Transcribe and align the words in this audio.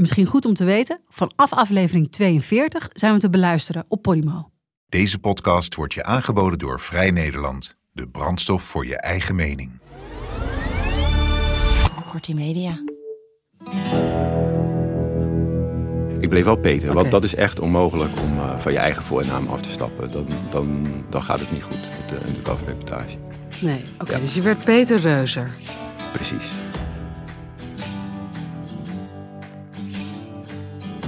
Misschien 0.00 0.26
goed 0.26 0.44
om 0.44 0.54
te 0.54 0.64
weten, 0.64 1.00
vanaf 1.08 1.52
aflevering 1.52 2.12
42 2.12 2.88
zijn 2.92 3.14
we 3.14 3.20
te 3.20 3.30
beluisteren 3.30 3.84
op 3.88 4.02
Podimo. 4.02 4.50
Deze 4.88 5.18
podcast 5.18 5.74
wordt 5.74 5.94
je 5.94 6.04
aangeboden 6.04 6.58
door 6.58 6.80
Vrij 6.80 7.10
Nederland. 7.10 7.76
De 7.92 8.08
brandstof 8.08 8.62
voor 8.62 8.86
je 8.86 8.96
eigen 8.96 9.34
mening. 9.34 9.70
Kortie 12.10 12.34
Media. 12.34 12.82
Ik 16.20 16.28
bleef 16.28 16.44
wel 16.44 16.56
Peter, 16.56 16.94
want 16.94 17.10
dat 17.10 17.24
is 17.24 17.34
echt 17.34 17.60
onmogelijk 17.60 18.20
om 18.20 18.36
eh, 18.38 18.58
van 18.58 18.72
je 18.72 18.78
eigen 18.78 19.02
voornaam 19.02 19.46
af 19.48 19.60
te 19.62 19.70
stappen. 19.70 20.10
Dan, 20.10 20.26
dan, 20.50 20.86
dan 21.10 21.22
gaat 21.22 21.40
het 21.40 21.52
niet 21.52 21.62
goed 21.62 21.78
met 22.00 22.08
de 22.08 22.26
undercover 22.28 22.66
reportage. 22.66 23.16
Nee, 23.60 23.84
oké, 24.00 24.12
Ja. 24.12 24.18
dus 24.18 24.34
je 24.34 24.42
werd 24.42 24.64
Peter 24.64 24.98
Reuzer. 25.00 25.50
Precies. 26.12 26.46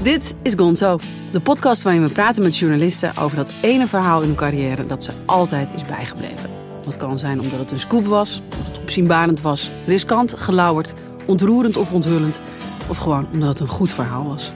Dit 0.02 0.34
is 0.42 0.54
Gonzo, 0.56 0.98
de 1.30 1.40
podcast 1.40 1.82
waarin 1.82 2.02
we 2.02 2.08
praten 2.08 2.42
met 2.42 2.56
journalisten 2.56 3.16
over 3.16 3.36
dat 3.36 3.52
ene 3.62 3.86
verhaal 3.86 4.20
in 4.20 4.26
hun 4.26 4.36
carrière 4.36 4.86
dat 4.86 5.04
ze 5.04 5.12
altijd 5.24 5.74
is 5.74 5.84
bijgebleven. 5.84 6.50
Dat 6.84 6.96
kan 6.96 7.18
zijn 7.18 7.40
omdat 7.40 7.58
het 7.58 7.70
een 7.70 7.78
scoop 7.78 8.06
was, 8.06 8.42
omdat 8.50 8.66
het 8.66 8.80
opzienbarend 8.80 9.40
was, 9.40 9.70
riskant, 9.86 10.34
gelauwerd, 10.38 10.94
ontroerend 11.26 11.76
of 11.76 11.92
onthullend, 11.92 12.40
of 12.88 12.96
gewoon 12.96 13.26
omdat 13.32 13.48
het 13.48 13.60
een 13.60 13.68
goed 13.68 13.90
verhaal 13.90 14.24
was. 14.24 14.52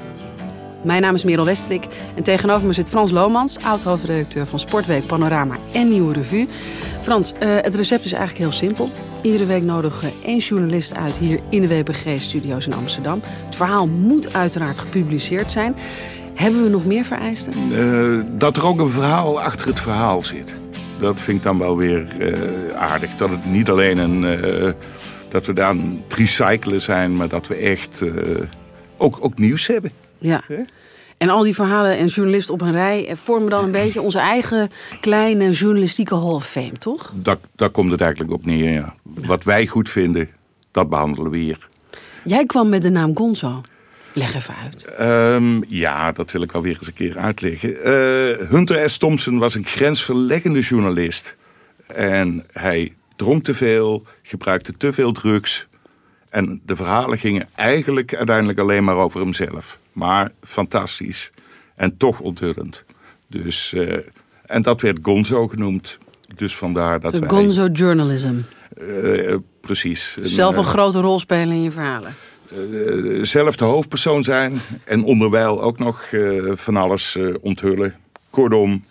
Mijn 0.82 1.02
naam 1.02 1.14
is 1.14 1.24
Merel 1.24 1.44
Westrik 1.44 1.86
en 2.14 2.22
tegenover 2.22 2.66
me 2.66 2.72
zit 2.72 2.88
Frans 2.88 3.10
Lomans, 3.10 3.58
oud-hoofdredacteur 3.58 4.46
van 4.46 4.58
Sportweek, 4.58 5.06
Panorama 5.06 5.56
en 5.72 5.88
Nieuwe 5.88 6.12
Revue. 6.12 6.48
Frans, 7.02 7.32
eh, 7.32 7.48
het 7.60 7.74
recept 7.74 8.04
is 8.04 8.12
eigenlijk 8.12 8.42
heel 8.42 8.58
simpel. 8.58 8.90
Iedere 9.24 9.46
week 9.46 9.62
nodigen 9.62 10.08
we 10.08 10.12
één 10.24 10.38
journalist 10.38 10.94
uit 10.94 11.16
hier 11.16 11.40
in 11.48 11.60
de 11.60 11.68
WPG-studio's 11.68 12.66
in 12.66 12.72
Amsterdam. 12.74 13.20
Het 13.24 13.56
verhaal 13.56 13.86
moet 13.86 14.34
uiteraard 14.34 14.78
gepubliceerd 14.78 15.50
zijn. 15.50 15.74
Hebben 16.34 16.62
we 16.62 16.68
nog 16.68 16.86
meer 16.86 17.04
vereisten? 17.04 17.52
Eh, 17.52 18.38
dat 18.38 18.56
er 18.56 18.66
ook 18.66 18.78
een 18.80 18.90
verhaal 18.90 19.40
achter 19.40 19.66
het 19.66 19.80
verhaal 19.80 20.22
zit. 20.22 20.56
Dat 21.00 21.20
vind 21.20 21.36
ik 21.38 21.42
dan 21.42 21.58
wel 21.58 21.76
weer 21.76 22.06
eh, 22.20 22.76
aardig. 22.76 23.10
Dat 23.16 23.30
het 23.30 23.44
niet 23.44 23.70
alleen 23.70 23.98
een. 23.98 24.24
eh, 24.42 24.72
dat 25.28 25.46
we 25.46 25.52
daar 25.52 25.68
aan 25.68 26.02
het 26.06 26.18
recyclen 26.18 26.80
zijn, 26.80 27.16
maar 27.16 27.28
dat 27.28 27.46
we 27.46 27.54
echt 27.54 28.02
ook, 28.96 29.18
ook 29.20 29.38
nieuws 29.38 29.66
hebben. 29.66 29.90
Ja. 30.18 30.42
En 31.16 31.28
al 31.28 31.42
die 31.42 31.54
verhalen 31.54 31.98
en 31.98 32.06
journalisten 32.06 32.54
op 32.54 32.60
een 32.60 32.72
rij 32.72 33.12
vormen 33.16 33.50
dan 33.50 33.64
een 33.64 33.70
beetje 33.82 34.00
onze 34.00 34.18
eigen 34.18 34.70
kleine 35.00 35.50
journalistieke 35.50 36.14
hall 36.14 36.32
of 36.32 36.46
fame, 36.46 36.72
toch? 36.78 37.12
Daar, 37.14 37.36
daar 37.56 37.70
komt 37.70 37.90
het 37.90 38.00
eigenlijk 38.00 38.32
op 38.32 38.46
neer. 38.46 38.72
Ja. 38.72 38.94
Wat 39.14 39.44
wij 39.44 39.66
goed 39.66 39.90
vinden, 39.90 40.28
dat 40.70 40.88
behandelen 40.88 41.30
we 41.30 41.36
hier. 41.36 41.68
Jij 42.24 42.46
kwam 42.46 42.68
met 42.68 42.82
de 42.82 42.90
naam 42.90 43.16
Gonzo. 43.16 43.62
Leg 44.12 44.34
even 44.34 44.54
uit. 44.62 44.84
Ehm, 44.84 45.62
ja, 45.68 46.12
dat 46.12 46.30
wil 46.30 46.42
ik 46.42 46.52
alweer 46.52 46.76
eens 46.76 46.86
een 46.86 46.94
keer 46.94 47.18
uitleggen. 47.18 47.82
Eh, 47.82 48.48
Hunter 48.48 48.90
S. 48.90 48.98
Thompson 48.98 49.38
was 49.38 49.54
een 49.54 49.64
grensverleggende 49.64 50.60
journalist. 50.60 51.36
En 51.86 52.44
hij 52.52 52.94
dronk 53.16 53.44
te 53.44 53.54
veel, 53.54 54.06
gebruikte 54.22 54.76
te 54.76 54.92
veel 54.92 55.12
drugs. 55.12 55.66
En 56.28 56.60
de 56.66 56.76
verhalen 56.76 57.18
gingen 57.18 57.48
eigenlijk 57.54 58.14
uiteindelijk 58.14 58.58
alleen 58.58 58.84
maar 58.84 58.96
over 58.96 59.20
hemzelf. 59.20 59.78
Maar 59.92 60.30
fantastisch. 60.42 61.30
En 61.76 61.96
toch 61.96 62.20
onthullend. 62.20 62.84
Dus, 63.26 63.72
eh, 63.72 63.96
en 64.46 64.62
dat 64.62 64.80
werd 64.80 64.98
Gonzo 65.02 65.48
genoemd. 65.48 65.98
Dus 66.36 66.56
vandaar 66.56 67.00
dat 67.00 67.12
De 67.12 67.18
wij... 67.18 67.28
Gonzo 67.28 67.66
journalism. 67.66 68.34
Eh, 68.74 69.34
precies. 69.60 70.16
Een, 70.18 70.26
Zelf 70.26 70.56
een 70.56 70.62
eh, 70.62 70.68
grote 70.68 71.00
rol 71.00 71.18
spelen 71.18 71.52
in 71.56 71.62
je 71.62 71.70
verhalen. 71.70 72.14
eh, 72.50 73.22
zelf 73.22 73.56
de 73.56 73.64
hoofdpersoon 73.64 74.24
zijn 74.24 74.60
en 74.84 75.04
onderwijl 75.04 75.62
ook 75.62 75.78
nog 75.78 76.02
eh, 76.02 76.42
van 76.54 76.76
alles 76.76 77.16
eh, 77.16 77.34
onthullen. 77.40 77.94
Kortom, 78.30 78.84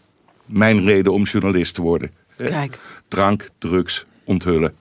mijn 0.45 0.83
reden 0.85 1.13
om 1.13 1.23
journalist 1.23 1.73
te 1.75 1.81
worden. 1.81 2.11
Kijk. 2.37 2.79
Drank, 3.07 3.49
drugs, 3.57 4.05
onthullen. 4.23 4.73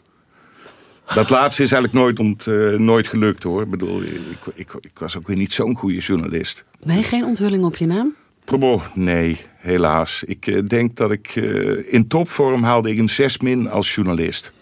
Dat 1.15 1.31
laatste 1.31 1.63
is 1.63 1.73
eigenlijk 1.73 2.05
nooit, 2.05 2.19
ont, 2.19 2.47
eh, 2.47 2.79
nooit 2.79 3.07
gelukt 3.07 3.43
hoor. 3.43 3.63
Ik 3.63 3.71
bedoel, 3.71 4.03
ik, 4.03 4.13
ik, 4.55 4.71
ik 4.81 4.99
was 4.99 5.17
ook 5.17 5.27
weer 5.27 5.37
niet 5.37 5.53
zo'n 5.53 5.75
goede 5.77 5.99
journalist. 5.99 6.65
Nee, 6.85 7.03
geen 7.03 7.25
onthulling 7.25 7.65
op 7.65 7.77
je 7.77 7.87
naam? 7.87 8.15
Oh, 8.61 8.83
nee, 8.95 9.41
helaas. 9.57 10.23
Ik 10.27 10.47
eh, 10.47 10.59
denk 10.67 10.97
dat 10.97 11.11
ik 11.11 11.37
eh, 11.37 11.93
in 11.95 12.09
topvorm 12.09 12.63
haalde 12.63 12.91
ik 12.91 12.99
een 12.99 13.09
6 13.09 13.39
min 13.39 13.71
als 13.71 13.95
journalist. 13.95 14.53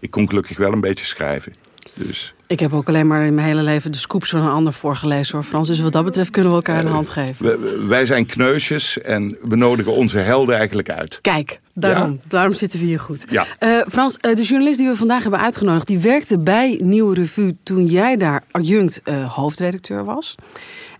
Ik 0.00 0.10
kon 0.10 0.28
gelukkig 0.28 0.56
wel 0.56 0.72
een 0.72 0.80
beetje 0.80 1.04
schrijven. 1.04 1.52
Dus 1.94 2.34
Ik 2.46 2.60
heb 2.60 2.72
ook 2.74 2.88
alleen 2.88 3.06
maar 3.06 3.26
in 3.26 3.34
mijn 3.34 3.46
hele 3.46 3.62
leven 3.62 3.92
de 3.92 3.98
scoops 3.98 4.30
van 4.30 4.40
een 4.40 4.50
ander 4.50 4.72
voorgelezen 4.72 5.34
hoor, 5.34 5.44
Frans. 5.44 5.68
Dus 5.68 5.80
wat 5.80 5.92
dat 5.92 6.04
betreft 6.04 6.30
kunnen 6.30 6.50
we 6.50 6.56
elkaar 6.56 6.84
een 6.84 6.90
hand 6.90 7.08
geven. 7.08 7.46
We- 7.46 7.86
wij 7.88 8.06
zijn 8.06 8.26
kneusjes 8.26 9.00
en 9.00 9.36
we 9.42 9.56
nodigen 9.56 9.92
onze 9.92 10.18
helden 10.18 10.56
eigenlijk 10.56 10.90
uit. 10.90 11.18
Kijk, 11.20 11.60
daarom, 11.74 12.20
daarom 12.28 12.52
zitten 12.52 12.78
we 12.78 12.84
hier 12.84 13.00
goed. 13.00 13.24
Ja. 13.30 13.46
Eh, 13.58 13.80
Frans, 13.88 14.16
eh, 14.16 14.34
de 14.34 14.42
journalist 14.42 14.78
die 14.78 14.88
we 14.88 14.96
vandaag 14.96 15.22
hebben 15.22 15.40
uitgenodigd, 15.40 15.86
die 15.86 15.98
werkte 15.98 16.38
bij 16.38 16.80
Nieuwe 16.82 17.14
Revue 17.14 17.56
toen 17.62 17.86
jij 17.86 18.16
daar 18.16 18.42
adjunct 18.50 19.00
eh, 19.04 19.32
hoofdredacteur 19.34 20.04
was. 20.04 20.34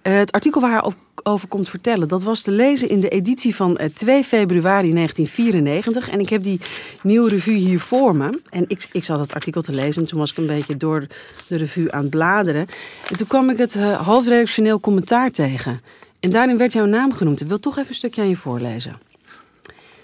Eh, 0.05 0.17
het 0.17 0.33
artikel 0.33 0.61
waar 0.61 0.85
op- 0.85 0.97
over 1.23 1.49
komt 1.49 1.69
vertellen, 1.69 2.09
dat 2.09 2.23
was 2.23 2.43
te 2.43 2.51
lezen 2.51 2.89
in 2.89 3.01
de 3.01 3.09
editie 3.09 3.55
van 3.55 3.77
eh, 3.77 3.89
2 3.89 4.25
februari 4.25 4.93
1994. 4.93 6.11
En 6.11 6.21
ik 6.21 6.29
heb 6.29 6.43
die 6.43 6.61
Nieuwe 7.03 7.29
Revue 7.29 7.57
hier 7.57 7.81
voor 7.81 8.17
me. 8.17 8.41
En 8.51 8.65
ik, 8.69 8.89
ik 8.93 9.05
zat 9.05 9.19
het 9.19 9.35
artikel 9.35 9.63
te 9.63 9.73
lezen 9.73 10.03
en 10.03 10.09
toen 10.09 10.19
was 10.19 10.31
ik 10.31 10.37
een 10.37 10.47
beetje 10.47 10.77
door 10.77 11.07
de 11.47 11.57
revue 11.57 11.93
aan 11.93 12.01
het 12.01 12.11
bladeren. 12.11 12.67
En 13.11 13.17
toen 13.17 13.27
kwam 13.27 13.51
ik 13.51 13.57
het 13.57 13.75
eh, 13.75 14.07
hoofdredactioneel 14.07 14.81
commentaar 14.81 15.31
tegen. 15.31 15.81
En 16.21 16.31
daarin 16.31 16.59
werd 16.59 16.73
jouw 16.73 16.87
naam 16.87 17.13
genoemd. 17.13 17.41
Ik 17.41 17.49
wil 17.49 17.61
toch 17.61 17.77
even 17.77 17.89
een 17.89 17.95
stukje 17.95 18.23
aan 18.23 18.29
je 18.29 18.37
voorlezen. 18.37 18.99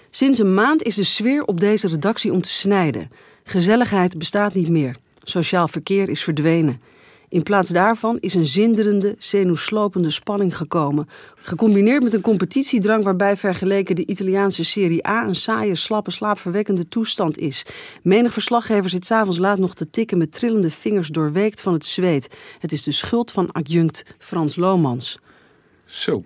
Sinds 0.09 0.39
een 0.39 0.53
maand 0.53 0.83
is 0.83 0.95
de 0.95 1.03
sfeer 1.03 1.43
op 1.43 1.59
deze 1.59 1.87
redactie 1.87 2.31
om 2.31 2.41
te 2.41 2.49
snijden. 2.49 3.11
Gezelligheid 3.43 4.17
bestaat 4.17 4.53
niet 4.53 4.69
meer. 4.69 4.95
Sociaal 5.23 5.67
verkeer 5.67 6.09
is 6.09 6.23
verdwenen. 6.23 6.81
In 7.31 7.43
plaats 7.43 7.69
daarvan 7.69 8.17
is 8.19 8.33
een 8.33 8.45
zinderende, 8.45 9.15
zenuwslopende 9.17 10.09
spanning 10.09 10.57
gekomen. 10.57 11.09
Gecombineerd 11.35 12.03
met 12.03 12.13
een 12.13 12.21
competitiedrang 12.21 13.03
waarbij 13.03 13.37
vergeleken 13.37 13.95
de 13.95 14.05
Italiaanse 14.05 14.65
Serie 14.65 15.07
A 15.07 15.27
een 15.27 15.35
saaie, 15.35 15.75
slappe, 15.75 16.11
slaapverwekkende 16.11 16.87
toestand 16.87 17.37
is. 17.37 17.65
Menig 18.01 18.33
verslaggever 18.33 18.89
zit 18.89 19.05
s'avonds 19.05 19.37
laat 19.37 19.57
nog 19.57 19.73
te 19.73 19.89
tikken 19.89 20.17
met 20.17 20.31
trillende 20.31 20.69
vingers 20.69 21.07
doorweekt 21.07 21.61
van 21.61 21.73
het 21.73 21.85
zweet. 21.85 22.35
Het 22.59 22.71
is 22.71 22.83
de 22.83 22.91
schuld 22.91 23.31
van 23.31 23.51
adjunct 23.51 24.05
Frans 24.17 24.55
Lomans. 24.55 25.19
Zo. 25.85 26.23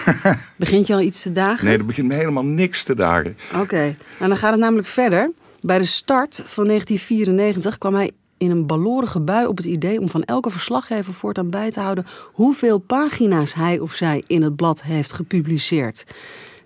Begint 0.56 0.86
je 0.86 0.94
al 0.94 1.00
iets 1.00 1.22
te 1.22 1.32
dagen? 1.32 1.66
Nee, 1.66 1.78
er 1.78 1.86
begint 1.86 2.08
me 2.08 2.14
helemaal 2.14 2.44
niks 2.44 2.84
te 2.84 2.94
dagen. 2.94 3.36
Oké, 3.60 3.96
en 4.18 4.28
dan 4.28 4.36
gaat 4.36 4.50
het 4.50 4.60
namelijk 4.60 4.88
verder. 4.88 5.30
Bij 5.60 5.78
de 5.78 5.84
start 5.84 6.42
van 6.44 6.66
1994 6.66 7.78
kwam 7.78 7.94
hij 7.94 8.10
in 8.44 8.50
een 8.50 8.66
balorige 8.66 9.20
bui 9.20 9.46
op 9.46 9.56
het 9.56 9.66
idee 9.66 10.00
om 10.00 10.08
van 10.08 10.22
elke 10.22 10.50
verslaggever 10.50 11.12
voortaan 11.12 11.50
bij 11.50 11.70
te 11.70 11.80
houden 11.80 12.06
hoeveel 12.32 12.78
pagina's 12.78 13.54
hij 13.54 13.78
of 13.78 13.92
zij 13.94 14.22
in 14.26 14.42
het 14.42 14.56
blad 14.56 14.82
heeft 14.82 15.12
gepubliceerd. 15.12 16.04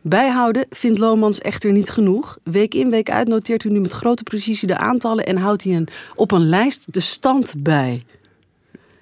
Bijhouden 0.00 0.66
vindt 0.70 0.98
Lomans 0.98 1.38
echter 1.40 1.72
niet 1.72 1.90
genoeg. 1.90 2.38
Week 2.42 2.74
in, 2.74 2.90
week 2.90 3.10
uit 3.10 3.28
noteert 3.28 3.62
hij 3.62 3.72
nu 3.72 3.80
met 3.80 3.92
grote 3.92 4.22
precisie 4.22 4.68
de 4.68 4.76
aantallen 4.78 5.26
en 5.26 5.36
houdt 5.36 5.64
hij 5.64 5.74
een, 5.74 5.88
op 6.14 6.30
een 6.30 6.48
lijst 6.48 6.84
de 6.92 7.00
stand 7.00 7.54
bij. 7.58 8.02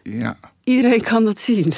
Ja. 0.02 0.38
Iedereen 0.64 1.02
kan 1.02 1.25
dat 1.25 1.40
zien. 1.40 1.72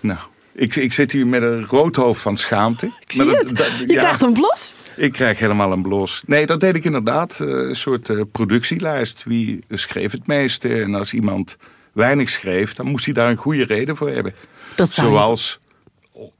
Nou, 0.00 0.18
ik, 0.52 0.76
ik 0.76 0.92
zit 0.92 1.12
hier 1.12 1.26
met 1.26 1.42
een 1.42 1.66
rood 1.66 1.96
hoofd 1.96 2.20
van 2.22 2.36
schaamte. 2.36 2.86
Ik 3.06 3.12
zie 3.12 3.24
Maar 3.24 3.34
dat- 3.34 3.46
het. 3.48 3.56
dat- 3.56 3.66
Je 3.78 3.92
ja, 3.92 4.00
krijgt 4.00 4.22
een 4.22 4.32
blos. 4.32 4.74
Ik 5.02 5.12
krijg 5.12 5.38
helemaal 5.38 5.72
een 5.72 5.82
blos. 5.82 6.22
Nee, 6.26 6.46
dat 6.46 6.60
deed 6.60 6.74
ik 6.74 6.84
inderdaad. 6.84 7.40
eh, 7.40 7.46
Een 7.48 7.76
soort 7.76 8.08
eh, 8.08 8.20
productielijst. 8.32 9.24
Wie 9.24 9.64
schreef 9.70 10.12
het 10.12 10.26
meeste? 10.26 10.82
En 10.82 10.94
als 10.94 11.12
iemand 11.14 11.56
weinig 11.92 12.30
schreef, 12.30 12.74
dan 12.74 12.86
moest 12.86 13.04
hij 13.04 13.14
daar 13.14 13.30
een 13.30 13.36
goede 13.36 13.64
reden 13.64 13.96
voor 13.96 14.08
hebben. 14.08 14.34
Dat 14.74 14.90
Zoals 14.90 15.60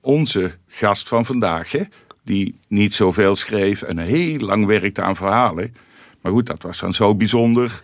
onze 0.01 0.53
gast 0.69 1.09
van 1.09 1.27
vandaag, 1.27 1.73
hè, 1.73 1.81
die 2.25 2.59
niet 2.69 2.95
zoveel 2.95 3.37
schreef 3.37 3.83
en 3.83 3.99
heel 3.99 4.39
lang 4.39 4.67
werkte 4.67 5.03
aan 5.03 5.17
verhalen. 5.17 5.75
Maar 6.21 6.33
goed, 6.33 6.47
dat 6.47 6.63
was 6.63 6.79
dan 6.79 6.95
zo 6.95 7.15
bijzonder 7.15 7.83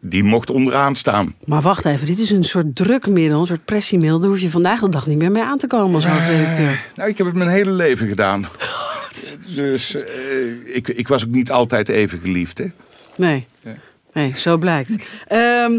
die 0.00 0.22
mocht 0.24 0.50
onderaan 0.50 0.94
staan. 0.96 1.34
Maar 1.44 1.60
wacht 1.62 1.84
even, 1.84 2.06
dit 2.06 2.18
is 2.18 2.30
een 2.30 2.44
soort 2.44 2.76
drukmiddel, 2.76 3.40
een 3.40 3.46
soort 3.46 3.64
pressiemiddel. 3.64 4.18
Daar 4.20 4.28
hoef 4.28 4.40
je 4.40 4.50
vandaag 4.50 4.80
de 4.80 4.88
dag 4.88 5.06
niet 5.06 5.18
meer 5.18 5.32
mee 5.32 5.42
aan 5.42 5.58
te 5.58 5.66
komen 5.66 5.94
als 5.94 6.06
hoofdredacteur. 6.06 6.80
Nou, 6.96 7.08
ik 7.08 7.18
heb 7.18 7.26
het 7.26 7.36
mijn 7.36 7.50
hele 7.50 7.72
leven 7.72 8.08
gedaan. 8.08 8.46
Dus 9.54 9.94
eh, 9.94 10.76
ik, 10.76 10.88
ik 10.88 11.08
was 11.08 11.24
ook 11.24 11.30
niet 11.30 11.50
altijd 11.50 11.88
even 11.88 12.18
geliefd, 12.18 12.58
hè? 12.58 12.66
Nee, 13.16 13.46
nee 14.12 14.32
zo 14.36 14.56
blijkt. 14.56 14.90
Ehm, 15.26 15.78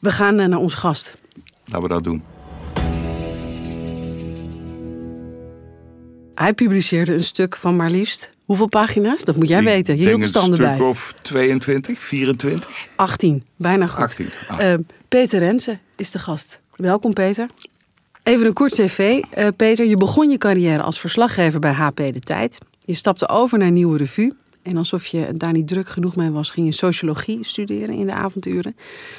we 0.00 0.10
gaan 0.10 0.38
eh, 0.40 0.46
naar 0.46 0.58
onze 0.58 0.76
gast. 0.76 1.14
Laten 1.64 1.82
we 1.82 1.94
dat 1.94 2.04
doen. 2.04 2.22
Hij 6.34 6.52
publiceerde 6.54 7.12
een 7.12 7.24
stuk 7.24 7.56
van 7.56 7.76
maar 7.76 7.90
liefst. 7.90 8.30
Hoeveel 8.44 8.68
pagina's? 8.68 9.24
Dat 9.24 9.36
moet 9.36 9.48
jij 9.48 9.62
weten. 9.62 9.96
Je 9.98 10.06
hield 10.06 10.20
de 10.20 10.26
standen 10.26 10.60
een 10.60 10.66
bij. 10.66 10.74
stuk 10.74 10.86
of 10.86 11.14
22, 11.22 11.98
24. 11.98 12.68
18, 12.96 13.44
bijna 13.56 13.86
goed. 13.86 14.02
18. 14.02 14.28
Ah. 14.48 14.72
Eh, 14.72 14.78
Peter 15.08 15.38
Rensen 15.38 15.80
is 15.96 16.10
de 16.10 16.18
gast. 16.18 16.60
Welkom 16.76 17.12
Peter. 17.12 17.48
Even 18.26 18.46
een 18.46 18.52
kort 18.52 18.74
cv. 18.74 19.22
Eh, 19.30 19.46
Peter, 19.56 19.86
je 19.86 19.96
begon 19.96 20.30
je 20.30 20.38
carrière 20.38 20.82
als 20.82 21.00
verslaggever 21.00 21.60
bij 21.60 21.72
HP 21.72 21.96
De 21.96 22.20
Tijd. 22.20 22.58
Je 22.84 22.94
stapte 22.94 23.28
over 23.28 23.58
naar 23.58 23.70
Nieuwe 23.70 23.96
Revue. 23.96 24.32
En 24.62 24.76
alsof 24.76 25.06
je 25.06 25.36
daar 25.36 25.52
niet 25.52 25.68
druk 25.68 25.88
genoeg 25.88 26.16
mee 26.16 26.30
was, 26.30 26.50
ging 26.50 26.66
je 26.66 26.72
sociologie 26.72 27.44
studeren 27.44 27.94
in 27.94 28.06
de 28.06 28.12
avonduren. 28.12 28.76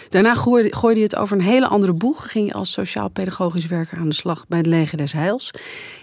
Daarna 0.09 0.33
gooide, 0.33 0.99
je 0.99 1.01
het 1.01 1.15
over 1.15 1.37
een 1.37 1.43
hele 1.43 1.67
andere 1.67 1.93
boeg. 1.93 2.31
Ging 2.31 2.47
je 2.47 2.53
als 2.53 2.71
sociaal-pedagogisch 2.71 3.65
werker 3.65 3.97
aan 3.97 4.09
de 4.09 4.15
slag 4.15 4.45
bij 4.47 4.57
het 4.57 4.67
Leger 4.67 4.97
des 4.97 5.13
Heils. 5.13 5.51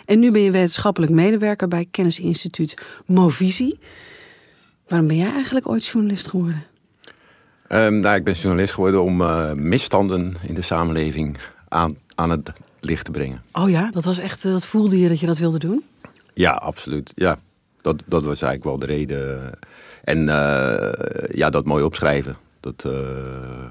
En 0.04 0.18
nu 0.18 0.30
ben 0.30 0.42
je 0.42 0.50
wetenschappelijk 0.50 1.12
medewerker 1.12 1.68
bij 1.68 1.86
kennisinstituut 1.90 2.82
Movisie. 3.06 3.78
Waarom 4.88 5.08
ben 5.08 5.16
jij 5.16 5.32
eigenlijk 5.32 5.68
ooit 5.68 5.86
journalist 5.86 6.26
geworden? 6.26 6.64
Ehm, 7.68 8.00
nou, 8.00 8.16
ik 8.16 8.24
ben 8.24 8.34
journalist 8.34 8.72
geworden 8.72 9.02
om 9.02 9.20
eh, 9.20 9.52
misstanden 9.52 10.34
in 10.46 10.54
de 10.54 10.62
samenleving 10.62 11.38
aan, 11.68 11.96
aan 12.14 12.30
het 12.30 12.52
licht 12.84 13.04
te 13.04 13.10
brengen. 13.10 13.42
Oh 13.52 13.70
ja, 13.70 13.90
dat 13.90 14.04
was 14.04 14.18
echt, 14.18 14.44
eh, 14.44 14.50
dat 14.52 14.66
voelde 14.66 14.98
je 14.98 15.08
dat 15.08 15.20
je 15.20 15.26
dat 15.26 15.38
wilde 15.38 15.58
doen? 15.58 15.82
Ja, 16.34 16.50
absoluut. 16.50 17.12
Ja, 17.14 17.38
dat, 17.80 18.02
dat 18.06 18.22
was 18.22 18.42
eigenlijk 18.42 18.64
wel 18.64 18.78
de 18.78 18.86
reden. 18.86 19.52
En 20.04 20.28
eh, 20.28 21.28
ja, 21.36 21.50
dat 21.50 21.64
mooi 21.64 21.84
opschrijven, 21.84 22.36
dat 22.60 22.84
eh, 22.86 22.92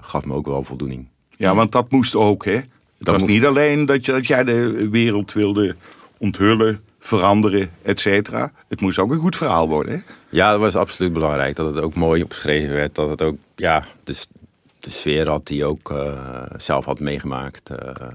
gaf 0.01 0.25
me 0.25 0.33
ook 0.33 0.45
wel 0.45 0.63
voldoening. 0.63 1.07
Ja, 1.38 1.56
want 1.56 1.71
dat 1.71 1.92
moest 1.92 2.15
ook, 2.15 2.45
hè? 2.45 2.51
Het 2.98 3.07
was 3.12 3.21
moest. 3.21 3.33
niet 3.33 3.45
alleen 3.45 3.86
dat, 3.86 4.06
je, 4.06 4.12
dat 4.12 4.27
jij 4.27 4.44
de 4.44 4.89
wereld 4.89 5.33
wilde 5.33 5.75
onthullen, 6.18 6.81
veranderen, 7.00 7.69
et 7.81 8.00
cetera. 8.00 8.51
Het 8.68 8.81
moest 8.81 9.00
ook 9.00 9.12
een 9.12 9.19
goed 9.19 9.36
verhaal 9.36 9.68
worden, 9.69 9.94
hè? 9.94 10.00
Ja, 10.30 10.51
dat 10.51 10.60
was 10.60 10.75
absoluut 10.75 11.13
belangrijk. 11.13 11.56
Dat 11.56 11.75
het 11.75 11.83
ook 11.83 11.95
mooi 11.95 12.24
opgeschreven 12.24 12.74
werd. 12.74 12.95
Dat 12.95 13.10
het 13.10 13.21
ook, 13.21 13.38
ja, 13.56 13.86
de, 14.04 14.13
s- 14.13 14.27
de 14.80 14.89
sfeer 14.89 15.30
had 15.30 15.48
die 15.48 15.65
ook 15.65 15.94
zelf 16.57 16.86
had 16.86 17.00
meegemaakt 17.00 17.69
eh, 17.69 18.07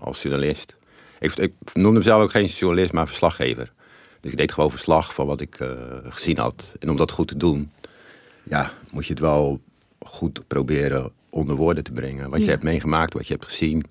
als 0.00 0.22
journalist. 0.22 0.76
Ik, 1.18 1.34
ik 1.36 1.52
noemde 1.72 1.98
mezelf 1.98 2.22
ook 2.22 2.30
geen 2.30 2.46
journalist, 2.46 2.92
maar 2.92 3.06
verslaggever. 3.06 3.72
Dus 4.20 4.30
ik 4.30 4.36
deed 4.38 4.52
gewoon 4.52 4.70
verslag 4.70 5.14
van 5.14 5.26
wat 5.26 5.40
ik 5.40 5.54
eh, 5.60 5.68
gezien 6.02 6.38
had. 6.38 6.72
En 6.78 6.90
om 6.90 6.96
dat 6.96 7.10
goed 7.10 7.28
te 7.28 7.36
doen, 7.36 7.70
ja, 8.42 8.70
moet 8.90 9.06
je 9.06 9.12
het 9.12 9.22
wel 9.22 9.60
goed 10.00 10.46
proberen 10.46 11.12
onder 11.30 11.56
woorden 11.56 11.84
te 11.84 11.92
brengen. 11.92 12.30
Wat 12.30 12.38
Ja. 12.38 12.44
je 12.44 12.50
hebt 12.50 12.62
meegemaakt, 12.62 13.12
wat 13.12 13.26
je 13.26 13.32
hebt 13.32 13.44
gezien, 13.46 13.84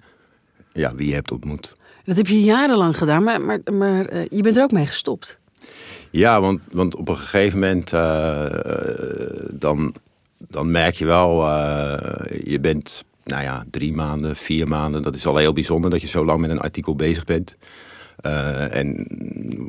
ja, 0.73 0.95
wie 0.95 1.07
je 1.07 1.13
hebt 1.13 1.31
ontmoet. 1.31 1.73
Dat 2.05 2.17
heb 2.17 2.27
je 2.27 2.43
jarenlang 2.43 2.97
gedaan, 2.97 3.23
maar, 3.23 3.41
maar, 3.41 3.59
maar 3.73 4.05
eh, 4.05 4.25
je 4.29 4.41
bent 4.41 4.55
er 4.57 4.63
ook 4.63 4.71
mee 4.71 4.85
gestopt. 4.85 5.37
Ja, 6.09 6.41
want, 6.41 6.67
want 6.71 6.95
op 6.95 7.09
een 7.09 7.17
gegeven 7.17 7.59
moment 7.59 7.93
eh, 7.93 8.45
dan, 9.53 9.95
dan 10.37 10.71
merk 10.71 10.95
je 10.95 11.05
wel, 11.05 11.45
je 12.43 12.57
bent 12.61 13.03
nou 13.23 13.43
ja, 13.43 13.65
drie 13.71 13.93
maanden, 13.93 14.35
vier 14.35 14.67
maanden. 14.67 15.01
Dat 15.01 15.15
is 15.15 15.27
al 15.27 15.37
heel 15.37 15.53
bijzonder 15.53 15.89
dat 15.89 16.01
je 16.01 16.07
zo 16.07 16.25
lang 16.25 16.39
met 16.39 16.49
een 16.49 16.59
artikel 16.59 16.95
bezig 16.95 17.23
bent. 17.23 17.57
Eh, 18.21 18.75
en 18.75 19.07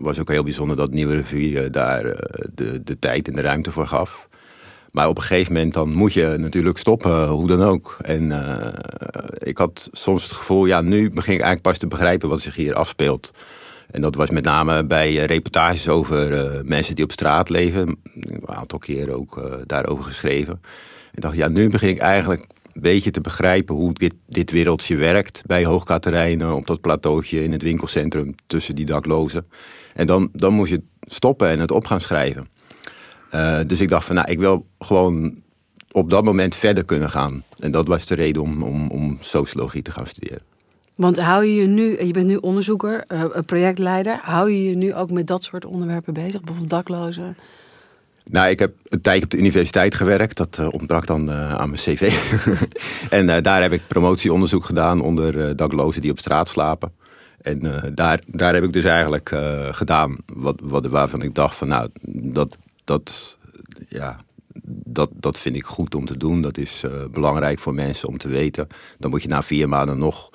was 0.00 0.20
ook 0.20 0.28
heel 0.28 0.42
bijzonder 0.42 0.76
dat 0.76 0.90
Nieuwe 0.90 1.14
Revue 1.14 1.60
eh, 1.60 1.72
daar 1.72 2.04
eh, 2.04 2.44
de, 2.54 2.82
de 2.82 2.98
tijd 2.98 3.28
en 3.28 3.34
de 3.34 3.40
ruimte 3.40 3.70
voor 3.70 3.86
gaf. 3.86 4.28
Maar 4.90 5.08
op 5.08 5.16
een 5.16 5.22
gegeven 5.22 5.52
moment 5.52 5.72
dan 5.72 5.92
moet 5.92 6.12
je 6.12 6.34
natuurlijk 6.38 6.78
stoppen, 6.78 7.28
hoe 7.28 7.46
dan 7.46 7.62
ook. 7.62 7.96
En 8.02 8.32
ik 9.38 9.58
had 9.58 9.88
soms 9.92 10.22
het 10.22 10.32
gevoel, 10.32 10.66
ja, 10.66 10.80
nu 10.80 11.10
begin 11.10 11.34
ik 11.34 11.40
eigenlijk 11.40 11.62
pas 11.62 11.78
te 11.78 11.86
begrijpen 11.86 12.28
wat 12.28 12.40
zich 12.40 12.54
hier 12.54 12.74
afspeelt. 12.74 13.32
En 13.90 14.00
dat 14.00 14.14
was 14.14 14.30
met 14.30 14.44
name 14.44 14.84
bij 14.84 15.14
reportages 15.14 15.88
over 15.88 16.52
mensen 16.64 16.94
die 16.94 17.04
op 17.04 17.12
straat 17.12 17.48
leven. 17.48 17.98
Een 18.14 18.42
aantal 18.44 18.78
keren 18.78 19.14
ook 19.14 19.62
daarover 19.66 20.04
geschreven. 20.04 20.62
Ik 21.12 21.20
dacht, 21.20 21.36
ja, 21.36 21.48
nu 21.48 21.68
begin 21.68 21.88
ik 21.88 21.98
eigenlijk 21.98 22.46
een 22.72 22.80
beetje 22.80 23.10
te 23.10 23.20
begrijpen 23.20 23.74
hoe 23.74 23.92
dit, 23.92 24.14
dit 24.26 24.50
wereldje 24.50 24.96
werkt. 24.96 25.42
Bij 25.46 25.64
Hoogkaterijnen, 25.64 26.54
op 26.54 26.66
dat 26.66 26.80
plateautje 26.80 27.42
in 27.42 27.52
het 27.52 27.62
winkelcentrum 27.62 28.34
tussen 28.46 28.74
die 28.74 28.86
daklozen. 28.86 29.46
En 29.94 30.06
dan, 30.06 30.28
dan 30.32 30.52
moest 30.52 30.70
je 30.70 30.82
stoppen 31.00 31.48
en 31.48 31.60
het 31.60 31.70
op 31.70 31.86
gaan 31.86 32.00
schrijven. 32.00 32.48
Eh, 33.30 33.60
dus 33.66 33.80
ik 33.80 33.88
dacht 33.88 34.06
van, 34.06 34.14
nou, 34.14 34.30
ik 34.30 34.38
wil 34.38 34.66
gewoon 34.78 35.42
op 35.92 36.10
dat 36.10 36.24
moment 36.24 36.54
verder 36.54 36.84
kunnen 36.84 37.10
gaan. 37.10 37.44
En 37.58 37.70
dat 37.70 37.86
was 37.86 38.06
de 38.06 38.14
reden 38.14 38.42
om, 38.42 38.62
om, 38.62 38.90
om 38.90 39.18
sociologie 39.20 39.82
te 39.82 39.90
gaan 39.90 40.06
studeren. 40.06 40.42
Want 40.94 41.18
hou 41.18 41.44
je 41.44 41.54
je 41.54 41.66
nu, 41.66 42.04
je 42.04 42.12
bent 42.12 42.26
nu 42.26 42.36
onderzoeker, 42.36 43.04
eh, 43.06 43.24
projectleider, 43.46 44.18
hou 44.22 44.50
je 44.50 44.68
je 44.68 44.76
nu 44.76 44.94
ook 44.94 45.10
met 45.10 45.26
dat 45.26 45.42
soort 45.42 45.64
onderwerpen 45.64 46.14
bezig? 46.14 46.40
Bijvoorbeeld 46.40 46.70
daklozen? 46.70 47.36
Nou, 48.30 48.50
ik 48.50 48.58
heb 48.58 48.74
een 48.88 49.00
tijdje 49.00 49.24
op 49.24 49.30
de 49.30 49.36
universiteit 49.36 49.94
gewerkt. 49.94 50.36
Dat 50.36 50.58
eh, 50.58 50.72
ontbrak 50.72 51.06
dan 51.06 51.30
eh, 51.30 51.54
aan 51.54 51.70
mijn 51.70 51.80
cv. 51.82 52.12
en 53.10 53.28
eh, 53.28 53.42
daar 53.42 53.62
heb 53.62 53.72
ik 53.72 53.86
promotieonderzoek 53.88 54.64
gedaan 54.64 55.00
onder 55.00 55.56
daklozen 55.56 56.00
die 56.00 56.10
op 56.10 56.18
straat 56.18 56.48
slapen. 56.48 56.92
En 57.40 57.92
daar, 57.94 58.20
daar 58.26 58.54
heb 58.54 58.64
ik 58.64 58.72
dus 58.72 58.84
eigenlijk 58.84 59.34
gedaan 59.70 60.18
wat, 60.34 60.60
wat, 60.62 60.86
waarvan 60.86 61.22
ik 61.22 61.34
dacht 61.34 61.56
van 61.56 61.68
nou, 61.68 61.88
dat, 62.12 62.58
dat, 62.84 63.38
ja, 63.88 64.16
dat, 64.84 65.10
dat 65.14 65.38
vind 65.38 65.56
ik 65.56 65.64
goed 65.64 65.94
om 65.94 66.04
te 66.04 66.16
doen. 66.16 66.42
Dat 66.42 66.58
is 66.58 66.84
belangrijk 67.10 67.58
voor 67.58 67.74
mensen 67.74 68.08
om 68.08 68.18
te 68.18 68.28
weten. 68.28 68.66
Dan 68.98 69.10
moet 69.10 69.22
je 69.22 69.28
na 69.28 69.42
vier 69.42 69.68
maanden 69.68 69.98
nog, 69.98 70.30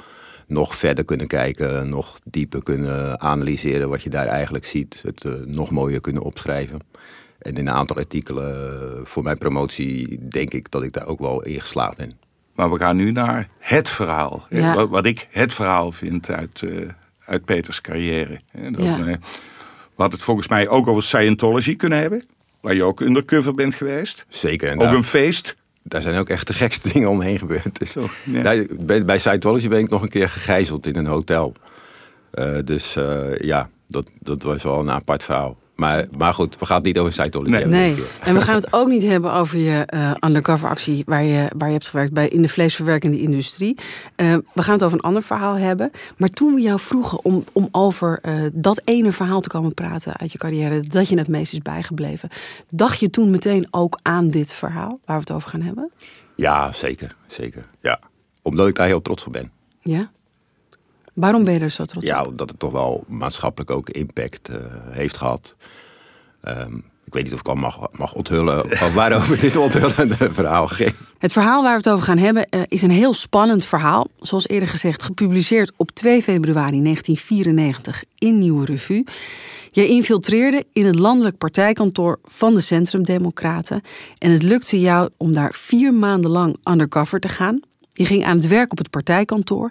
nog 0.48 0.76
verder 0.76 1.06
kunnen 1.06 1.28
kijken, 1.28 1.90
nog 1.90 2.20
dieper 2.24 2.64
kunnen 2.64 3.22
analyseren 3.22 3.90
wat 3.90 4.04
je 4.04 4.10
daar 4.10 4.28
eigenlijk 4.28 4.66
ziet. 4.66 5.02
Het 5.04 5.48
nog 5.48 5.72
mooier 5.72 6.02
kunnen 6.02 6.24
opschrijven. 6.24 6.80
En 7.40 7.56
in 7.58 7.68
een 7.68 7.74
aantal 7.74 7.96
artikelen 7.96 8.80
eh, 8.82 9.00
voor 9.04 9.24
mijn 9.24 9.38
promotie 9.38 10.28
denk 10.30 10.54
ik 10.54 10.72
dat 10.72 10.84
ik 10.84 10.94
daar 10.94 11.06
ook 11.06 11.20
wel 11.20 11.42
in 11.44 11.60
geslaagd 11.62 11.98
ben. 11.98 12.12
Maar 12.56 12.72
we 12.72 12.78
gaan 12.78 12.96
nu 12.96 13.12
naar 13.12 13.50
het 13.60 13.90
verhaal. 13.90 14.46
Ja. 14.50 14.76
Wat, 14.76 14.90
wat 14.90 15.06
ik 15.06 15.28
het 15.32 15.54
verhaal 15.54 15.92
vind 15.92 16.30
uit, 16.30 16.62
eh, 16.62 16.78
uit 17.26 17.46
Peters 17.46 17.82
carrière. 17.82 18.40
hè. 18.52 18.72
Dat, 18.72 18.86
Ja. 18.86 18.98
eh, 18.98 19.06
we 19.06 20.02
hadden 20.02 20.16
het 20.18 20.24
volgens 20.28 20.48
mij 20.48 20.68
ook 20.68 20.88
over 20.88 21.04
Scientology 21.04 21.76
kunnen 21.76 22.00
hebben. 22.00 22.24
Waar 22.62 22.74
je 22.74 22.84
ook 22.84 23.00
undercover 23.00 23.54
bent 23.54 23.76
geweest. 23.76 24.26
Zeker. 24.30 24.70
En 24.70 24.78
daar, 24.78 24.94
een 24.94 25.04
feest. 25.04 25.56
daar 25.84 26.02
zijn 26.02 26.18
ook 26.18 26.30
echt 26.30 26.48
de 26.48 26.54
gekste 26.54 26.90
dingen 26.94 27.10
omheen 27.10 27.38
gebeurd. 27.40 27.80
Dus 27.80 27.92
Zo, 27.92 28.08
ja. 28.24 28.42
daar- 28.42 28.66
bij, 28.80 29.06
bij 29.06 29.18
Scientology 29.20 29.68
ben 29.68 29.80
ik 29.80 29.90
nog 29.90 30.02
een 30.02 30.10
keer 30.10 30.30
gegijzeld 30.30 30.86
in 30.88 30.96
een 30.96 31.06
hotel. 31.06 31.54
Eh, 32.32 32.58
dus 32.64 32.96
eh, 32.96 33.38
ja, 33.38 33.70
dat, 33.88 34.10
dat 34.20 34.44
was 34.44 34.64
wel 34.64 34.80
een 34.80 34.92
apart 34.92 35.24
verhaal. 35.24 35.58
Maar, 35.76 36.06
maar 36.18 36.34
goed, 36.34 36.60
we 36.60 36.66
gaan 36.66 36.76
het 36.78 36.86
niet 36.86 36.98
over 36.98 37.12
Scientology 37.12 37.50
Nee. 37.52 37.60
hebben. 37.62 37.80
Nee, 37.80 37.96
en 38.24 38.34
we 38.34 38.42
gaan 38.42 38.56
het 38.56 38.74
ook 38.74 38.88
niet 38.88 39.04
hebben 39.04 39.34
over 39.34 39.58
je 39.58 39.84
eh, 39.86 40.12
undercover 40.26 40.70
actie 40.70 41.04
waar 41.06 41.24
je, 41.24 41.48
waar 41.58 41.68
je 41.68 41.74
hebt 41.74 41.88
gewerkt 41.88 42.14
bij, 42.14 42.28
in 42.28 42.42
de 42.42 42.48
vleesverwerkende 42.48 43.20
industrie. 43.20 43.78
Eh, 44.16 44.36
we 44.54 44.64
gaan 44.64 44.74
het 44.74 44.84
over 44.84 44.98
een 44.98 45.04
ander 45.04 45.24
verhaal 45.24 45.58
hebben. 45.58 45.92
Maar 46.18 46.30
toen 46.30 46.56
we 46.56 46.62
jou 46.62 46.80
vroegen 46.80 47.26
om, 47.26 47.44
om 47.52 47.68
over 47.72 48.20
eh, 48.22 48.34
dat 48.54 48.82
ene 48.86 49.12
verhaal 49.12 49.42
te 49.42 49.50
komen 49.50 49.74
praten 49.74 50.18
uit 50.18 50.32
je 50.32 50.38
carrière, 50.38 50.80
dat 50.80 51.08
je 51.10 51.18
het 51.18 51.28
meest 51.28 51.54
is 51.54 51.60
bijgebleven, 51.60 52.30
dacht 52.68 53.00
je 53.00 53.10
toen 53.10 53.30
meteen 53.30 53.68
ook 53.72 54.00
aan 54.02 54.30
dit 54.30 54.54
verhaal 54.54 55.00
waar 55.06 55.16
we 55.16 55.22
het 55.28 55.32
over 55.32 55.50
gaan 55.50 55.62
hebben? 55.62 55.92
Ja, 56.36 56.72
zeker. 56.72 57.16
zeker 57.28 57.66
ja. 57.80 58.00
Omdat 58.42 58.68
ik 58.68 58.76
daar 58.76 58.88
heel 58.88 59.02
trots 59.02 59.26
op 59.26 59.34
ben. 59.34 59.52
Ja? 59.82 60.12
Waarom 61.16 61.44
ben 61.44 61.54
je 61.54 61.60
er 61.60 61.70
zo 61.70 61.86
trots 61.86 62.06
Ja, 62.06 62.22
op? 62.22 62.28
omdat 62.28 62.50
het 62.50 62.60
toch 62.60 62.72
wel 62.72 63.04
maatschappelijk 63.08 63.72
ook 63.72 63.90
impact 63.90 64.50
eh, 64.50 64.58
heeft 64.90 65.18
gehad. 65.18 65.56
Ehm, 66.42 66.76
ik 67.06 67.14
weet 67.14 67.24
niet 67.24 67.34
of 67.34 67.40
ik 67.40 67.48
al 67.48 67.56
mag, 67.56 67.88
mag 67.92 68.14
onthullen 68.14 68.78
waarover 68.94 69.40
dit 69.40 69.56
onthullende 69.56 70.16
verhaal 70.34 70.68
ging. 70.68 70.94
Het 71.18 71.32
verhaal 71.32 71.62
waar 71.62 71.72
we 71.72 71.78
het 71.78 71.90
over 71.90 72.06
gaan 72.06 72.18
hebben 72.18 72.46
eh, 72.50 72.62
is 72.68 72.82
een 72.82 72.92
heel 72.92 73.14
spannend 73.14 73.66
verhaal. 73.66 74.08
Zoals 74.20 74.48
eerder 74.48 74.68
gezegd, 74.70 75.04
gepubliceerd 75.04 75.72
op 75.78 75.92
2 75.92 76.22
februari 76.24 76.82
1994 76.82 78.04
in 78.18 78.40
Nieuwe 78.40 78.66
Revue. 78.66 79.04
Jij 79.72 79.88
infiltreerde 79.88 80.66
in 80.74 80.86
het 80.86 81.00
landelijk 81.00 81.38
partijkantoor 81.38 82.20
van 82.24 82.54
de 82.54 82.62
Centrumdemocraten. 82.62 83.82
En 84.18 84.32
het 84.32 84.44
lukte 84.44 84.80
jou 84.80 85.10
om 85.18 85.34
daar 85.34 85.54
vier 85.54 85.94
maanden 85.94 86.32
lang 86.32 86.58
undercover 86.64 87.20
te 87.20 87.28
gaan. 87.28 87.60
Je 87.98 88.06
ging 88.06 88.26
aan 88.26 88.38
het 88.38 88.48
werk 88.48 88.72
op 88.72 88.78
het 88.78 88.90
partijkantoor. 88.90 89.70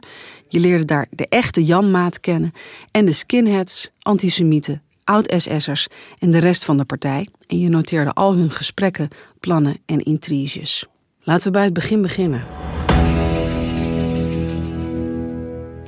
Je 0.48 0.60
leerde 0.60 0.84
daar 0.84 1.06
de 1.10 1.28
echte 1.28 1.64
Janmaat 1.64 2.20
kennen. 2.20 2.52
En 2.90 3.04
de 3.04 3.12
skinheads, 3.12 3.90
antisemieten, 4.02 4.82
oud-SS'ers 5.04 5.88
en 6.18 6.30
de 6.30 6.38
rest 6.38 6.64
van 6.64 6.76
de 6.76 6.84
partij. 6.84 7.28
En 7.46 7.58
je 7.58 7.68
noteerde 7.68 8.12
al 8.12 8.34
hun 8.34 8.50
gesprekken, 8.50 9.08
plannen 9.40 9.78
en 9.86 10.00
intriges. 10.00 10.86
Laten 11.20 11.46
we 11.46 11.50
bij 11.50 11.64
het 11.64 11.72
begin 11.72 12.02
beginnen. 12.02 12.42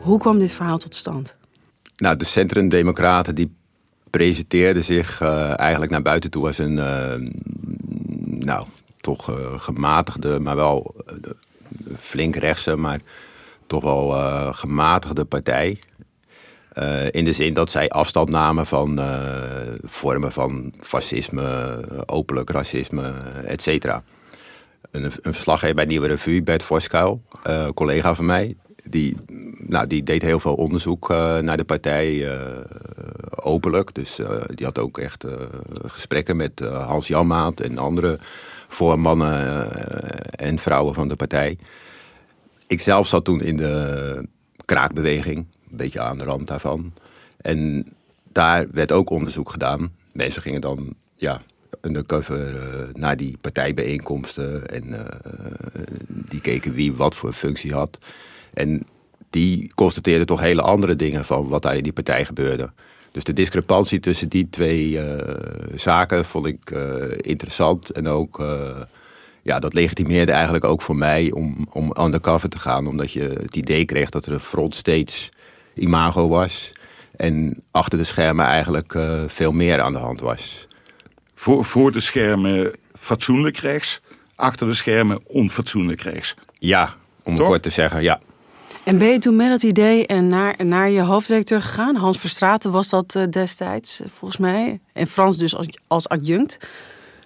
Hoe 0.03 0.19
kwam 0.19 0.39
dit 0.39 0.53
verhaal 0.53 0.79
tot 0.79 0.95
stand? 0.95 1.35
Nou, 1.97 2.17
de 2.17 2.25
Centrum-Democraten 2.25 3.35
die 3.35 3.55
presenteerden 4.11 4.85
zich 4.85 5.23
uh, 5.23 5.59
eigenlijk 5.59 5.93
naar 5.93 6.03
buiten 6.03 6.31
toe 6.31 6.47
als 6.47 6.59
een, 6.59 6.77
uh, 6.77 7.29
nou, 8.25 8.67
toch 9.01 9.31
uh, 9.31 9.37
gematigde, 9.61 10.41
maar 10.41 10.57
wel 10.57 10.95
flink 11.99 12.37
rechtse, 12.37 12.77
maar 12.77 13.01
toch 13.67 13.83
wel 13.83 14.09
gematigde 14.53 15.25
partij. 15.25 15.79
in 17.11 17.25
de 17.25 17.33
zin 17.33 17.55
dat 17.55 17.71
zij 17.71 17.89
afstand 17.89 18.31
namen 18.31 18.67
van 18.67 19.01
vormen 19.83 20.33
van 20.33 20.73
fascisme, 20.81 21.79
openlijk 22.07 22.51
racisme, 22.51 23.13
et 23.45 23.63
cetera. 23.63 24.03
Een, 24.91 25.05
een 25.05 25.35
verslaggever 25.35 25.75
bij 25.75 25.85
Nieuwe 25.85 26.07
Revue, 26.07 26.43
Bert 26.43 26.63
Voskuil, 26.63 27.23
collega 27.75 28.15
van 28.15 28.27
mij, 28.27 28.57
die, 28.85 29.17
nou, 29.57 29.87
die 29.87 30.03
deed 30.03 30.23
heel 30.23 30.41
veel 30.41 30.55
onderzoek 30.55 31.09
naar 31.41 31.57
de 31.57 31.65
partij, 31.65 32.39
openlijk. 33.35 33.95
Dus 33.95 34.21
die 34.55 34.67
had 34.67 34.79
ook 34.79 34.99
echt 34.99 35.25
gesprekken 35.87 36.37
met 36.37 36.61
Hans 36.61 37.09
Janmaat 37.09 37.61
en 37.61 37.79
andere 37.79 38.19
voormannen 38.69 39.71
en 40.31 40.59
vrouwen 40.59 40.95
van 40.95 41.09
de 41.09 41.17
partij. 41.17 41.59
Ik 42.67 42.81
zelf 42.81 43.07
zat 43.07 43.25
toen 43.25 43.41
in 43.41 43.57
de 43.57 44.29
kraakbeweging, 44.65 45.37
een 45.71 45.77
beetje 45.77 46.01
aan 46.01 46.19
de 46.19 46.25
rand 46.25 46.47
daarvan. 46.47 46.93
En 47.37 47.87
daar 48.33 48.67
werd 48.73 48.93
ook 48.93 49.11
onderzoek 49.11 49.51
gedaan. 49.51 49.93
Mensen 50.13 50.43
gingen 50.43 50.61
dan 50.61 50.95
ja, 51.17 51.41
undercover 51.81 52.55
uh, 52.55 52.61
naar 52.93 53.17
die 53.17 53.37
partijbijeenkomsten. 53.41 54.69
En 54.69 54.89
uh, 54.89 55.01
die 56.09 56.41
keken 56.41 56.73
wie 56.73 56.93
wat 56.93 57.15
voor 57.15 57.33
functie 57.33 57.73
had. 57.73 57.99
En 58.55 58.87
die 59.31 59.73
constateerde 59.75 60.25
toch 60.25 60.41
hele 60.41 60.63
andere 60.63 60.97
dingen 60.97 61.25
van 61.25 61.49
wat 61.49 61.63
daar 61.63 61.77
in 61.77 61.83
die 61.83 61.93
partij 61.93 62.25
gebeurde. 62.25 62.71
Dus 63.17 63.25
de 63.25 63.33
discrepantie 63.33 64.01
tussen 64.01 64.29
die 64.29 64.49
twee 64.51 64.91
uh, 64.91 65.03
zaken 65.75 66.25
vond 66.25 66.47
ik 66.47 66.71
uh, 66.71 66.81
interessant. 67.17 67.91
En 67.91 68.09
ook, 68.09 68.41
uh, 68.41 68.49
ja, 69.43 69.59
dat 69.59 69.75
legitimeerde 69.75 70.33
eigenlijk 70.33 70.65
ook 70.65 70.83
voor 70.83 70.97
mij 70.97 71.33
om, 71.33 71.67
om 71.73 71.93
undercover 72.01 72.49
te 72.49 72.59
gaan. 72.59 72.87
Omdat 72.87 73.13
je 73.13 73.23
het 73.23 73.57
idee 73.57 73.85
kreeg 73.85 74.11
dat 74.11 74.27
er 74.27 74.33
een 74.33 74.41
frontstage 74.41 75.29
imago 75.75 76.29
was. 76.29 76.73
En 77.17 77.63
achter 77.71 77.99
de 77.99 78.05
schermen 78.05 78.47
eigenlijk 78.47 78.99
veel 79.27 79.53
meer 79.53 79.81
aan 79.81 79.93
de 79.93 79.99
hand 79.99 80.21
was. 80.21 80.67
Voor, 81.35 81.65
voor 81.65 81.93
de 81.93 82.01
schermen 82.01 82.73
fatsoenlijk 82.99 83.57
rechts, 83.57 84.01
achter 84.35 84.67
de 84.67 84.75
schermen 84.75 85.21
onfatsoenlijk 85.27 86.01
rechts. 86.01 86.35
Ja, 86.59 86.95
om 87.23 87.37
Toch? 87.37 87.47
kort 87.47 87.63
te 87.63 87.71
zeggen, 87.71 88.03
ja. 88.03 88.21
En 88.87 88.99
ben 88.99 89.09
je 89.09 89.19
toen 89.19 89.37
met 89.37 89.49
dat 89.49 89.63
idee 89.63 90.07
naar, 90.07 90.55
naar 90.65 90.91
je 90.91 91.01
hoofddirecteur 91.01 91.63
gegaan? 91.63 91.97
Hans 91.97 92.19
Verstraten 92.19 92.71
was 92.71 92.89
dat 92.89 93.15
uh, 93.17 93.23
destijds, 93.31 94.03
volgens 94.07 94.41
mij. 94.41 94.81
En 94.93 95.07
Frans 95.07 95.39
dus 95.39 95.57
als, 95.57 95.67
als 95.87 96.09
adjunct. 96.09 96.59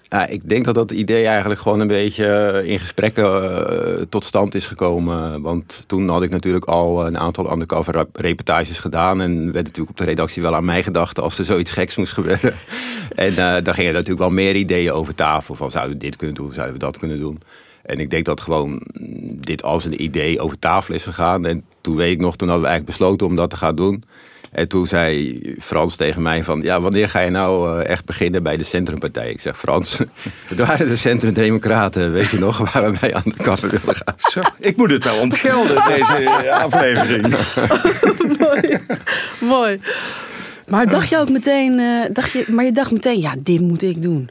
Ja, 0.02 0.26
ik 0.26 0.48
denk 0.48 0.64
dat 0.64 0.74
dat 0.74 0.90
idee 0.90 1.26
eigenlijk 1.26 1.60
gewoon 1.60 1.80
een 1.80 1.86
beetje 1.86 2.62
in 2.64 2.78
gesprekken 2.78 4.08
tot 4.08 4.24
stand 4.24 4.54
is 4.54 4.66
gekomen. 4.66 5.42
Want 5.42 5.84
toen 5.86 6.08
had 6.08 6.22
ik 6.22 6.30
natuurlijk 6.30 6.64
al 6.64 7.06
een 7.06 7.18
aantal 7.18 7.52
undercover 7.52 8.06
reportages 8.12 8.78
gedaan. 8.78 9.20
En 9.20 9.52
werd 9.52 9.64
natuurlijk 9.64 9.90
op 9.90 9.96
de 9.96 10.04
redactie 10.04 10.42
wel 10.42 10.54
aan 10.54 10.64
mij 10.64 10.82
gedacht 10.82 11.20
als 11.20 11.38
er 11.38 11.44
zoiets 11.44 11.70
geks 11.70 11.96
moest 11.96 12.12
gebeuren. 12.12 12.54
en 13.14 13.30
uh, 13.30 13.36
daar 13.36 13.74
gingen 13.74 13.92
natuurlijk 13.92 14.20
wel 14.20 14.30
meer 14.30 14.56
ideeën 14.56 14.92
over 14.92 15.14
tafel. 15.14 15.54
Van 15.54 15.70
zouden 15.70 15.92
we 15.92 16.04
dit 16.04 16.16
kunnen 16.16 16.36
doen, 16.36 16.52
zouden 16.52 16.74
we 16.74 16.84
dat 16.84 16.98
kunnen 16.98 17.18
doen. 17.18 17.40
En 17.90 17.98
ik 17.98 18.10
denk 18.10 18.24
dat 18.24 18.40
gewoon 18.40 18.82
dit 19.34 19.62
als 19.62 19.84
een 19.84 20.02
idee 20.02 20.40
over 20.40 20.58
tafel 20.58 20.94
is 20.94 21.04
gegaan. 21.04 21.46
En 21.46 21.64
toen 21.80 21.96
weet 21.96 22.12
ik 22.12 22.20
nog, 22.20 22.36
toen 22.36 22.48
hadden 22.48 22.66
we 22.66 22.70
eigenlijk 22.70 22.98
besloten 22.98 23.26
om 23.26 23.36
dat 23.36 23.50
te 23.50 23.56
gaan 23.56 23.76
doen. 23.76 24.04
En 24.52 24.68
toen 24.68 24.86
zei 24.86 25.40
Frans 25.60 25.96
tegen 25.96 26.22
mij 26.22 26.44
van, 26.44 26.62
ja, 26.62 26.80
wanneer 26.80 27.08
ga 27.08 27.20
je 27.20 27.30
nou 27.30 27.82
echt 27.82 28.04
beginnen 28.04 28.42
bij 28.42 28.56
de 28.56 28.64
Centrumpartij? 28.64 29.30
Ik 29.30 29.40
zeg, 29.40 29.58
Frans, 29.58 29.98
het 30.50 30.58
waren 30.58 30.88
de 30.88 30.96
Centrumdemocraten, 30.96 32.12
weet 32.12 32.28
je 32.28 32.38
nog, 32.38 32.58
waar 32.72 32.92
we 32.92 32.98
bij 33.00 33.14
aan 33.14 33.22
de 33.24 33.42
kaffe 33.42 33.66
willen 33.66 33.94
gaan. 33.94 34.14
Zo, 34.16 34.40
ik 34.58 34.76
moet 34.76 34.90
het 34.90 35.04
wel 35.04 35.20
ontgelden, 35.20 35.82
deze 35.96 36.52
aflevering. 36.52 37.34
Mooi. 38.38 38.78
Mooi. 39.38 39.80
Maar 40.68 40.88
dacht 40.88 41.08
je 41.08 41.18
ook 41.18 41.30
meteen, 41.30 41.78
uh, 41.78 42.04
dacht 42.12 42.30
je, 42.30 42.44
maar 42.48 42.64
je 42.64 42.72
dacht 42.72 42.90
meteen, 42.90 43.20
ja, 43.20 43.34
dit 43.38 43.60
moet 43.60 43.82
ik 43.82 44.02
doen. 44.02 44.30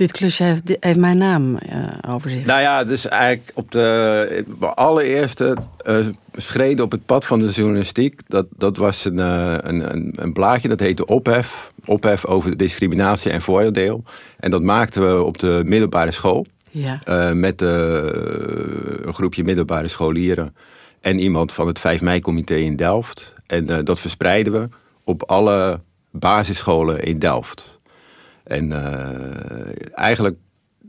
Dit 0.00 0.12
klusje 0.12 0.42
heeft, 0.42 0.76
heeft 0.80 0.98
mijn 0.98 1.18
naam 1.18 1.58
uh, 1.72 2.14
over 2.14 2.30
zich. 2.30 2.44
Nou 2.44 2.60
ja, 2.60 2.84
dus 2.84 3.08
eigenlijk 3.08 3.50
op 3.54 3.70
de 3.70 4.72
allereerste 4.74 5.56
uh, 5.86 6.06
schreden 6.32 6.84
op 6.84 6.90
het 6.90 7.06
pad 7.06 7.26
van 7.26 7.40
de 7.40 7.50
journalistiek. 7.50 8.20
Dat, 8.26 8.46
dat 8.56 8.76
was 8.76 9.04
een, 9.04 9.18
uh, 9.18 9.54
een, 9.58 9.94
een, 9.94 10.12
een, 10.16 10.32
blaadje 10.32 10.68
dat 10.68 10.80
heette 10.80 11.06
Ophef. 11.06 11.72
Ophef 11.84 12.24
over 12.24 12.56
discriminatie 12.56 13.30
en 13.30 13.42
vooroordeel. 13.42 14.04
En 14.38 14.50
dat 14.50 14.62
maakten 14.62 15.16
we 15.16 15.22
op 15.22 15.38
de 15.38 15.62
middelbare 15.64 16.10
school. 16.10 16.46
Ja. 16.70 17.00
met 17.34 17.60
een 17.60 19.14
groepje 19.14 19.44
middelbare 19.44 19.88
scholieren. 19.88 20.54
En 21.00 21.18
iemand 21.18 21.52
van 21.52 21.66
het 21.66 21.78
5 21.78 22.00
mei-comité 22.00 22.54
in 22.54 22.76
Delft. 22.76 23.32
En 23.46 23.84
dat 23.84 24.00
verspreiden 24.00 24.52
we 24.52 24.68
op 25.04 25.22
alle 25.22 25.80
basisscholen 26.10 27.02
in 27.02 27.18
Delft. 27.18 27.79
En 28.50 28.70
uh, 28.70 29.98
eigenlijk 29.98 30.36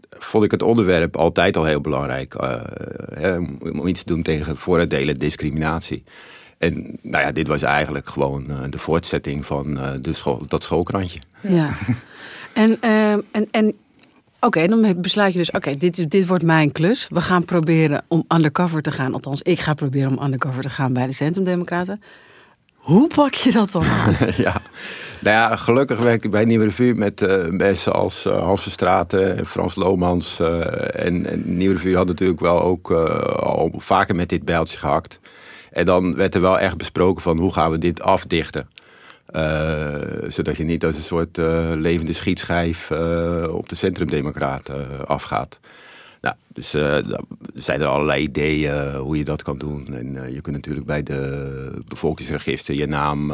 vond 0.09 0.43
ik 0.43 0.51
het 0.51 0.61
onderwerp 0.61 1.17
altijd 1.17 1.57
al 1.57 1.65
heel 1.65 1.81
belangrijk. 1.81 2.35
Uh, 2.41 2.61
hè, 3.13 3.37
om 3.61 3.87
iets 3.87 4.03
te 4.03 4.13
doen 4.13 4.21
tegen 4.21 4.57
vooroordelen, 4.57 5.17
discriminatie. 5.17 6.03
En 6.57 6.97
nou 7.01 7.23
ja, 7.23 7.31
dit 7.31 7.47
was 7.47 7.61
eigenlijk 7.61 8.09
gewoon 8.09 8.45
uh, 8.49 8.59
de 8.69 8.79
voortzetting 8.79 9.45
van 9.45 9.73
de 10.01 10.13
school, 10.13 10.43
dat 10.47 10.63
schoolkrantje. 10.63 11.19
Ja. 11.41 11.69
en, 12.53 12.81
en, 12.81 13.47
en 13.51 13.65
oké, 13.65 13.75
okay, 14.39 14.67
dan 14.67 15.01
besluit 15.01 15.31
je 15.31 15.39
dus, 15.39 15.51
oké, 15.51 15.57
okay, 15.57 15.77
dit, 15.77 16.09
dit 16.09 16.27
wordt 16.27 16.43
mijn 16.43 16.71
klus. 16.71 17.07
We 17.09 17.21
gaan 17.21 17.45
proberen 17.45 18.03
om 18.07 18.25
undercover 18.35 18.81
te 18.81 18.91
gaan. 18.91 19.13
Althans, 19.13 19.41
ik 19.41 19.59
ga 19.59 19.73
proberen 19.73 20.17
om 20.17 20.23
undercover 20.23 20.61
te 20.61 20.69
gaan 20.69 20.93
bij 20.93 21.05
de 21.05 21.13
Centrumdemocraten. 21.13 22.01
Hoe 22.73 23.07
pak 23.07 23.33
je 23.33 23.51
dat 23.51 23.71
dan 23.71 23.83
aan? 23.83 24.15
ja. 24.37 24.61
Nou 25.21 25.35
ja, 25.35 25.55
gelukkig 25.55 25.99
werk 25.99 26.23
ik 26.23 26.31
bij 26.31 26.45
Nieuwe 26.45 26.65
Revue 26.65 26.93
met 26.93 27.21
uh, 27.21 27.47
mensen 27.47 27.93
als 27.93 28.25
uh, 28.25 28.43
Hans 28.43 28.61
Verstraten 28.61 29.37
en 29.37 29.45
Frans 29.45 29.75
Lomans. 29.75 30.39
En, 30.39 31.25
en 31.25 31.57
Nieuwe 31.57 31.73
Revue 31.73 31.95
had 31.95 32.07
natuurlijk 32.07 32.39
wel 32.39 32.61
ook 32.61 32.91
al 32.91 33.73
vaker 33.77 34.15
met 34.15 34.29
dit 34.29 34.45
bijltje 34.45 34.77
gehakt. 34.77 35.19
En 35.71 35.85
dan 35.85 36.15
werd 36.15 36.35
er 36.35 36.41
wel 36.41 36.59
echt 36.59 36.77
besproken 36.77 37.21
van 37.21 37.37
hoe 37.37 37.53
gaan 37.53 37.71
we 37.71 37.77
dit 37.77 38.01
afdichten. 38.01 38.67
zodat 40.27 40.57
je 40.57 40.63
niet 40.63 40.85
als 40.85 40.95
een 40.97 41.03
soort 41.03 41.37
levende 41.77 42.13
schietschijf 42.13 42.91
op 43.49 43.69
de 43.69 43.75
centrumdemocraten 43.75 45.07
afgaat. 45.07 45.59
Nou, 46.21 46.35
dus 46.47 46.75
uh, 46.75 46.97
zijn 47.53 47.81
er 47.81 47.87
allerlei 47.87 48.23
ideeën 48.23 48.95
hoe 48.95 49.17
je 49.17 49.23
dat 49.23 49.43
kan 49.43 49.57
doen. 49.57 49.87
En 49.87 50.15
uh, 50.15 50.33
je 50.33 50.41
kunt 50.41 50.55
natuurlijk 50.55 50.85
bij 50.85 51.03
de 51.03 51.81
bevolkingsregister 51.85 52.75
je 52.75 52.87
naam, 52.87 53.31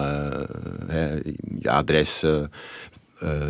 hè, 0.88 1.20
je 1.60 1.70
adres, 1.70 2.24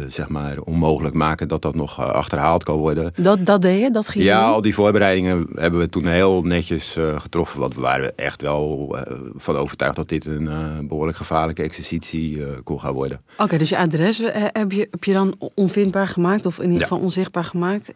zeg 0.07 0.29
maar, 0.29 0.59
onmogelijk 0.59 1.15
maken 1.15 1.47
dat 1.47 1.61
dat 1.61 1.75
nog 1.75 2.01
achterhaald 2.01 2.63
kan 2.63 2.77
worden. 2.77 3.11
Dat, 3.15 3.45
dat 3.45 3.61
deed 3.61 3.81
je? 3.81 3.91
Dat 3.91 4.07
ging 4.07 4.23
ja, 4.23 4.43
al 4.43 4.61
die 4.61 4.73
voorbereidingen 4.73 5.47
hebben 5.55 5.79
we 5.79 5.89
toen 5.89 6.05
heel 6.05 6.41
netjes 6.41 6.95
getroffen. 7.17 7.59
Want 7.59 7.75
we 7.75 7.81
waren 7.81 8.17
echt 8.17 8.41
wel 8.41 8.95
van 9.35 9.55
overtuigd 9.55 9.95
dat 9.95 10.09
dit 10.09 10.25
een 10.25 10.87
behoorlijk 10.87 11.17
gevaarlijke 11.17 11.63
exercitie 11.63 12.43
kon 12.63 12.79
gaan 12.79 12.93
worden. 12.93 13.21
Oké, 13.37 13.57
dus 13.57 13.69
je 13.69 13.77
adres 13.77 14.21
heb, 14.33 14.71
je, 14.71 14.87
heb 14.91 15.03
je 15.03 15.13
dan 15.13 15.35
onvindbaar 15.53 16.07
gemaakt 16.07 16.45
of 16.45 16.57
in 16.59 16.65
ieder 16.71 16.81
geval 16.87 16.99
onzichtbaar 16.99 17.43
gemaakt. 17.43 17.93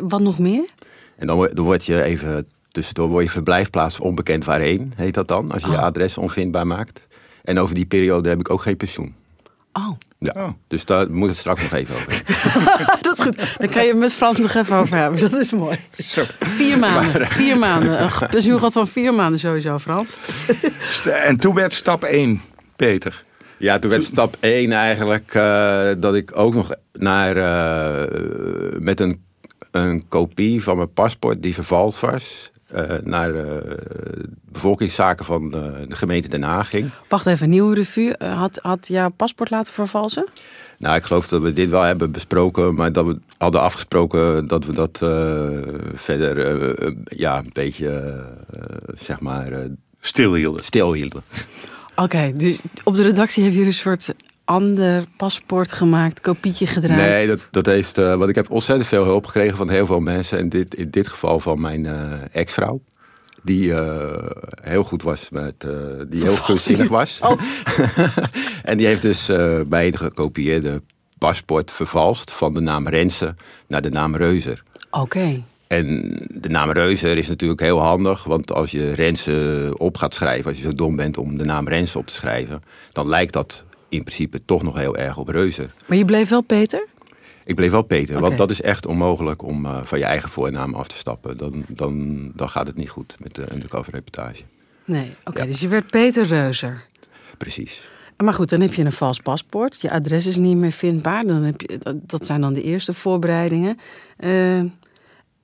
wat 0.00 0.20
nog 0.20 0.38
meer? 0.38 0.64
En 1.16 1.26
dan, 1.26 1.48
dan 1.52 1.64
word 1.64 1.84
je 1.84 2.02
even 2.02 2.46
tussendoor 2.68 3.08
word 3.08 3.24
je 3.24 3.30
verblijfplaats 3.30 4.00
onbekend 4.00 4.44
waarheen, 4.44 4.92
heet 4.96 5.14
dat 5.14 5.28
dan, 5.28 5.50
als 5.50 5.62
je 5.62 5.70
je 5.70 5.76
Oh. 5.76 5.82
adres 5.82 6.18
onvindbaar 6.18 6.66
maakt. 6.66 7.06
En 7.42 7.58
over 7.58 7.74
die 7.74 7.86
periode 7.86 8.28
heb 8.28 8.40
ik 8.40 8.50
ook 8.50 8.62
geen 8.62 8.76
pensioen. 8.76 9.14
Oh, 9.72 9.98
Ja. 10.18 10.32
Oh. 10.36 10.48
Dus 10.68 10.84
daar 10.84 11.10
moet 11.10 11.28
het 11.28 11.38
straks 11.38 11.62
nog 11.62 11.72
even 11.72 11.94
over. 11.94 12.22
dat 13.02 13.18
is 13.18 13.22
goed. 13.22 13.58
Dan 13.58 13.68
kan 13.68 13.82
je 13.82 13.88
het 13.88 13.98
met 13.98 14.12
Frans 14.12 14.38
nog 14.38 14.54
even 14.54 14.76
over 14.76 14.96
hebben. 14.96 15.20
Dat 15.20 15.40
is 15.40 15.52
mooi. 15.52 15.76
Vier 16.38 16.78
maanden. 16.78 17.26
Vier 17.26 17.58
maanden. 17.58 18.02
Een 18.02 18.28
pensioengat 18.30 18.72
van 18.72 18.88
vier 18.88 19.14
maanden 19.14 19.40
sowieso, 19.40 19.78
Frans. 19.78 20.16
En 21.04 21.36
toen 21.36 21.54
werd 21.54 21.72
stap 21.72 22.04
1, 22.04 22.42
Peter. 22.76 23.24
Ja, 23.56 23.78
toen 23.78 23.90
werd 23.90 24.02
stap 24.02 24.36
1 24.40 24.72
eigenlijk 24.72 25.34
eh, 25.34 25.90
dat 25.98 26.14
ik 26.14 26.38
ook 26.38 26.54
nog 26.54 26.70
naar, 26.92 27.36
eh, 27.36 28.78
met 28.78 29.00
een 29.00 29.22
een 29.72 30.08
kopie 30.08 30.62
van 30.62 30.76
mijn 30.76 30.92
paspoort 30.92 31.42
die 31.42 31.54
vervals 31.54 32.00
was. 32.00 32.50
Eh, 32.72 32.96
naar 33.04 33.32
de 33.32 33.76
bevolkingszaken 34.52 35.24
van 35.24 35.54
eh, 35.54 35.60
de 35.88 35.96
gemeente 35.96 36.28
Den 36.28 36.42
Haag 36.42 36.68
ging. 36.70 36.90
Wacht 37.08 37.26
even, 37.26 37.48
nieuwe 37.48 37.74
revue. 37.74 38.16
Eh, 38.16 38.38
had, 38.38 38.58
had 38.62 38.88
jouw 38.88 39.08
paspoort 39.10 39.50
laten 39.50 39.72
vervalsen? 39.72 40.26
Nou, 40.78 40.96
ik 40.96 41.02
geloof 41.02 41.28
dat 41.28 41.42
we 41.42 41.52
dit 41.52 41.68
wel 41.70 41.82
hebben 41.82 42.10
besproken, 42.12 42.74
maar 42.74 42.92
dat 42.92 43.04
we 43.06 43.18
hadden 43.38 43.60
afgesproken 43.60 44.46
dat 44.48 44.64
we 44.64 44.72
dat 44.72 45.02
eh, 45.02 45.48
verder 45.94 46.38
eh, 46.46 46.86
eh, 46.86 46.94
ja, 47.04 47.38
een 47.38 47.50
beetje 47.52 47.88
eh, 48.50 48.94
zeg 48.98 49.20
maar 49.20 49.52
eh, 49.52 49.64
Stilhielden. 50.00 50.64
stilhielden. 50.64 51.22
Oké, 51.96 52.32
dus 52.36 52.58
op 52.84 52.96
de 52.96 53.02
redactie 53.02 53.42
hebben 53.42 53.60
jullie 53.60 53.74
een 53.74 53.80
soort 53.82 54.14
ander 54.52 55.04
paspoort 55.16 55.72
gemaakt, 55.72 56.20
kopietje 56.20 56.66
gedraaid. 56.66 57.00
Nee, 57.00 57.26
dat, 57.26 57.48
dat 57.50 57.66
heeft. 57.66 57.98
eh, 57.98 58.14
want 58.14 58.28
ik 58.28 58.34
heb 58.34 58.50
ontzettend 58.50 58.88
veel 58.88 59.04
hulp 59.04 59.26
gekregen 59.26 59.56
van 59.56 59.70
heel 59.70 59.86
veel 59.86 60.00
mensen. 60.00 60.38
En 60.38 60.48
dit, 60.48 60.74
in 60.74 60.90
dit 60.90 61.08
geval 61.08 61.40
van 61.40 61.60
mijn 61.60 61.86
eh, 61.86 61.94
ex-vrouw. 62.32 62.80
Die 63.42 63.74
eh, 63.74 64.28
heel 64.62 64.82
goed 64.82 65.02
was 65.02 65.30
met. 65.30 65.66
die 66.08 66.22
heel 66.22 66.36
kunstzinnig 66.46 66.88
was. 66.88 67.18
Oh. 67.22 67.40
en 68.70 68.76
die 68.76 68.86
heeft 68.86 69.02
dus 69.02 69.26
bij 69.68 69.90
de 69.90 69.96
gekopieerde 69.96 70.82
paspoort 71.18 71.70
vervalst. 71.70 72.30
van 72.30 72.54
de 72.54 72.60
naam 72.60 72.88
Rensen 72.88 73.36
naar 73.68 73.82
de 73.82 73.90
naam 73.90 74.16
Reuzer. 74.16 74.62
Oké. 74.90 75.42
En 75.66 76.16
de 76.30 76.48
naam 76.48 76.70
Reuzer 76.70 77.18
is 77.18 77.28
natuurlijk 77.28 77.60
heel 77.60 77.80
handig. 77.80 78.24
Want 78.24 78.52
als 78.52 78.70
je 78.70 78.92
Rensen 78.92 79.78
op 79.78 79.96
gaat 79.96 80.14
schrijven. 80.14 80.50
als 80.50 80.56
je 80.56 80.62
zo 80.62 80.72
dom 80.72 80.96
bent 80.96 81.18
om 81.18 81.36
de 81.36 81.44
naam 81.44 81.68
Rensen 81.68 82.00
op 82.00 82.06
te 82.06 82.14
schrijven. 82.14 82.62
dan 82.92 83.08
lijkt 83.08 83.32
dat 83.32 83.64
in 83.92 84.04
principe 84.04 84.44
toch 84.44 84.62
nog 84.62 84.76
heel 84.76 84.96
erg 84.96 85.16
op 85.16 85.28
Reuzer. 85.28 85.70
Maar 85.86 85.98
je 85.98 86.04
bleef 86.04 86.28
wel 86.28 86.40
Peter? 86.40 86.86
Ik 87.44 87.54
bleef 87.54 87.70
wel 87.70 87.82
Peter, 87.82 88.20
want 88.20 88.36
dat 88.38 88.50
is 88.50 88.60
echt 88.60 88.86
onmogelijk 88.86 89.42
om 89.42 89.66
eh, 89.66 89.78
van 89.84 89.98
je 89.98 90.04
eigen 90.04 90.28
voornaam 90.28 90.74
af 90.74 90.88
te 90.88 90.96
stappen. 90.96 91.36
Dan, 91.36 91.64
dan, 91.68 92.30
dan 92.34 92.48
gaat 92.48 92.66
het 92.66 92.76
niet 92.76 92.90
goed 92.90 93.14
met 93.18 93.34
de 93.34 93.52
undercover 93.52 93.92
reportage. 93.92 94.42
Nee, 94.84 95.16
oké, 95.24 95.40
Ja. 95.40 95.46
dus 95.46 95.60
je 95.60 95.68
werd 95.68 95.90
Peter 95.90 96.26
Reuzer. 96.26 96.84
Precies. 97.38 97.90
Maar 98.16 98.34
goed, 98.34 98.48
dan 98.50 98.60
heb 98.60 98.74
je 98.74 98.84
een 98.84 98.92
vals 98.92 99.20
paspoort. 99.20 99.80
Je 99.80 99.90
adres 99.90 100.26
is 100.26 100.36
niet 100.36 100.56
meer 100.56 100.72
vindbaar. 100.72 101.26
Dan 101.26 101.42
heb 101.42 101.60
je, 101.60 101.78
dat, 101.78 102.08
dat 102.10 102.26
zijn 102.26 102.40
dan 102.40 102.52
de 102.52 102.62
eerste 102.62 102.92
voorbereidingen. 102.94 103.78
Eh, 104.16 104.56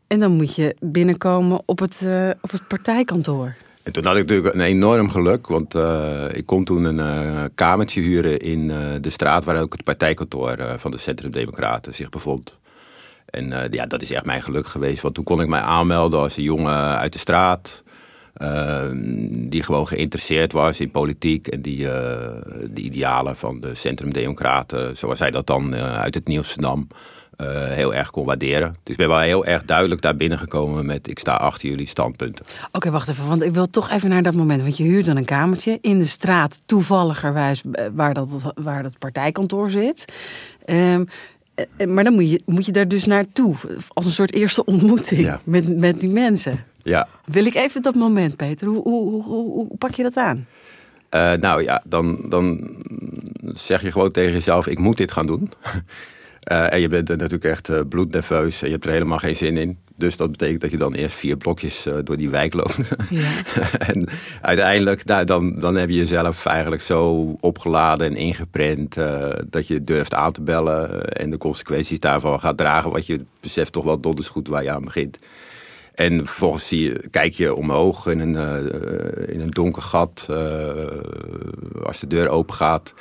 en 0.07 0.19
dan 0.19 0.33
moet 0.33 0.55
je 0.55 0.77
binnenkomen 0.81 1.63
op 1.67 1.79
het, 1.79 2.03
eh, 2.05 2.31
op 2.41 2.51
het 2.51 2.69
partijkantoor. 2.69 3.55
En 3.89 3.95
toen 3.95 4.05
had 4.05 4.17
ik 4.17 4.27
natuurlijk 4.27 4.55
een 4.55 4.61
enorm 4.61 5.11
geluk, 5.11 5.47
want 5.47 5.75
eh, 5.75 6.25
ik 6.33 6.47
kon 6.47 6.65
toen 6.65 6.85
een 6.85 7.01
eh, 7.01 7.45
kamertje 7.55 8.01
huren 8.01 8.39
in 8.39 8.71
eh, 8.71 8.77
de 9.01 9.11
straat 9.11 9.45
waar 9.45 9.61
ook 9.61 9.73
het 9.73 9.83
partijkantoor 9.83 10.57
van 10.79 10.91
de 10.91 10.99
Centrum 10.99 11.31
Democraten 11.31 11.95
zich 11.95 12.09
bevond. 12.09 12.57
En 13.27 13.69
ja, 13.71 13.87
dat 13.87 14.03
is 14.03 14.11
echt 14.11 14.25
mijn 14.25 14.43
geluk 14.43 14.67
geweest, 14.67 15.03
want 15.03 15.15
toen 15.15 15.25
kon 15.25 15.41
ik 15.41 15.49
mij 15.49 15.61
aanmelden 15.61 16.21
als 16.21 16.37
een 16.37 16.43
jongen 16.43 16.99
uit 16.99 17.13
de 17.13 17.19
straat. 17.19 17.83
die 19.31 19.63
gewoon 19.63 19.89
geïnteresseerd 19.89 20.53
was 20.53 20.81
in 20.81 20.91
politiek 20.91 21.47
en 21.47 21.63
die 21.63 21.79
de 21.85 22.81
idealen 22.81 23.37
van 23.37 23.61
de 23.61 23.75
Centrum 23.75 24.13
Democraten, 24.13 24.97
zoals 24.97 25.19
hij 25.19 25.31
dat 25.31 25.47
dan 25.47 25.75
uit 25.77 26.15
het 26.15 26.27
nieuws 26.29 26.57
nam, 26.57 26.89
eh, 27.39 27.47
heel 27.67 27.95
erg 27.95 28.11
kon 28.11 28.25
waarderen. 28.27 28.69
Dus 28.83 28.93
ik 28.93 28.97
ben 28.97 29.09
wel 29.09 29.19
heel 29.19 29.45
erg 29.45 29.65
duidelijk 29.65 30.01
daar 30.01 30.17
binnengekomen 30.17 30.87
met 30.87 31.09
ik 31.09 31.19
sta 31.19 31.35
achter 31.35 31.69
jullie 31.69 31.87
standpunten. 31.87 32.45
Oké, 32.73 32.91
wacht 32.91 33.09
even, 33.09 33.29
want 33.29 33.43
ik 33.43 33.53
wil 33.55 33.71
toch 33.71 33.91
even 33.91 34.09
naar 34.09 34.23
dat 34.23 34.35
moment. 34.35 34.63
Want 34.63 34.77
je 34.77 34.85
huurt 34.85 35.07
dan 35.07 35.17
een 35.17 35.25
kamertje 35.25 35.79
in 35.81 35.99
de 35.99 36.05
straat, 36.05 36.61
toevalligerwijs 36.67 37.63
eh, 37.73 37.87
waar 37.93 38.15
dat, 38.15 38.53
waar 38.55 38.83
dat 38.83 38.99
partijkantoor 38.99 39.71
zit. 39.71 40.05
Ehm, 40.65 41.05
eh, 41.77 41.87
maar 41.87 42.05
dan 42.05 42.13
moet 42.13 42.31
je, 42.31 42.43
moet 42.47 42.67
je 42.67 42.73
daar 42.73 42.89
dus 42.89 43.05
naartoe, 43.05 43.55
als 43.89 44.05
een 44.05 44.11
soort 44.13 44.33
eerste 44.35 44.65
ontmoeting 44.65 45.21
Ja. 45.21 45.41
met, 45.45 45.77
met 45.77 46.01
die 46.01 46.11
mensen. 46.11 46.65
Ja, 46.83 47.09
Wil 47.25 47.45
ik 47.47 47.55
even 47.55 47.83
dat 47.83 47.95
moment, 47.95 48.37
Peter? 48.37 48.67
Hoe, 48.69 48.83
hoe, 48.83 49.11
hoe, 49.11 49.23
hoe, 49.23 49.67
hoe 49.69 49.77
pak 49.79 49.95
je 49.95 50.03
dat 50.03 50.17
aan? 50.17 50.47
Nou 51.41 51.63
ja, 51.63 51.83
dan, 51.87 52.27
dan 52.29 52.71
zeg 53.41 53.83
je 53.83 53.93
gewoon 53.93 54.11
tegen 54.11 54.33
jezelf: 54.33 54.67
ik 54.67 54.79
moet 54.79 54.97
dit 54.97 55.13
gaan 55.13 55.27
doen. 55.27 55.51
Eh, 56.49 56.73
en 56.73 56.81
je 56.81 56.89
bent 56.89 57.09
natuurlijk 57.09 57.45
echt 57.45 57.69
eh, 57.69 57.81
bloednerveus 57.89 58.61
en 58.61 58.67
je 58.67 58.73
hebt 58.73 58.87
er 58.87 58.93
helemaal 58.93 59.19
geen 59.19 59.37
zin 59.37 59.57
in. 59.57 59.79
Dus 59.97 60.17
dat 60.17 60.31
betekent 60.31 60.61
dat 60.61 60.71
je 60.71 60.77
dan 60.77 60.95
eerst 60.95 61.17
vier 61.17 61.37
blokjes 61.37 61.87
eh, 61.87 61.95
door 62.05 62.17
die 62.17 62.31
wijk 62.31 62.55
loopt. 62.55 62.79
Ja. 63.11 63.31
en 63.93 64.09
uiteindelijk, 64.41 65.05
nou, 65.05 65.25
dan, 65.25 65.59
dan 65.59 65.77
heb 65.77 65.89
je 65.89 65.95
jezelf 65.95 66.47
eigenlijk 66.47 66.83
zo 66.83 67.35
opgeladen 67.41 68.07
en 68.07 68.17
ingeprent 68.17 68.97
dat 69.47 69.67
je 69.67 69.85
durft 69.85 70.15
aan 70.15 70.33
te 70.33 70.43
bellen 70.43 71.05
en 71.13 71.31
de 71.31 71.39
consequenties 71.39 72.01
daarvan 72.01 72.41
gaat 72.41 72.57
dragen. 72.57 72.91
Want 72.91 73.07
je 73.07 73.25
beseft 73.41 73.73
toch 73.73 73.85
wel 73.85 74.01
donders 74.01 74.29
goed 74.29 74.49
waar 74.49 74.63
je 74.63 74.71
aan 74.71 74.85
begint. 74.85 75.19
En 75.95 76.27
vervolgens 76.27 76.69
zie 76.69 76.83
je, 76.83 77.09
kijk 77.11 77.33
je 77.33 77.55
omhoog 77.55 78.07
in 78.07 78.21
een, 78.21 78.37
eh, 78.37 79.35
in 79.35 79.41
een 79.41 79.51
donker 79.51 79.83
gat 79.83 80.27
als 81.83 82.01
de 82.01 82.07
deur 82.07 82.29
open 82.29 82.55
gaat. 82.55 82.95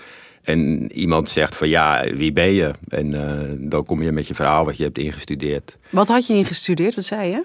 En 0.47 0.91
iemand 0.91 1.29
zegt 1.29 1.55
van 1.55 1.69
ja, 1.69 2.03
wie 2.13 2.31
ben 2.31 2.51
je? 2.51 2.71
En 2.87 3.13
eh, 3.13 3.55
dan 3.59 3.85
kom 3.85 4.01
je 4.01 4.11
met 4.11 4.27
je 4.27 4.35
verhaal 4.35 4.65
wat 4.65 4.77
je 4.77 4.83
hebt 4.83 4.97
ingestudeerd. 4.97 5.77
Wat 5.89 6.07
had 6.07 6.27
je 6.27 6.33
ingestudeerd? 6.33 6.95
Wat 6.95 7.03
zei 7.03 7.29
je? 7.29 7.43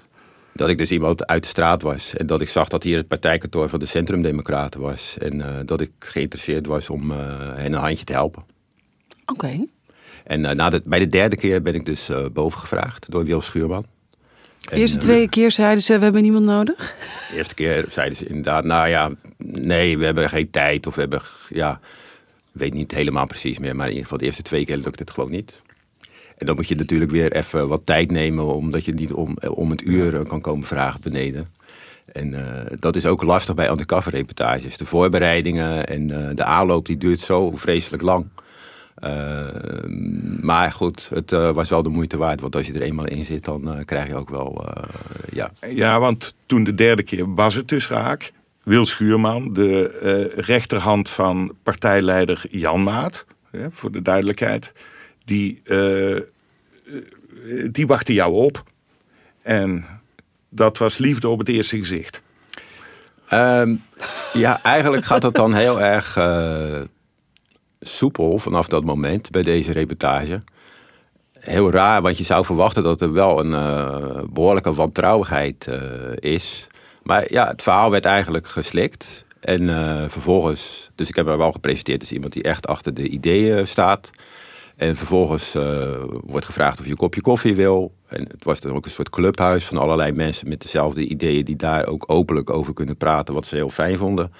Dat 0.52 0.68
ik 0.68 0.78
dus 0.78 0.90
iemand 0.90 1.26
uit 1.26 1.42
de 1.42 1.48
straat 1.48 1.82
was. 1.82 2.14
En 2.16 2.26
dat 2.26 2.40
ik 2.40 2.48
zag 2.48 2.68
dat 2.68 2.82
hier 2.82 2.96
het 2.96 3.08
partijkantoor 3.08 3.68
van 3.68 3.78
de 3.78 3.86
Centrumdemocraten 3.86 4.80
was. 4.80 5.16
En 5.18 5.40
eh, 5.40 5.48
dat 5.64 5.80
ik 5.80 5.90
geïnteresseerd 5.98 6.66
was 6.66 6.90
om 6.90 7.10
eh, 7.10 7.18
hen 7.54 7.72
een 7.72 7.78
handje 7.78 8.04
te 8.04 8.12
helpen. 8.12 8.44
Oké. 9.26 9.66
En 10.24 10.40
na 10.40 10.70
de, 10.70 10.82
bij 10.84 10.98
de 10.98 11.06
derde 11.06 11.36
keer 11.36 11.62
ben 11.62 11.74
ik 11.74 11.86
dus 11.86 12.08
eh 12.08 12.24
bovengevraagd 12.32 13.10
door 13.10 13.24
Wil 13.24 13.40
Schuurman. 13.40 13.86
De 14.58 14.76
eerste 14.76 14.98
twee 14.98 15.28
keer 15.28 15.50
zeiden 15.50 15.82
ze, 15.82 15.98
we 15.98 16.04
hebben 16.04 16.22
niemand 16.22 16.44
nodig. 16.44 16.94
De 17.30 17.36
eerste 17.36 17.54
keer 17.54 17.84
zeiden 17.88 18.18
ze 18.18 18.26
inderdaad, 18.26 18.64
nou 18.64 18.88
ja, 18.88 19.10
nee, 19.38 19.98
we 19.98 20.04
hebben 20.04 20.28
geen 20.28 20.50
tijd. 20.50 20.86
Of 20.86 20.94
we 20.94 21.00
hebben, 21.00 21.22
ja, 21.48 21.80
weet 22.52 22.74
niet 22.74 22.94
helemaal 22.94 23.26
precies 23.26 23.58
meer. 23.58 23.76
Maar 23.76 23.86
in 23.86 23.92
ieder 23.92 24.04
geval 24.04 24.18
de 24.18 24.24
eerste 24.24 24.42
twee 24.42 24.64
keer 24.64 24.76
lukt 24.76 24.98
het 24.98 25.10
gewoon 25.10 25.30
niet. 25.30 25.62
En 26.38 26.46
dan 26.46 26.56
moet 26.56 26.68
je 26.68 26.74
natuurlijk 26.74 27.10
weer 27.10 27.32
even 27.32 27.68
wat 27.68 27.86
tijd 27.86 28.10
nemen, 28.10 28.44
omdat 28.44 28.84
je 28.84 28.92
niet 28.92 29.12
om, 29.12 29.36
om 29.54 29.70
het 29.70 29.82
uur 29.82 30.16
eh, 30.16 30.26
kan 30.26 30.40
komen 30.40 30.66
vragen 30.66 31.00
beneden. 31.00 31.50
En 32.12 32.34
eh, 32.34 32.76
dat 32.78 32.96
is 32.96 33.06
ook 33.06 33.22
lastig 33.22 33.54
bij 33.54 33.70
undercover 33.70 34.12
reportages. 34.12 34.76
De 34.76 34.86
voorbereidingen 34.86 35.86
en 35.86 36.28
eh, 36.28 36.36
de 36.36 36.44
aanloop 36.44 36.86
die 36.86 36.96
duurt 36.96 37.20
zo 37.20 37.50
vreselijk 37.50 38.02
lang. 38.02 38.26
Eh, 38.94 39.46
maar 40.40 40.72
goed, 40.72 41.08
het 41.14 41.32
eh, 41.32 41.50
was 41.50 41.68
wel 41.68 41.82
de 41.82 41.88
moeite 41.88 42.16
waard. 42.16 42.40
Want 42.40 42.56
als 42.56 42.66
je 42.66 42.72
er 42.72 42.82
eenmaal 42.82 43.06
in 43.06 43.24
zit, 43.24 43.44
dan 43.44 43.74
eh, 43.74 43.84
krijg 43.84 44.08
je 44.08 44.14
ook 44.14 44.30
wel, 44.30 44.66
eh, 44.66 44.84
ja, 45.32 45.50
Ja, 45.68 46.00
want 46.00 46.34
toen 46.46 46.64
de 46.64 46.74
derde 46.74 47.02
keer 47.02 47.34
was 47.34 47.54
het 47.54 47.68
dus 47.68 47.88
raak. 47.88 48.32
Wil 48.62 48.86
Schuurman, 48.86 49.52
de 49.52 49.88
eh, 49.88 50.44
rechterhand 50.44 51.08
van 51.08 51.54
partijleider 51.62 52.44
Jan 52.50 52.82
Maat, 52.82 53.24
voor 53.70 53.92
de 53.92 54.02
duidelijkheid, 54.02 54.72
die, 55.24 55.60
eh, 55.64 56.16
eh, 56.16 56.22
die 57.70 57.86
wachtte 57.86 58.12
jou 58.12 58.32
op. 58.32 58.62
En 59.42 59.86
dat 60.48 60.78
was 60.78 60.98
liefde 60.98 61.28
op 61.28 61.38
het 61.38 61.48
eerste 61.48 61.78
gezicht. 61.78 62.22
Ehm, 63.28 63.74
ja, 64.32 64.62
eigenlijk 64.62 65.04
gaat 65.04 65.22
het 65.22 65.34
dan 65.34 65.54
heel 65.54 65.80
erg 65.80 66.16
soepel 67.80 68.38
vanaf 68.38 68.66
dat 68.66 68.84
moment 68.84 69.30
bij 69.30 69.42
deze 69.42 69.72
reportage. 69.72 70.42
Heel 71.32 71.70
raar, 71.70 72.02
want 72.02 72.18
je 72.18 72.24
zou 72.24 72.44
verwachten 72.44 72.82
dat 72.82 73.00
er 73.00 73.12
wel 73.12 73.40
een 73.40 73.54
eh, 73.54 74.22
behoorlijke 74.30 74.74
wantrouwigheid 74.74 75.68
is. 76.14 76.66
Maar 77.02 77.32
ja, 77.32 77.48
het 77.48 77.62
verhaal 77.62 77.90
werd 77.90 78.04
eigenlijk 78.04 78.48
geslikt. 78.48 79.24
En 79.40 79.68
eh, 79.68 80.08
vervolgens, 80.08 80.90
dus 80.94 81.08
ik 81.08 81.16
heb 81.16 81.26
me 81.26 81.36
wel 81.36 81.52
gepresenteerd 81.52 82.00
als 82.00 82.12
iemand 82.12 82.32
die 82.32 82.42
echt 82.42 82.66
achter 82.66 82.94
de 82.94 83.08
ideeën 83.08 83.66
staat. 83.66 84.10
En 84.76 84.96
vervolgens 84.96 85.54
eh, 85.54 86.02
wordt 86.24 86.46
gevraagd 86.46 86.78
of 86.78 86.84
je 86.84 86.90
een 86.90 86.96
kopje 86.96 87.20
koffie 87.20 87.54
wil. 87.54 87.92
En 88.06 88.22
het 88.22 88.44
was 88.44 88.60
dan 88.60 88.72
ook 88.72 88.84
een 88.84 88.90
soort 88.90 89.10
clubhuis 89.10 89.64
van 89.64 89.78
allerlei 89.78 90.12
mensen 90.12 90.48
met 90.48 90.62
dezelfde 90.62 91.06
ideeën 91.06 91.44
die 91.44 91.56
daar 91.56 91.86
ook 91.86 92.04
openlijk 92.06 92.50
over 92.50 92.74
kunnen 92.74 92.96
praten, 92.96 93.34
wat 93.34 93.46
ze 93.46 93.54
heel 93.54 93.70
fijn 93.70 93.98
vonden. 93.98 94.32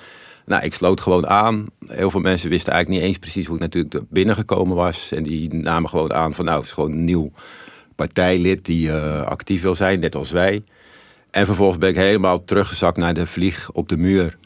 Nou, 0.47 0.65
ik 0.65 0.75
sloot 0.75 1.01
gewoon 1.01 1.27
aan. 1.27 1.67
Heel 1.87 2.11
veel 2.11 2.21
mensen 2.21 2.51
wisten 2.51 2.73
eigenlijk 2.73 3.03
niet 3.03 3.11
eens 3.11 3.21
precies 3.21 3.47
hoe 3.47 3.57
ik 3.57 3.63
natuurlijk 3.63 4.01
binnengekomen 4.09 4.77
was. 4.77 5.13
En 5.13 5.23
die 5.23 5.55
namen 5.55 5.91
gewoon 5.91 6.13
aan 6.13 6.35
van 6.35 6.45
nou, 6.45 6.57
het 6.57 6.67
is 6.67 6.73
gewoon 6.73 6.93
een 6.93 7.05
nieuw 7.05 7.33
partijlid 7.95 8.65
die 8.65 8.93
eh, 8.93 9.23
actief 9.23 9.63
wil 9.63 9.75
zijn, 9.75 10.01
net 10.01 10.15
als 10.15 10.31
wij. 10.31 10.63
En 11.33 11.47
vervolgens 11.47 11.79
ben 11.79 11.89
ik 11.89 11.97
helemaal 11.97 12.45
teruggezakt 12.45 12.97
naar 12.97 13.15
de 13.15 13.27
vlieg 13.27 13.71
op 13.71 13.89
de 13.89 13.97
muur. 13.97 14.39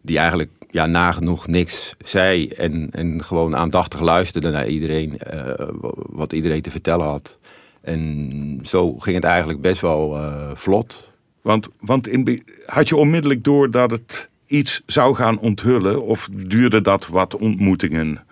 Die 0.00 0.18
eigenlijk 0.18 0.50
ja, 0.70 0.86
nagenoeg 0.86 1.46
niks 1.46 1.94
zei. 1.98 2.48
En, 2.48 2.88
en 2.90 3.24
gewoon 3.24 3.56
aandachtig 3.56 4.00
luisterde 4.00 4.50
naar 4.50 4.66
iedereen. 4.68 5.18
eh, 5.18 5.68
wat 5.94 6.32
iedereen 6.32 6.62
te 6.62 6.70
vertellen 6.70 7.06
had. 7.06 7.38
En 7.80 8.60
zo 8.62 8.98
ging 8.98 9.16
het 9.16 9.24
eigenlijk 9.24 9.60
best 9.60 9.80
wel 9.80 10.16
eh, 10.16 10.50
vlot. 10.54 11.10
Want, 11.42 11.68
want 11.80 12.08
in, 12.08 12.42
had 12.66 12.88
je 12.88 12.96
onmiddellijk 12.96 13.44
door 13.44 13.70
dat 13.70 13.90
het 13.90 14.28
iets 14.46 14.82
zou 14.86 15.14
gaan 15.14 15.38
onthullen? 15.38 16.02
Of 16.02 16.28
duurde 16.32 16.80
dat 16.80 17.06
wat 17.06 17.36
ontmoetingen? 17.36 18.24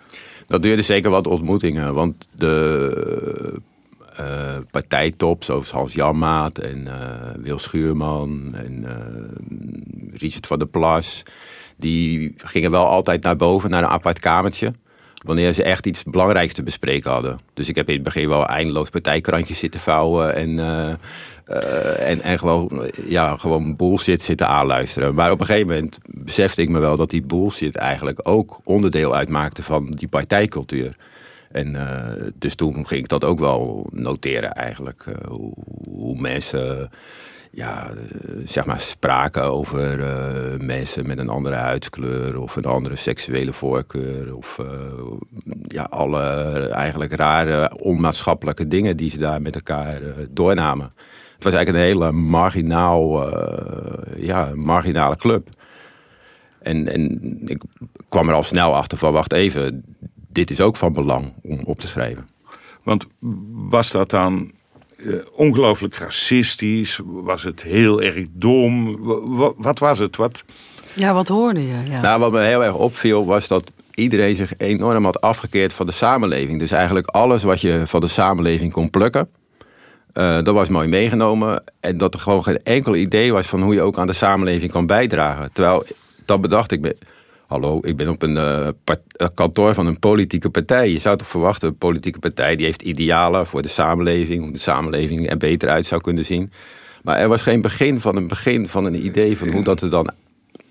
Dat 0.47 0.61
duurde 0.61 0.81
zeker 0.81 1.09
wat 1.09 1.27
ontmoetingen. 1.27 1.93
Want 1.93 2.27
de 2.35 3.61
uh, 4.19 4.57
partijtop, 4.71 5.43
zoals 5.43 5.71
Hans 5.71 5.93
Janmaat 5.93 6.57
en 6.57 6.85
uh, 6.87 6.93
Wil 7.37 7.59
Schuurman 7.59 8.55
en 8.55 8.83
uh, 8.83 8.91
Richard 10.13 10.47
van 10.47 10.59
der 10.59 10.67
Plas. 10.67 11.23
Die 11.77 12.33
gingen 12.37 12.71
wel 12.71 12.85
altijd 12.85 13.23
naar 13.23 13.35
boven, 13.35 13.69
naar 13.69 13.83
een 13.83 13.89
apart 13.89 14.19
kamertje. 14.19 14.71
Wanneer 15.25 15.53
ze 15.53 15.63
echt 15.63 15.85
iets 15.85 16.03
belangrijks 16.03 16.53
te 16.53 16.63
bespreken 16.63 17.11
hadden. 17.11 17.39
Dus 17.53 17.69
ik 17.69 17.75
heb 17.75 17.87
in 17.87 17.93
het 17.93 18.03
begin 18.03 18.27
wel 18.29 18.45
eindeloos 18.45 18.89
partijkrantjes 18.89 19.59
zitten 19.59 19.79
vouwen. 19.79 20.35
En, 20.35 20.59
en, 21.99 22.21
en 22.21 22.39
gewoon, 22.39 22.91
ja, 23.05 23.37
gewoon 23.37 23.75
bullshit 23.75 24.21
zitten 24.21 24.47
aanluisteren. 24.47 25.15
Maar 25.15 25.31
op 25.31 25.39
een 25.39 25.45
gegeven 25.45 25.67
moment 25.67 25.97
besefte 26.07 26.61
ik 26.61 26.69
me 26.69 26.79
wel 26.79 26.97
dat 26.97 27.09
die 27.09 27.21
bullshit 27.21 27.75
eigenlijk 27.75 28.27
ook 28.27 28.59
onderdeel 28.63 29.15
uitmaakte 29.15 29.63
van 29.63 29.87
die 29.89 30.07
partijcultuur. 30.07 30.95
En 31.53 31.73
uh, 31.75 32.29
dus 32.35 32.55
toen 32.55 32.87
ging 32.87 33.01
ik 33.01 33.07
dat 33.07 33.23
ook 33.23 33.39
wel 33.39 33.87
noteren 33.91 34.53
eigenlijk. 34.53 35.05
Uh, 35.07 35.15
hoe, 35.27 35.53
hoe, 35.89 36.19
mensen 36.19 36.89
ja, 37.51 37.91
zeg 38.45 38.65
maar 38.65 38.79
spraken 38.79 39.43
over 39.43 39.99
mensen 40.63 41.07
met 41.07 41.17
een 41.17 41.29
andere 41.29 41.55
huidskleur 41.55 42.39
of 42.39 42.55
een 42.55 42.65
andere 42.65 42.95
seksuele 42.95 43.53
voorkeur. 43.53 44.35
Of 44.35 44.59
ja, 45.67 45.83
alle 45.83 46.21
eigenlijk 46.71 47.15
rare 47.15 47.77
onmaatschappelijke 47.77 48.67
dingen 48.67 48.97
die 48.97 49.09
ze 49.09 49.17
daar 49.17 49.41
met 49.41 49.55
elkaar 49.55 49.99
doornamen. 50.29 50.93
Het 51.33 51.43
was 51.43 51.53
eigenlijk 51.53 51.83
een 51.85 51.91
hele 51.91 52.11
marginaal, 52.11 53.29
ja, 54.17 54.51
marginale 54.55 55.15
club. 55.15 55.49
En, 56.61 56.87
en 56.87 57.21
ik 57.45 57.61
kwam 58.09 58.29
er 58.29 58.35
al 58.35 58.43
snel 58.43 58.75
achter 58.75 58.97
van, 58.97 59.13
wacht 59.13 59.33
even, 59.33 59.83
dit 60.33 60.49
is 60.49 60.61
ook 60.61 60.75
van 60.75 60.93
belang 60.93 61.33
om 61.43 61.59
op 61.63 61.79
te 61.79 61.87
schrijven. 61.87 62.27
Want 62.83 63.05
was 63.53 63.91
dat 63.91 64.09
dan 64.09 64.51
uh, 64.97 65.15
ongelooflijk 65.31 65.95
racistisch? 65.95 66.99
Was 67.05 67.43
het 67.43 67.61
heel 67.61 68.01
erg 68.01 68.25
dom? 68.29 68.97
Wat, 69.35 69.55
wat 69.57 69.79
was 69.79 69.99
het? 69.99 70.15
Wat... 70.15 70.43
Ja, 70.95 71.13
wat 71.13 71.27
hoorde 71.27 71.67
je? 71.67 71.89
Ja. 71.89 72.01
Nou, 72.01 72.19
wat 72.19 72.31
me 72.31 72.39
heel 72.39 72.63
erg 72.63 72.75
opviel 72.75 73.25
was 73.25 73.47
dat 73.47 73.71
iedereen 73.93 74.35
zich 74.35 74.53
enorm 74.57 75.05
had 75.05 75.21
afgekeerd 75.21 75.73
van 75.73 75.85
de 75.85 75.91
samenleving. 75.91 76.59
Dus 76.59 76.71
eigenlijk 76.71 77.07
alles 77.07 77.43
wat 77.43 77.61
je 77.61 77.83
van 77.85 78.01
de 78.01 78.07
samenleving 78.07 78.71
kon 78.71 78.89
plukken, 78.89 79.29
uh, 80.13 80.43
dat 80.43 80.53
was 80.53 80.69
mooi 80.69 80.87
meegenomen. 80.87 81.63
En 81.79 81.97
dat 81.97 82.13
er 82.13 82.19
gewoon 82.19 82.43
geen 82.43 82.63
enkel 82.63 82.95
idee 82.95 83.31
was 83.31 83.47
van 83.47 83.61
hoe 83.61 83.73
je 83.73 83.81
ook 83.81 83.97
aan 83.97 84.07
de 84.07 84.13
samenleving 84.13 84.71
kan 84.71 84.85
bijdragen. 84.85 85.49
Terwijl, 85.53 85.85
dat 86.25 86.41
bedacht 86.41 86.71
ik 86.71 86.81
me 86.81 86.97
hallo, 87.53 87.79
ik 87.81 87.95
ben 87.95 88.07
op 88.07 88.21
een 88.21 88.35
uh, 88.35 88.67
kantoor 89.33 89.73
van 89.73 89.85
een 89.85 89.99
politieke 89.99 90.49
partij. 90.49 90.89
Je 90.89 90.99
zou 90.99 91.17
toch 91.17 91.27
verwachten, 91.27 91.67
een 91.67 91.77
politieke 91.77 92.19
partij 92.19 92.55
die 92.55 92.65
heeft 92.65 92.81
idealen 92.81 93.47
voor 93.47 93.61
de 93.61 93.67
samenleving, 93.67 94.43
hoe 94.43 94.51
de 94.51 94.57
samenleving 94.57 95.29
er 95.29 95.37
beter 95.37 95.69
uit 95.69 95.85
zou 95.85 96.01
kunnen 96.01 96.25
zien. 96.25 96.51
Maar 97.03 97.17
er 97.17 97.27
was 97.27 97.41
geen 97.41 97.61
begin 97.61 97.99
van 97.99 98.15
een 98.15 98.27
begin 98.27 98.67
van 98.67 98.85
een 98.85 99.05
idee 99.05 99.37
van 99.37 99.47
hoe 99.47 99.63
dat 99.63 99.81
er 99.81 99.89
dan 99.89 100.11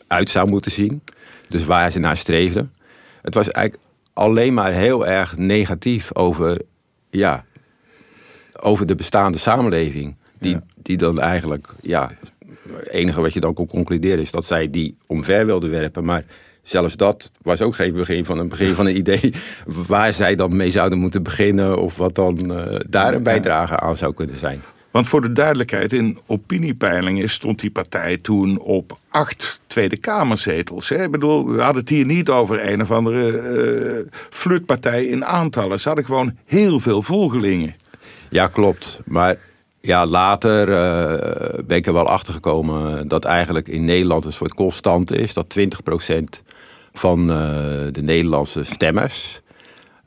uit 0.06 0.28
zou 0.28 0.48
moeten 0.48 0.70
zien. 0.70 1.02
Dus 1.48 1.64
waar 1.64 1.90
ze 1.90 1.98
naar 1.98 2.16
streefden. 2.16 2.72
Het 3.22 3.34
was 3.34 3.50
eigenlijk 3.50 3.86
alleen 4.12 4.54
maar 4.54 4.72
heel 4.72 5.06
erg 5.06 5.36
negatief 5.36 6.14
over, 6.14 6.60
ja, 7.10 7.44
over 8.60 8.86
de 8.86 8.94
bestaande 8.94 9.38
samenleving. 9.38 10.16
Die, 10.38 10.56
die 10.76 10.96
dan 10.96 11.20
eigenlijk, 11.20 11.74
ja, 11.82 12.10
het 12.68 12.88
enige 12.88 13.20
wat 13.20 13.32
je 13.32 13.40
dan 13.40 13.54
kon 13.54 13.66
concluderen 13.66 14.20
is 14.20 14.30
dat 14.30 14.44
zij 14.44 14.70
die 14.70 14.96
omver 15.06 15.46
wilden 15.46 15.70
werpen. 15.70 16.04
Maar 16.04 16.24
zelfs 16.62 16.96
dat 16.96 17.30
was 17.42 17.60
ook 17.60 17.74
geen 17.74 17.92
begin 17.92 18.24
van 18.24 18.38
een 18.38 18.48
begin 18.48 18.74
van 18.74 18.86
een 18.86 18.96
idee 18.96 19.34
waar 19.86 20.12
zij 20.12 20.34
dan 20.34 20.56
mee 20.56 20.70
zouden 20.70 20.98
moeten 20.98 21.22
beginnen 21.22 21.78
of 21.78 21.96
wat 21.96 22.14
dan 22.14 22.38
uh, 22.52 22.80
daar 22.88 23.14
een 23.14 23.22
bijdrage 23.22 23.78
aan 23.78 23.96
zou 23.96 24.14
kunnen 24.14 24.38
zijn. 24.38 24.62
Want 24.92 25.08
voor 25.08 25.20
de 25.20 25.32
duidelijkheid, 25.32 25.92
in 25.92 26.18
opiniepeilingen 26.26 27.30
stond 27.30 27.60
die 27.60 27.70
partij 27.70 28.16
toen 28.16 28.58
op 28.58 28.98
acht 29.08 29.60
Tweede 29.66 29.96
Kamerzetels. 29.96 30.88
Hè? 30.88 31.02
Ik 31.02 31.10
bedoel, 31.10 31.48
we 31.48 31.60
hadden 31.60 31.80
het 31.80 31.90
hier 31.90 32.06
niet 32.06 32.28
over 32.28 32.68
een 32.68 32.80
of 32.80 32.90
andere 32.90 33.30
uh, 33.30 34.12
flutpartij 34.30 35.04
in 35.04 35.24
aantallen. 35.24 35.80
Ze 35.80 35.86
hadden 35.86 36.04
gewoon 36.04 36.36
heel 36.44 36.80
veel 36.80 37.02
volgelingen. 37.02 37.74
Ja, 38.28 38.46
klopt. 38.46 39.00
Maar 39.04 39.36
ja, 39.80 40.06
later 40.06 40.68
uh, 40.68 41.64
ben 41.66 41.76
ik 41.76 41.86
er 41.86 41.92
wel 41.92 42.08
achter 42.08 42.34
gekomen 42.34 43.08
dat 43.08 43.24
eigenlijk 43.24 43.68
in 43.68 43.84
Nederland 43.84 44.24
een 44.24 44.32
soort 44.32 44.54
constante 44.54 45.16
is. 45.16 45.34
Dat 45.34 45.54
20% 45.58 46.22
van 46.92 47.20
uh, 47.20 47.36
de 47.90 48.02
Nederlandse 48.02 48.62
stemmers 48.62 49.40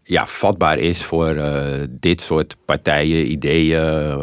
ja, 0.08 0.28
vatbaar 0.28 0.78
is 0.78 1.04
voor 1.04 1.36
uh, 1.36 1.64
dit 1.90 2.22
soort 2.22 2.56
partijen, 2.66 3.32
ideeën, 3.32 4.18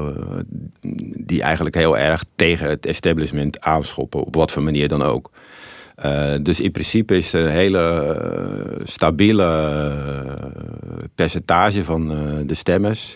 die 1.16 1.42
eigenlijk 1.42 1.74
heel 1.74 1.98
erg 1.98 2.24
tegen 2.36 2.68
het 2.68 2.86
establishment 2.86 3.60
aanschoppen, 3.60 4.20
op 4.20 4.34
wat 4.34 4.50
voor 4.50 4.62
manier 4.62 4.88
dan 4.88 5.02
ook. 5.02 5.30
dus 6.42 6.60
in 6.60 6.70
principe 6.70 7.16
is 7.16 7.32
een 7.32 7.50
hele 7.50 8.80
stabiele 8.84 9.48
percentage 11.14 11.84
van 11.84 12.08
de 12.46 12.54
stemmers 12.54 13.14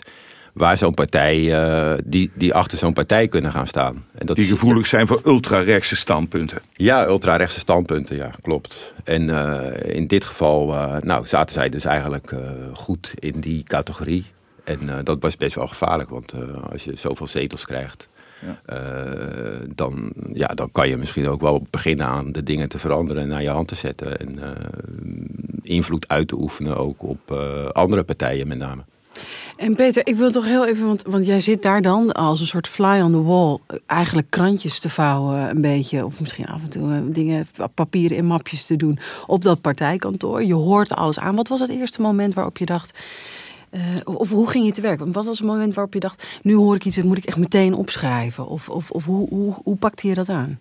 waar 0.57 0.77
zo'n 0.77 0.93
partij, 0.93 1.37
uh, 1.37 1.97
die, 2.05 2.31
die 2.33 2.53
achter 2.53 2.77
zo'n 2.77 2.93
partij 2.93 3.27
kunnen 3.27 3.51
gaan 3.51 3.67
staan. 3.67 4.05
En 4.17 4.25
dat 4.25 4.35
die 4.35 4.47
gevoelig 4.47 4.87
zijn 4.87 5.07
voor 5.07 5.21
ultrarechtse 5.25 5.95
standpunten. 5.95 6.61
Ja, 6.73 7.07
ultrarechtse 7.07 7.59
standpunten, 7.59 8.15
ja, 8.15 8.31
klopt. 8.41 8.93
En 9.03 9.29
uh, 9.29 9.95
in 9.95 10.07
dit 10.07 10.25
geval 10.25 10.73
uh, 10.73 10.97
nou, 10.97 11.25
zaten 11.25 11.53
zij 11.53 11.69
dus 11.69 11.85
eigenlijk 11.85 12.35
goed 12.73 13.13
in 13.15 13.39
die 13.39 13.63
categorie. 13.63 14.25
En 14.63 15.03
dat 15.03 15.21
was 15.21 15.37
best 15.37 15.55
wel 15.55 15.67
gevaarlijk, 15.67 16.09
want 16.09 16.33
als 16.71 16.83
je 16.83 16.95
zoveel 16.95 17.27
zetels 17.27 17.65
krijgt... 17.65 18.07
Ja. 18.45 18.75
dan, 19.75 20.13
ja, 20.33 20.47
dan 20.47 20.71
kan 20.71 20.89
je 20.89 20.97
misschien 20.97 21.27
ook 21.27 21.41
wel 21.41 21.67
beginnen 21.69 22.05
aan 22.05 22.31
de 22.31 22.43
dingen 22.43 22.69
te 22.69 22.79
veranderen 22.79 23.21
en 23.21 23.27
naar 23.27 23.41
je 23.41 23.49
hand 23.49 23.67
te 23.67 23.75
zetten. 23.75 24.19
En 24.19 24.39
invloed 25.61 26.07
uit 26.07 26.27
te 26.27 26.39
oefenen 26.39 26.77
ook 26.77 27.03
op 27.03 27.31
andere 27.71 28.03
partijen 28.03 28.47
met 28.47 28.57
name. 28.57 28.81
En 29.57 29.75
Peter, 29.75 30.07
ik 30.07 30.15
wil 30.15 30.31
toch 30.31 30.45
heel 30.45 30.65
even, 30.65 30.85
want, 30.85 31.03
want 31.07 31.25
jij 31.25 31.39
zit 31.39 31.61
daar 31.61 31.81
dan 31.81 32.11
als 32.11 32.39
een 32.39 32.47
soort 32.47 32.67
fly 32.67 32.99
on 33.01 33.11
the 33.11 33.23
wall, 33.23 33.57
eigenlijk 33.85 34.29
krantjes 34.29 34.79
te 34.79 34.89
vouwen, 34.89 35.49
een 35.49 35.61
beetje, 35.61 36.05
of 36.05 36.19
misschien 36.19 36.45
af 36.45 36.61
en 36.61 36.69
toe 36.69 36.93
eh, 36.93 36.99
dingen, 37.05 37.47
papieren 37.73 38.17
in 38.17 38.25
mapjes 38.25 38.65
te 38.65 38.75
doen 38.75 38.99
op 39.27 39.43
dat 39.43 39.61
partijkantoor. 39.61 40.43
Je 40.43 40.53
hoort 40.53 40.95
alles 40.95 41.19
aan. 41.19 41.35
Wat 41.35 41.47
was 41.47 41.59
het 41.59 41.69
eerste 41.69 42.01
moment 42.01 42.33
waarop 42.33 42.57
je 42.57 42.65
dacht, 42.65 42.99
uh, 43.71 43.81
of 44.03 44.29
hoe 44.29 44.49
ging 44.49 44.65
je 44.65 44.71
te 44.71 44.81
werk? 44.81 44.99
Wat 44.99 45.25
was 45.25 45.37
het 45.37 45.47
moment 45.47 45.73
waarop 45.73 45.93
je 45.93 45.99
dacht, 45.99 46.39
nu 46.41 46.55
hoor 46.55 46.75
ik 46.75 46.85
iets, 46.85 46.95
dat 46.95 47.05
moet 47.05 47.17
ik 47.17 47.25
echt 47.25 47.37
meteen 47.37 47.73
opschrijven? 47.73 48.47
Of, 48.47 48.69
of, 48.69 48.91
of 48.91 49.05
hoe, 49.05 49.27
hoe, 49.29 49.53
hoe 49.63 49.75
pakte 49.75 50.07
je 50.07 50.13
dat 50.13 50.29
aan? 50.29 50.59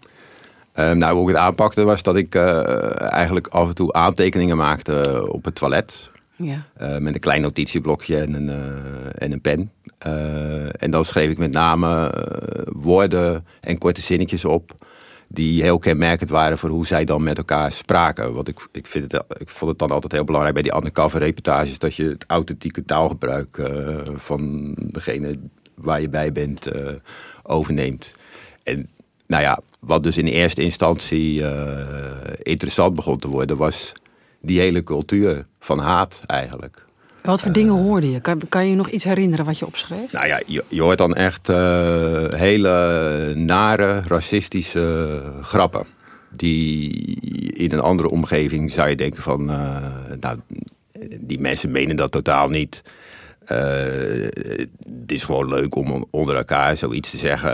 Um, 0.79 0.99
nou, 0.99 1.15
hoe 1.15 1.29
ik 1.29 1.35
het 1.35 1.45
aanpakte 1.45 1.85
was 1.85 2.03
dat 2.03 2.17
ik 2.17 2.35
uh, 2.35 3.13
eigenlijk 3.13 3.47
af 3.47 3.69
en 3.69 3.75
toe 3.75 3.93
aantekeningen 3.93 4.57
maakte 4.57 5.27
op 5.33 5.45
het 5.45 5.55
toilet. 5.55 6.11
Ja. 6.37 6.67
Uh, 6.81 6.99
met 6.99 7.15
een 7.15 7.21
klein 7.21 7.43
notitieblokje 7.43 8.21
en 8.21 8.35
een, 8.35 8.49
uh, 8.49 9.23
en 9.23 9.33
een 9.33 9.41
pen. 9.41 9.71
Uh, 10.07 10.83
en 10.83 10.91
dan 10.91 11.05
schreef 11.05 11.31
ik 11.31 11.39
met 11.39 11.53
name 11.53 12.15
woorden 12.73 13.47
en 13.61 13.79
korte 13.79 14.01
zinnetjes 14.01 14.45
op. 14.45 14.75
Die 15.29 15.63
heel 15.63 15.79
kenmerkend 15.79 16.31
waren 16.31 16.59
voor 16.59 16.71
hoe 16.71 16.87
zij 16.87 17.05
dan 17.05 17.23
met 17.23 17.39
elkaar 17.39 17.73
spraken. 17.73 18.35
Want 18.35 18.49
ik, 18.49 18.69
ik, 18.73 18.87
vind 18.87 19.13
het, 19.13 19.25
ik 19.39 19.49
vond 19.49 19.71
het 19.71 19.79
dan 19.79 19.91
altijd 19.91 20.13
heel 20.13 20.25
belangrijk 20.25 20.55
bij 20.55 20.63
die 20.63 20.77
undercover 20.77 21.21
reportages. 21.21 21.79
Dat 21.79 21.95
je 21.95 22.05
het 22.05 22.25
authentieke 22.27 22.85
taalgebruik 22.85 23.71
van 24.15 24.73
degene 24.75 25.39
waar 25.75 26.01
je 26.01 26.09
bij 26.09 26.33
bent 26.33 26.69
overneemt. 27.43 28.13
En 28.63 28.89
nou 29.27 29.43
ja, 29.43 29.61
wat 29.81 30.03
dus 30.03 30.19
in 30.19 30.27
eerste 30.27 30.63
instantie 30.63 31.43
interessant 32.43 32.95
begon 32.95 33.19
te 33.19 33.29
worden 33.29 33.57
was 33.57 33.93
die 34.47 34.61
hele 34.61 34.83
cultuur 34.83 35.47
van 35.59 35.79
haat 35.79 36.23
eigenlijk. 36.27 36.85
Wat 37.23 37.43
voor 37.43 37.53
dingen 37.53 37.75
hoorde 37.75 38.11
je? 38.11 38.21
Kan, 38.21 38.41
kan 38.49 38.65
je 38.65 38.71
je 38.71 38.77
nog 38.77 38.89
iets 38.89 39.05
herinneren 39.05 39.45
wat 39.45 39.59
je 39.59 39.67
opschreef? 39.67 40.13
Nou 40.13 40.27
ja, 40.27 40.41
je, 40.47 40.65
je 40.69 40.83
hoort 40.83 40.99
dan 40.99 41.15
echt 41.15 41.49
uh, 41.49 41.57
hele 42.29 43.33
nare, 43.35 44.01
racistische 44.01 45.23
grappen. 45.41 45.87
Die 46.31 46.91
in 47.51 47.73
een 47.73 47.81
andere 47.81 48.09
omgeving 48.09 48.71
zou 48.73 48.89
je 48.89 48.97
denken 48.97 49.23
van... 49.23 49.51
Uh, 49.51 49.77
nou, 50.21 50.39
die 51.21 51.41
mensen 51.41 51.71
menen 51.71 51.97
dat 51.97 52.13
totaal 52.13 52.49
niet. 52.49 52.83
Het 53.45 55.13
is 55.13 55.25
gewoon 55.25 55.49
leuk 55.49 55.75
om 55.75 56.07
onder 56.11 56.37
elkaar 56.37 56.77
zoiets 56.77 57.11
te 57.11 57.17
zeggen. 57.17 57.51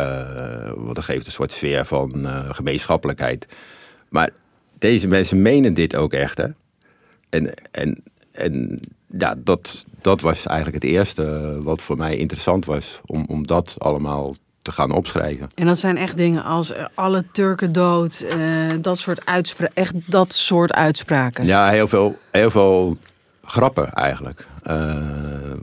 want 0.76 0.94
dat 0.94 1.04
geeft 1.04 1.26
een 1.26 1.32
soort 1.32 1.52
sfeer 1.52 1.84
van 1.84 2.26
gemeenschappelijkheid. 2.48 3.46
Maar 4.08 4.30
deze 4.78 5.08
mensen 5.08 5.42
menen 5.42 5.74
dit 5.74 5.96
ook 5.96 6.12
echt, 6.12 6.38
hè? 6.38 6.46
En, 7.32 7.54
en, 7.70 8.02
en 8.32 8.80
ja, 9.18 9.34
dat, 9.38 9.86
dat 10.00 10.20
was 10.20 10.46
eigenlijk 10.46 10.82
het 10.82 10.92
eerste 10.92 11.56
wat 11.60 11.82
voor 11.82 11.96
mij 11.96 12.16
interessant 12.16 12.64
was. 12.64 13.00
Om, 13.06 13.24
om 13.28 13.46
dat 13.46 13.74
allemaal 13.78 14.34
te 14.58 14.72
gaan 14.72 14.90
opschrijven. 14.90 15.48
En 15.54 15.66
dat 15.66 15.78
zijn 15.78 15.96
echt 15.96 16.16
dingen 16.16 16.44
als 16.44 16.72
eh, 16.72 16.84
alle 16.94 17.24
Turken 17.32 17.72
dood, 17.72 18.24
uh, 18.36 18.72
dat 18.80 18.98
soort 18.98 19.26
uitspraken. 19.26 19.76
Echt 19.76 20.10
dat 20.10 20.32
soort 20.32 20.72
uitspraken. 20.72 21.44
Ja, 21.44 21.68
heel 21.68 21.88
veel, 21.88 22.18
heel 22.30 22.50
veel 22.50 22.96
grappen 23.44 23.92
eigenlijk. 23.92 24.46
Uh, 24.66 24.96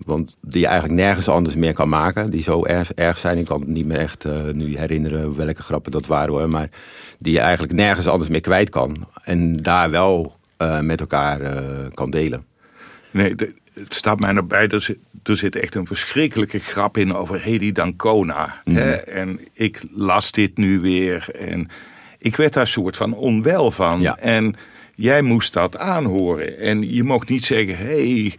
want 0.05 0.35
die 0.41 0.61
je 0.61 0.67
eigenlijk 0.67 0.99
nergens 0.99 1.27
anders 1.27 1.55
meer 1.55 1.73
kan 1.73 1.89
maken. 1.89 2.29
Die 2.29 2.43
zo 2.43 2.65
erg, 2.65 2.93
erg 2.93 3.17
zijn. 3.17 3.37
Ik 3.37 3.45
kan 3.45 3.59
het 3.59 3.69
niet 3.69 3.85
meer 3.85 3.99
echt 3.99 4.25
uh, 4.25 4.35
nu 4.53 4.77
herinneren 4.77 5.35
welke 5.35 5.63
grappen 5.63 5.91
dat 5.91 6.05
waren 6.05 6.31
hoor. 6.31 6.49
Maar 6.49 6.69
die 7.19 7.33
je 7.33 7.39
eigenlijk 7.39 7.73
nergens 7.73 8.07
anders 8.07 8.29
meer 8.29 8.41
kwijt 8.41 8.69
kan. 8.69 9.07
En 9.23 9.57
daar 9.57 9.89
wel 9.89 10.38
uh, 10.61 10.79
met 10.79 10.99
elkaar 10.99 11.41
uh, 11.41 11.87
kan 11.93 12.09
delen. 12.09 12.45
Nee, 13.11 13.35
de, 13.35 13.53
het 13.73 13.93
staat 13.93 14.19
mij 14.19 14.35
erbij. 14.35 14.67
Er 14.67 14.81
zit, 14.81 14.97
er 15.23 15.37
zit 15.37 15.55
echt 15.55 15.75
een 15.75 15.87
verschrikkelijke 15.87 16.59
grap 16.59 16.97
in 16.97 17.13
over 17.13 17.41
Hedy 17.41 17.71
Dancona. 17.71 18.61
Mm. 18.65 18.75
Hè? 18.75 18.91
En 18.91 19.39
ik 19.53 19.83
las 19.91 20.31
dit 20.31 20.57
nu 20.57 20.79
weer. 20.79 21.29
En 21.39 21.69
ik 22.17 22.35
werd 22.35 22.53
daar 22.53 22.67
soort 22.67 22.97
van 22.97 23.13
onwel 23.13 23.71
van. 23.71 24.01
Ja. 24.01 24.17
En 24.17 24.55
jij 24.95 25.21
moest 25.21 25.53
dat 25.53 25.77
aanhoren. 25.77 26.57
En 26.57 26.93
je 26.93 27.03
mocht 27.03 27.29
niet 27.29 27.45
zeggen: 27.45 27.77
hé, 27.77 28.19
hey, 28.21 28.35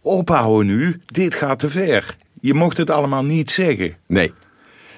ophouden 0.00 0.76
nu, 0.76 1.00
dit 1.06 1.34
gaat 1.34 1.58
te 1.58 1.70
ver. 1.70 2.16
Je 2.40 2.54
mocht 2.54 2.76
het 2.76 2.90
allemaal 2.90 3.24
niet 3.24 3.50
zeggen. 3.50 3.96
Nee. 4.06 4.32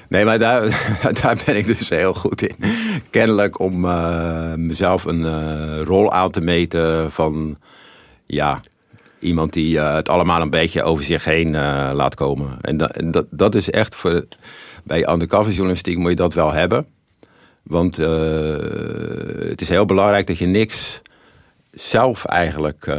Nee, 0.08 0.24
maar 0.24 0.38
daar, 0.38 0.62
daar 1.22 1.42
ben 1.46 1.56
ik 1.56 1.66
dus 1.66 1.88
heel 1.88 2.14
goed 2.14 2.42
in. 2.42 2.56
Kennelijk 3.10 3.58
om 3.58 3.84
uh, 3.84 4.54
mezelf 4.54 5.04
een 5.04 5.20
uh, 5.20 5.82
rol 5.82 6.12
aan 6.12 6.30
te 6.30 6.40
meten 6.40 7.12
van... 7.12 7.58
Ja, 8.26 8.60
iemand 9.18 9.52
die 9.52 9.76
uh, 9.76 9.94
het 9.94 10.08
allemaal 10.08 10.40
een 10.40 10.50
beetje 10.50 10.82
over 10.82 11.04
zich 11.04 11.24
heen 11.24 11.50
laat 11.94 12.14
komen. 12.14 12.56
En, 12.60 12.76
da, 12.76 12.90
en 12.90 13.10
dat, 13.10 13.26
dat 13.30 13.54
is 13.54 13.70
echt 13.70 13.94
voor... 13.94 14.26
Bij 14.84 15.08
undercover 15.08 15.52
journalistiek 15.52 15.96
moet 15.96 16.10
je 16.10 16.16
dat 16.16 16.34
wel 16.34 16.52
hebben. 16.52 16.86
Want 17.62 17.96
het 17.96 19.60
is 19.60 19.68
heel 19.68 19.84
belangrijk 19.84 20.26
dat 20.26 20.38
je 20.38 20.46
niks 20.46 21.00
zelf 21.70 22.24
eigenlijk 22.24 22.96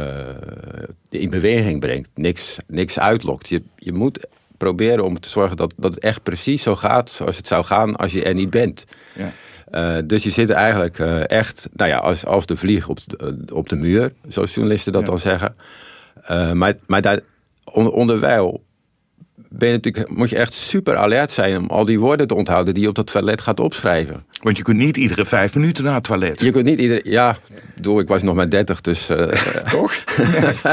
in 1.10 1.30
beweging 1.30 1.80
brengt. 1.80 2.08
Niks, 2.14 2.56
niks 2.66 2.98
uitlokt. 2.98 3.48
Je, 3.48 3.62
je 3.76 3.92
moet 3.92 4.26
proberen 4.58 5.04
om 5.04 5.20
te 5.20 5.28
zorgen 5.28 5.56
dat, 5.56 5.72
dat 5.76 5.94
het 5.94 6.02
echt 6.02 6.22
precies 6.22 6.62
zo 6.62 6.76
gaat 6.76 7.10
zoals 7.10 7.36
het 7.36 7.46
zou 7.46 7.64
gaan 7.64 7.96
als 7.96 8.12
je 8.12 8.22
er 8.22 8.34
niet 8.34 8.50
bent. 8.50 8.84
Ja. 9.14 9.32
Uh, 9.70 10.02
dus 10.04 10.22
je 10.22 10.30
zit 10.30 10.50
eigenlijk 10.50 10.98
uh, 10.98 11.30
echt, 11.30 11.68
nou 11.72 11.90
ja, 11.90 11.96
als, 11.96 12.26
als 12.26 12.46
de 12.46 12.56
vlieg 12.56 12.88
op 12.88 12.98
de, 13.06 13.36
op 13.52 13.68
de 13.68 13.76
muur, 13.76 14.12
zoals 14.28 14.54
journalisten 14.54 14.92
dat 14.92 15.00
ja. 15.00 15.08
dan 15.08 15.18
zeggen. 15.18 15.56
maar 16.56 16.74
maar 16.86 17.02
daar, 17.02 17.20
on, 17.64 17.90
onderwijl 17.90 18.64
ben 19.48 19.68
je 19.68 19.74
natuurlijk, 19.74 20.10
moet 20.10 20.30
je 20.30 20.36
echt 20.36 20.54
super 20.54 20.96
alert 20.96 21.30
zijn 21.30 21.56
om 21.56 21.66
al 21.66 21.84
die 21.84 21.98
woorden 21.98 22.26
te 22.26 22.34
onthouden 22.34 22.74
die 22.74 22.82
je 22.82 22.88
op 22.88 22.94
dat 22.94 23.12
toilet 23.12 23.40
gaat 23.40 23.60
opschrijven. 23.60 24.24
Want 24.42 24.56
je 24.56 24.62
kunt 24.62 24.78
niet 24.78 24.96
iedere 24.96 25.26
vijf 25.26 25.54
minuten 25.54 25.84
naar 25.84 25.94
het 25.94 26.04
toilet. 26.04 26.40
Je 26.40 26.50
kunt 26.50 26.64
niet 26.64 26.78
iedere, 26.78 27.00
ja, 27.04 27.38
door, 27.80 28.00
ik 28.00 28.08
was 28.08 28.22
nog 28.22 28.34
maar 28.34 28.50
30, 28.50 28.80
dus. 28.80 29.10
Toch? 29.70 29.94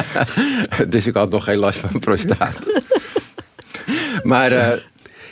dus 0.90 1.08
ik 1.08 1.16
had 1.16 1.30
nog 1.30 1.44
geen 1.44 1.58
last 1.58 1.80
van 1.80 2.00
prostaat. 2.00 2.58
maar 4.26 4.52
uh, 4.52 4.72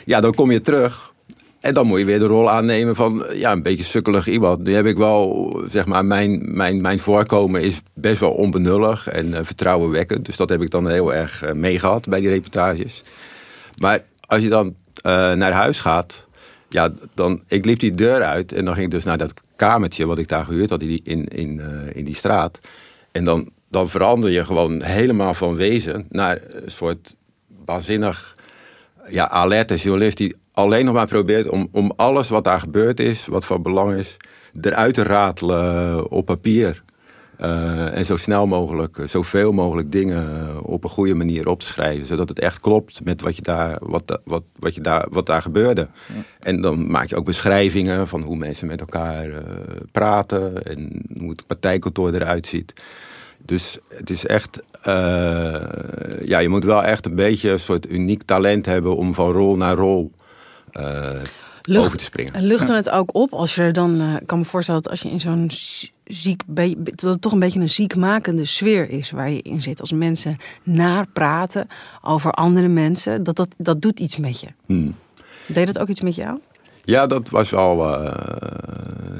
ja, 0.04 0.20
dan 0.20 0.34
kom 0.34 0.50
je 0.50 0.60
terug. 0.60 1.12
En 1.60 1.74
dan 1.74 1.86
moet 1.86 1.98
je 1.98 2.04
weer 2.04 2.18
de 2.18 2.26
rol 2.26 2.50
aannemen 2.50 2.96
van 2.96 3.26
ja, 3.32 3.52
een 3.52 3.62
beetje 3.62 3.84
sukkelig 3.84 4.26
iemand. 4.26 4.62
Nu 4.62 4.74
heb 4.74 4.86
ik 4.86 4.96
wel, 4.96 5.62
zeg 5.70 5.86
maar, 5.86 6.04
mijn, 6.04 6.56
mijn, 6.56 6.80
mijn 6.80 6.98
voorkomen 6.98 7.62
is 7.62 7.80
best 7.94 8.20
wel 8.20 8.30
onbenullig 8.30 9.08
en 9.08 9.26
uh, 9.26 9.38
vertrouwenwekkend. 9.42 10.26
Dus 10.26 10.36
dat 10.36 10.48
heb 10.48 10.62
ik 10.62 10.70
dan 10.70 10.90
heel 10.90 11.14
erg 11.14 11.44
uh, 11.44 11.52
meegehad 11.52 12.08
bij 12.08 12.20
die 12.20 12.28
reportages. 12.28 13.02
Maar 13.80 14.04
als 14.20 14.42
je 14.42 14.48
dan 14.48 14.74
naar 15.36 15.52
huis 15.52 15.80
gaat, 15.80 16.26
ja, 16.68 16.92
dan, 17.14 17.42
ik 17.48 17.64
liep 17.64 17.78
die 17.78 17.94
deur 17.94 18.22
uit 18.22 18.52
en 18.52 18.64
dan 18.64 18.74
ging 18.74 18.86
ik 18.86 18.92
dus 18.92 19.04
naar 19.04 19.18
dat 19.18 19.32
kamertje 19.56 20.06
wat 20.06 20.18
ik 20.18 20.28
daar 20.28 20.44
gehuurd 20.44 20.70
had 20.70 20.82
in, 20.82 21.00
in, 21.04 21.28
in, 21.28 21.60
in 21.92 22.04
die 22.04 22.14
straat. 22.14 22.58
En 23.12 23.24
dan, 23.24 23.50
dan 23.70 23.88
verander 23.88 24.30
je 24.30 24.44
gewoon 24.44 24.82
helemaal 24.82 25.34
van 25.34 25.54
wezen 25.54 26.06
naar 26.10 26.40
een 26.50 26.70
soort 26.70 27.14
waanzinnig 27.64 28.33
ja, 29.08 29.28
alerte 29.28 29.76
journalist 29.76 30.16
die 30.16 30.34
alleen 30.52 30.84
nog 30.84 30.94
maar 30.94 31.06
probeert 31.06 31.48
om, 31.48 31.68
om 31.72 31.92
alles 31.96 32.28
wat 32.28 32.44
daar 32.44 32.60
gebeurd 32.60 33.00
is, 33.00 33.26
wat 33.26 33.44
van 33.44 33.62
belang 33.62 33.94
is, 33.94 34.16
eruit 34.60 34.94
te 34.94 35.02
ratelen 35.02 36.10
op 36.10 36.24
papier. 36.24 36.82
Uh, 37.40 37.96
en 37.96 38.06
zo 38.06 38.16
snel 38.16 38.46
mogelijk, 38.46 38.98
zoveel 39.06 39.52
mogelijk 39.52 39.92
dingen 39.92 40.62
op 40.64 40.84
een 40.84 40.90
goede 40.90 41.14
manier 41.14 41.48
op 41.48 41.60
te 41.60 41.66
schrijven. 41.66 42.06
Zodat 42.06 42.28
het 42.28 42.38
echt 42.38 42.60
klopt 42.60 43.04
met 43.04 43.20
wat, 43.20 43.36
je 43.36 43.42
daar, 43.42 43.76
wat, 43.80 44.20
wat, 44.24 44.42
wat, 44.58 44.74
je 44.74 44.80
daar, 44.80 45.06
wat 45.10 45.26
daar 45.26 45.42
gebeurde. 45.42 45.88
Ja. 46.14 46.22
En 46.40 46.60
dan 46.60 46.90
maak 46.90 47.08
je 47.08 47.16
ook 47.16 47.24
beschrijvingen 47.24 48.08
van 48.08 48.22
hoe 48.22 48.36
mensen 48.36 48.66
met 48.66 48.80
elkaar 48.80 49.26
uh, 49.26 49.38
praten. 49.92 50.62
En 50.62 51.02
hoe 51.18 51.30
het 51.30 51.46
partijkantoor 51.46 52.14
eruit 52.14 52.46
ziet. 52.46 52.72
Dus 53.46 53.78
het 53.88 54.10
is 54.10 54.26
echt, 54.26 54.62
uh, 54.86 55.54
ja, 56.20 56.38
je 56.38 56.48
moet 56.48 56.64
wel 56.64 56.84
echt 56.84 57.06
een 57.06 57.14
beetje 57.14 57.50
een 57.50 57.60
soort 57.60 57.90
uniek 57.90 58.22
talent 58.22 58.66
hebben 58.66 58.96
om 58.96 59.14
van 59.14 59.32
rol 59.32 59.56
naar 59.56 59.74
rol 59.74 60.12
uh, 60.72 61.10
Lucht, 61.62 61.84
over 61.84 61.98
te 61.98 62.04
springen. 62.04 62.42
Lucht 62.42 62.68
het 62.68 62.90
ook 62.90 63.14
op 63.14 63.32
als 63.32 63.54
je 63.54 63.62
er 63.62 63.72
dan, 63.72 64.00
uh, 64.00 64.14
ik 64.20 64.26
kan 64.26 64.38
me 64.38 64.44
voorstellen 64.44 64.82
dat 64.82 64.90
als 64.90 65.00
je 65.00 65.10
in 65.10 65.20
zo'n 65.20 65.50
ziek, 66.04 66.42
dat 66.46 67.00
het 67.00 67.20
toch 67.20 67.32
een 67.32 67.38
beetje 67.38 67.60
een 67.60 67.68
ziekmakende 67.68 68.44
sfeer 68.44 68.90
is 68.90 69.10
waar 69.10 69.30
je 69.30 69.42
in 69.42 69.62
zit. 69.62 69.80
Als 69.80 69.92
mensen 69.92 70.36
naar 70.62 71.06
praten 71.12 71.68
over 72.02 72.32
andere 72.32 72.68
mensen, 72.68 73.22
dat, 73.22 73.36
dat, 73.36 73.48
dat 73.56 73.82
doet 73.82 74.00
iets 74.00 74.16
met 74.16 74.40
je. 74.40 74.48
Hmm. 74.66 74.94
Deed 75.46 75.66
dat 75.66 75.78
ook 75.78 75.88
iets 75.88 76.00
met 76.00 76.14
jou? 76.14 76.38
Ja, 76.84 77.06
dat 77.06 77.28
was 77.28 77.50
wel 77.50 77.98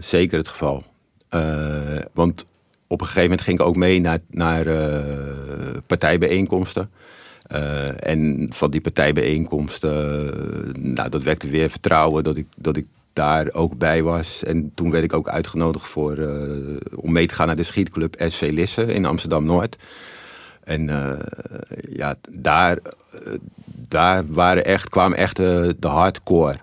zeker 0.01 0.39
het 0.39 0.49
geval. 0.49 0.85
want 2.13 2.45
op 2.87 3.01
een 3.01 3.07
gegeven 3.07 3.23
moment 3.23 3.41
ging 3.41 3.61
ik 3.61 3.67
ook 3.67 3.77
mee 3.77 4.01
naar, 4.01 4.19
naar 4.31 4.67
uh, 4.67 5.01
partijbijeenkomsten. 5.87 6.91
Uh, 7.53 8.09
en 8.09 8.49
van 8.53 8.71
die 8.71 8.81
partijbijeenkomsten, 8.81 10.93
nou, 10.95 11.09
dat 11.09 11.23
wekte 11.23 11.49
weer 11.49 11.71
vertrouwen 11.71 12.25
dat 12.25 12.37
ik, 12.37 12.47
dat 12.57 12.77
ik 12.77 12.87
daar 13.13 13.53
ook 13.53 13.79
bij 13.79 14.03
was. 14.03 14.45
En 14.45 14.73
toen 14.75 14.91
werd 14.91 15.05
ik 15.05 15.13
ook 15.13 15.29
uitgenodigd 15.29 15.87
voor, 15.87 16.17
om 16.95 17.13
mee 17.13 17.27
te 17.27 17.35
gaan 17.35 17.47
naar 17.47 17.57
de 17.57 17.63
schietclub 17.63 18.15
SV 18.19 18.51
Lisse 18.53 18.85
in 18.85 19.05
Amsterdam-Noord. 19.05 19.77
En 20.65 20.91
ja, 21.89 22.15
daar, 22.33 22.79
daar 23.67 24.27
waren 24.27 24.65
echt, 24.65 24.89
kwamen 24.89 25.19
echt 25.19 25.37
de 25.37 25.77
hardcore 25.81 26.57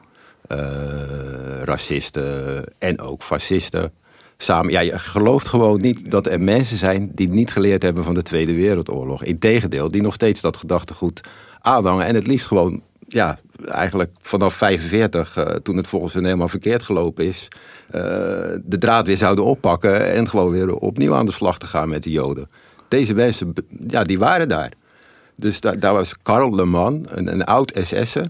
racisten 1.64 2.64
en 2.78 3.00
ook 3.00 3.24
fascisten 3.24 3.92
samen. 4.42 4.72
Ja, 4.72 4.80
je 4.80 5.00
gelooft 5.00 5.48
gewoon 5.48 5.78
niet 5.82 6.12
dat 6.12 6.28
er 6.28 6.42
mensen 6.42 6.78
zijn 6.78 7.12
die 7.16 7.30
niet 7.30 7.52
geleerd 7.52 7.82
hebben 7.82 8.04
van 8.04 8.14
de 8.14 8.24
Tweede 8.24 8.54
Wereldoorlog. 8.54 9.24
Integendeel, 9.24 9.92
die 9.92 10.02
nog 10.02 10.14
steeds 10.14 10.42
dat 10.42 10.58
gedachtegoed 10.58 11.22
aanhangen. 11.60 12.06
En 12.06 12.16
het 12.16 12.28
liefst 12.28 12.48
gewoon, 12.48 12.82
ja, 13.08 13.40
eigenlijk 13.66 14.12
vanaf 14.22 14.54
45, 14.54 15.38
uh, 15.38 15.46
toen 15.46 15.78
het 15.78 15.88
volgens 15.88 16.14
hen 16.14 16.26
helemaal 16.26 16.48
verkeerd 16.48 16.84
gelopen 16.84 17.26
is, 17.26 17.48
uh, 17.88 18.02
de 18.64 18.78
draad 18.80 19.08
weer 19.08 19.18
zouden 19.18 19.46
oppakken 19.46 20.12
en 20.12 20.30
gewoon 20.30 20.52
weer 20.52 20.76
opnieuw 20.76 21.14
aan 21.14 21.26
de 21.26 21.32
slag 21.32 21.58
te 21.58 21.66
gaan 21.66 21.90
met 21.90 22.04
de 22.04 22.12
Joden. 22.12 22.50
Deze 22.88 23.14
mensen, 23.14 23.54
ja, 23.88 24.04
die 24.04 24.20
waren 24.20 24.48
daar. 24.48 24.72
Dus 25.36 25.60
daar, 25.60 25.94
was 25.94 26.14
Karl 26.22 26.56
Le 26.56 26.66
Man, 26.66 27.06
een, 27.10 27.34
een 27.34 27.44
oud 27.44 27.72
SS'er, 27.84 28.26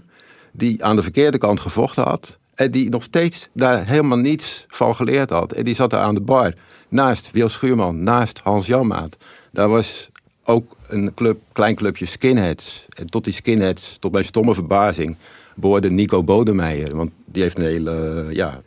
die 0.52 0.84
aan 0.84 0.96
de 0.96 1.02
verkeerde 1.02 1.38
kant 1.38 1.60
gevochten 1.60 2.04
had. 2.04 2.38
Die 2.70 2.90
nog 2.90 3.02
steeds 3.02 3.48
daar 3.52 3.86
helemaal 3.86 4.18
niets 4.18 4.64
van 4.68 4.96
geleerd 4.96 5.30
had. 5.30 5.52
En 5.52 5.64
die 5.64 5.74
zat 5.74 5.90
daar 5.90 6.02
aan 6.02 6.14
de 6.14 6.20
bar. 6.20 6.54
Naast 6.88 7.30
Wil 7.30 7.48
Schuurman, 7.48 8.02
naast 8.02 8.40
Hans 8.42 8.66
Janmaat. 8.66 9.16
Daar 9.50 9.68
was 9.68 10.10
ook 10.44 10.76
een 10.88 11.14
club, 11.14 11.40
klein 11.52 11.74
clubje 11.74 12.06
skinheads. 12.06 12.86
En 12.88 13.06
tot 13.06 13.24
die 13.24 13.32
skinheads, 13.32 13.96
tot 13.98 14.12
mijn 14.12 14.24
stomme 14.24 14.54
verbazing, 14.54 15.16
behoorde 15.54 15.90
Nico 15.90 16.22
Bodemeijer. 16.22 16.96
Want 16.96 17.10
die 17.24 17.42
heeft 17.42 17.58
een 17.58 17.64
hele, 17.64 18.26
ja, 18.30 18.60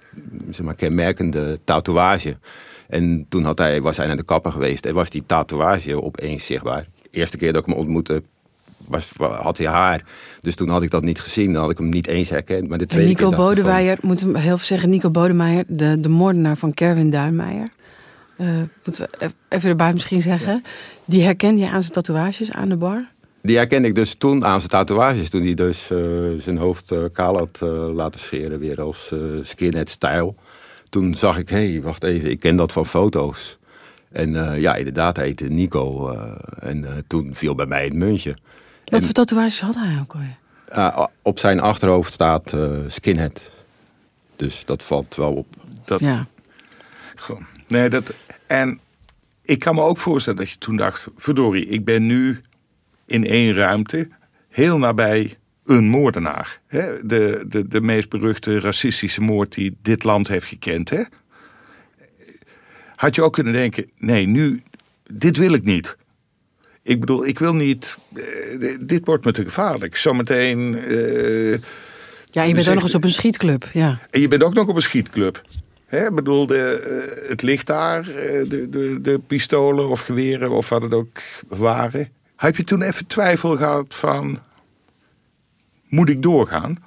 zeg 0.50 0.66
maar, 0.66 0.76
kenmerkende 0.76 1.60
tatoeage. 1.64 2.38
En 2.88 3.26
toen 3.30 3.44
had 3.44 3.58
hij, 3.58 3.82
was 3.82 3.98
hij 3.98 4.08
naar 4.08 4.18
de 4.18 4.24
kapper 4.24 4.52
geweest 4.52 4.86
en 4.86 4.94
was 4.94 5.10
die 5.10 5.26
tatoeage 5.26 6.04
opeens 6.04 6.46
zichtbaar. 6.46 6.86
Eerste 7.12 7.38
keer 7.38 7.54
dat 7.54 7.62
ik 7.62 7.68
hem 7.68 7.78
ontmoette, 7.78 8.24
was, 8.88 9.10
had 9.18 9.58
hij 9.58 9.68
haar. 9.68 10.04
Dus 10.42 10.56
toen 10.56 10.70
had 10.70 10.82
ik 10.82 10.92
dat 10.92 11.04
niet 11.04 11.20
gezien. 11.20 11.54
Dan 11.54 11.62
had 11.62 11.72
ik 11.72 11.78
hem 11.78 11.90
niet 11.90 12.08
eens 12.08 12.30
herkend. 12.30 12.70
Maar 12.70 12.78
de 12.78 12.86
tweede 12.86 13.08
Nico 13.08 13.28
keer 13.28 13.38
Bodemeijer, 13.38 13.98
moet 14.02 14.20
hem 14.20 14.36
heel 14.36 14.58
veel 14.58 14.66
zeggen. 14.66 14.90
Nico 14.90 15.10
Bodemeijer, 15.10 15.64
de, 15.68 16.00
de 16.00 16.10
moordenaar 16.10 16.58
van 16.58 16.74
Kerwin 16.74 17.10
Duinmeijer. 17.10 17.68
Uh, 18.38 18.48
moeten 18.84 19.08
we 19.20 19.32
even 19.50 19.70
erbij 19.70 19.94
misschien 19.94 20.22
zeggen. 20.22 20.54
Ja. 20.54 20.62
Die 21.06 21.24
herkende 21.24 21.62
je 21.62 21.70
aan 21.70 21.82
zijn 21.82 21.94
tatoeages 21.94 22.52
aan 22.52 22.70
de 22.70 22.78
bar? 22.78 23.08
Die 23.42 23.58
herkende 23.58 23.88
ik 23.88 23.96
dus 23.96 24.16
toen 24.16 24.46
aan 24.46 24.60
zijn 24.60 24.72
tatoeages. 24.72 25.30
Toen 25.30 25.44
hij 25.44 25.54
dus 25.54 25.92
uh, 25.92 26.00
zijn 26.38 26.58
hoofd 26.58 26.92
uh, 26.92 27.00
kaal 27.14 27.38
had 27.38 27.60
laten 27.94 28.20
scheren. 28.20 28.60
Weer 28.60 28.82
als 28.82 29.14
skinhead 29.42 29.90
style. 29.90 30.34
Toen 30.90 31.16
zag 31.16 31.38
ik, 31.38 31.50
hé, 31.50 31.72
hey, 31.72 31.82
wacht 31.82 32.04
even. 32.04 32.30
Ik 32.30 32.40
ken 32.40 32.56
dat 32.56 32.72
van 32.72 32.86
foto's. 32.86 33.58
En 34.12 34.60
ja, 34.60 34.76
inderdaad, 34.76 35.16
hij 35.16 35.26
heette 35.26 35.48
Nico. 35.48 36.10
en 36.60 36.86
toen 37.08 37.30
viel 37.34 37.56
bij 37.56 37.66
mij 37.66 37.84
het 37.84 37.94
muntje. 37.94 38.36
Wat 38.86 39.04
voor 39.04 39.14
tatoeages 39.14 39.62
had 39.62 39.76
hij 39.76 40.00
ook 40.02 40.14
alweer? 40.14 40.36
Uh, 40.76 41.06
op 41.22 41.40
zijn 41.40 41.60
achterhoofd 41.60 42.14
staat 42.14 42.54
uh, 42.54 42.78
skinhead. 42.88 43.52
Dus 44.36 44.66
dat 44.66 44.84
valt 44.84 45.16
wel 45.16 45.34
op. 45.34 45.48
Dat, 45.86 46.00
ja. 46.00 46.28
Goh. 47.16 47.42
Nee, 47.68 47.90
dat, 47.90 48.14
en 48.48 48.80
ik 49.42 49.60
kan 49.60 49.76
me 49.76 49.82
ook 49.82 49.98
voorstellen 49.98 50.40
dat 50.40 50.50
je 50.50 50.58
toen 50.58 50.76
dacht... 50.76 51.08
verdorie, 51.18 51.66
ik 51.68 51.86
ben 51.86 52.06
nu 52.06 52.42
in 53.06 53.26
één 53.26 53.54
ruimte, 53.54 54.10
heel 54.50 54.78
nabij 54.78 55.38
een 55.66 55.88
moordenaar. 55.88 56.60
Hè? 56.68 57.06
De, 57.06 57.46
de, 57.48 57.68
de 57.68 57.82
meest 57.82 58.10
beruchte 58.10 58.60
racistische 58.60 59.22
moord 59.22 59.54
die 59.54 59.78
dit 59.82 60.04
land 60.04 60.28
heeft 60.28 60.46
gekend. 60.46 60.90
Hè? 60.90 61.04
Had 62.96 63.16
je 63.16 63.22
ook 63.22 63.34
kunnen 63.34 63.54
denken, 63.54 63.92
nee, 63.98 64.26
nu, 64.28 64.64
dit 65.12 65.38
wil 65.38 65.54
ik 65.54 65.64
niet. 65.64 65.98
Ik 66.86 67.00
bedoel, 67.00 67.26
ik 67.26 67.40
wil 67.40 67.54
niet, 67.54 67.98
eh, 68.14 68.78
dit 68.80 69.06
wordt 69.06 69.26
me 69.26 69.32
te 69.32 69.44
gevaarlijk. 69.44 69.96
Zometeen... 69.98 70.76
eh, 70.78 71.52
Ja, 72.32 72.44
je 72.44 72.54
bent 72.54 72.68
ook 72.68 72.74
nog 72.74 72.84
eens 72.84 72.96
op 72.96 73.04
een 73.04 73.10
schietclub. 73.10 73.70
Ja. 73.74 74.00
en 74.10 74.22
je 74.22 74.28
bent 74.28 74.44
ook 74.44 74.54
nog 74.54 74.68
op 74.68 74.76
een 74.76 74.82
schietclub. 74.82 75.42
Hè, 75.86 76.06
ik 76.06 76.16
bedoel, 76.16 76.46
de, 76.46 76.58
eh, 76.60 77.30
het 77.30 77.42
ligt 77.42 77.68
daar, 77.68 78.04
de, 78.04 78.68
de, 78.70 78.98
de 79.02 79.20
pistolen 79.28 79.90
of 79.90 80.00
geweren 80.02 80.52
of 80.52 80.70
wat 80.70 80.82
het 80.82 80.94
ook 80.94 81.22
waren. 81.48 82.10
Heb 82.36 82.56
je 82.58 82.64
toen 82.64 82.82
even 82.82 83.08
twijfel 83.08 83.58
gehad 83.58 83.86
van, 83.96 84.40
moet 85.88 86.10
ik 86.10 86.22
doorgaan? 86.24 86.84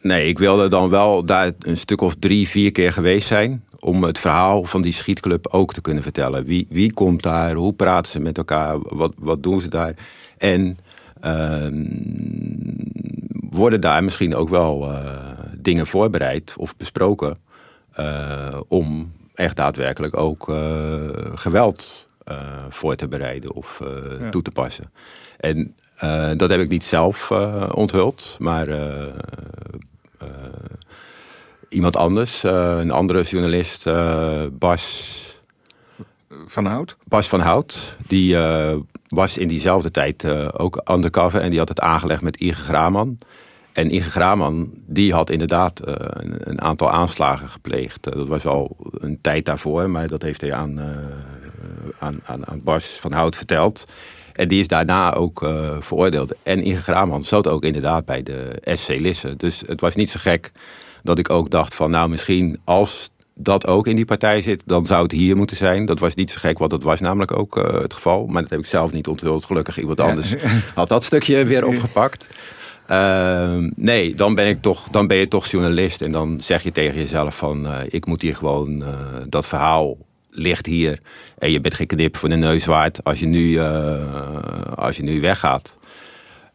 Nee, 0.00 0.28
ik 0.28 0.38
wilde 0.38 0.68
dan 0.68 0.88
wel 0.88 1.24
daar 1.24 1.52
een 1.58 1.76
stuk 1.76 2.00
of 2.00 2.14
drie, 2.18 2.48
vier 2.48 2.72
keer 2.72 2.92
geweest 2.92 3.26
zijn. 3.26 3.64
Om 3.84 4.04
het 4.04 4.18
verhaal 4.18 4.64
van 4.64 4.82
die 4.82 4.92
schietclub 4.92 5.46
ook 5.50 5.74
te 5.74 5.80
kunnen 5.80 6.02
vertellen. 6.02 6.44
Wie, 6.44 6.66
wie 6.70 6.92
komt 6.92 7.22
daar? 7.22 7.52
Hoe 7.54 7.72
praten 7.72 8.12
ze 8.12 8.20
met 8.20 8.38
elkaar? 8.38 8.78
Wat, 8.80 9.12
wat 9.18 9.42
doen 9.42 9.60
ze 9.60 9.68
daar? 9.68 9.92
En 10.38 10.78
ehm, 11.20 11.84
worden 13.50 13.80
daar 13.80 14.04
misschien 14.04 14.34
ook 14.34 14.48
wel 14.48 14.92
eh, 14.92 15.00
dingen 15.58 15.86
voorbereid 15.86 16.54
of 16.56 16.76
besproken. 16.76 17.38
eh, 17.92 18.48
om 18.68 19.12
echt 19.34 19.56
daadwerkelijk 19.56 20.16
ook 20.16 20.48
eh, 20.48 21.08
geweld 21.34 22.06
voor 22.68 22.94
te 22.94 23.08
bereiden 23.08 23.52
of 23.52 23.80
Ja. 24.20 24.28
toe 24.30 24.42
te 24.42 24.50
passen. 24.50 24.84
En 25.40 25.74
dat 26.36 26.48
heb 26.50 26.60
ik 26.60 26.68
niet 26.68 26.84
zelf 26.84 27.30
onthuld, 27.74 28.36
maar 28.38 28.68
iemand 31.72 31.96
anders, 31.96 32.44
eh, 32.44 32.76
een 32.78 32.90
andere 32.90 33.22
journalist, 33.22 33.86
eh, 33.86 34.42
Bas, 34.52 35.20
Van 36.46 36.66
Hout? 36.66 36.96
Bas 37.04 37.28
van 37.28 37.40
Hout, 37.40 37.96
die 38.06 38.36
eh, 38.36 38.76
was 39.08 39.38
in 39.38 39.48
diezelfde 39.48 39.90
tijd 39.90 40.26
ook 40.58 40.80
undercover 40.90 41.40
en 41.40 41.50
die 41.50 41.58
had 41.58 41.68
het 41.68 41.80
aangelegd 41.80 42.22
met 42.22 42.36
Ige 42.36 42.62
Graman. 42.62 43.18
En 43.72 43.94
Ige 43.94 44.10
Graman, 44.10 44.70
die 44.86 45.12
had 45.12 45.30
inderdaad 45.30 45.80
een, 45.84 46.34
een 46.38 46.60
aantal 46.60 46.90
aanslagen 46.90 47.48
gepleegd. 47.48 48.02
Dat 48.02 48.28
was 48.28 48.46
al 48.46 48.76
een 48.98 49.18
tijd 49.20 49.44
daarvoor, 49.44 49.90
maar 49.90 50.08
dat 50.08 50.22
heeft 50.22 50.40
hij 50.40 50.52
aan, 50.52 50.80
aan, 51.98 52.20
aan, 52.24 52.46
aan 52.46 52.62
Bas 52.62 52.84
van 52.84 53.12
Hout 53.12 53.36
verteld. 53.36 53.84
En 54.32 54.48
die 54.48 54.60
is 54.60 54.68
daarna 54.68 55.14
ook 55.14 55.38
veroordeeld. 55.80 56.34
En 56.42 56.62
Inge 56.62 56.82
Graman 56.82 57.24
zat 57.24 57.46
ook 57.46 57.64
inderdaad 57.64 58.04
bij 58.04 58.22
de 58.22 58.62
SC 58.62 58.88
Lisse. 58.88 59.36
Dus 59.36 59.62
het 59.66 59.80
was 59.80 59.94
niet 59.94 60.10
zo 60.10 60.18
gek 60.20 60.52
dat 61.02 61.18
ik 61.18 61.30
ook 61.30 61.50
dacht 61.50 61.74
van... 61.74 61.90
nou, 61.90 62.08
misschien 62.08 62.60
als 62.64 63.10
dat 63.34 63.66
ook 63.66 63.86
in 63.86 63.96
die 63.96 64.04
partij 64.04 64.42
zit, 64.42 64.62
dan 64.66 64.86
zou 64.86 65.02
het 65.02 65.12
hier 65.12 65.36
moeten 65.36 65.56
zijn. 65.56 65.84
Dat 65.86 65.98
was 65.98 66.14
niet 66.14 66.30
zo 66.30 66.36
gek, 66.38 66.58
want 66.58 66.70
dat 66.70 66.82
was 66.82 67.00
namelijk 67.00 67.38
ook 67.38 67.56
eh, 67.56 67.80
het 67.80 67.94
geval. 67.94 68.26
Maar 68.26 68.42
dat 68.42 68.50
heb 68.50 68.60
ik 68.60 68.66
zelf 68.66 68.92
niet 68.92 69.08
onthuld. 69.08 69.44
Gelukkig 69.44 69.78
iemand 69.78 70.00
anders 70.00 70.34
had 70.74 70.88
dat 70.88 71.04
stukje 71.04 71.44
weer 71.44 71.66
opgepakt. 71.72 72.28
Ehm, 72.86 73.70
nee, 73.76 74.14
dan 74.14 74.34
ben, 74.34 74.46
ik 74.46 74.62
toch, 74.62 74.88
dan 74.90 75.06
ben 75.06 75.16
je 75.16 75.28
toch 75.28 75.46
journalist. 75.46 76.00
En 76.00 76.12
dan 76.12 76.40
zeg 76.40 76.62
je 76.62 76.72
tegen 76.72 76.98
jezelf 76.98 77.36
van... 77.36 77.66
eh, 77.66 77.80
ik 77.88 78.06
moet 78.06 78.22
hier 78.22 78.36
gewoon... 78.36 78.82
eh, 78.82 78.88
dat 79.28 79.46
verhaal 79.46 79.96
ligt 80.30 80.66
hier. 80.66 81.00
En 81.38 81.50
je 81.50 81.60
bent 81.60 81.74
geen 81.74 81.86
knip 81.86 82.16
voor 82.16 82.28
de 82.28 82.34
neus 82.36 82.64
waard 82.64 83.04
als 83.04 83.20
je 83.20 83.26
nu, 83.26 83.60
als 84.74 84.96
je 84.96 85.02
nu 85.02 85.20
weggaat. 85.20 85.74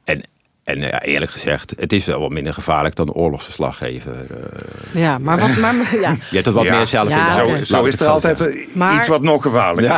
En, 0.03 0.21
en 0.67 0.79
ja, 0.79 1.01
eerlijk 1.01 1.31
gezegd, 1.31 1.73
het 1.79 1.93
is 1.93 2.05
wel 2.05 2.19
wat 2.19 2.29
minder 2.31 2.53
gevaarlijk 2.53 2.95
dan 2.95 3.11
oorlogsverslaggever. 3.13 4.13
eh. 4.13 5.01
Ja, 5.01 5.17
maar 5.17 5.39
wat. 5.39 5.55
Maar, 5.57 5.73
ja. 6.01 6.11
je 6.11 6.35
hebt 6.35 6.45
het 6.45 6.55
wat 6.55 6.63
Ja. 6.63 6.77
meer 6.77 6.87
zelf 6.87 7.09
Ja, 7.09 7.41
in 7.41 7.53
de. 7.53 7.65
Zo, 7.65 7.83
is 7.83 7.99
er 7.99 8.07
altijd 8.07 8.39
eh, 8.41 8.67
Maar- 8.75 8.97
iets 8.97 9.07
wat 9.07 9.21
nog 9.21 9.41
gevaarlijker 9.41 9.95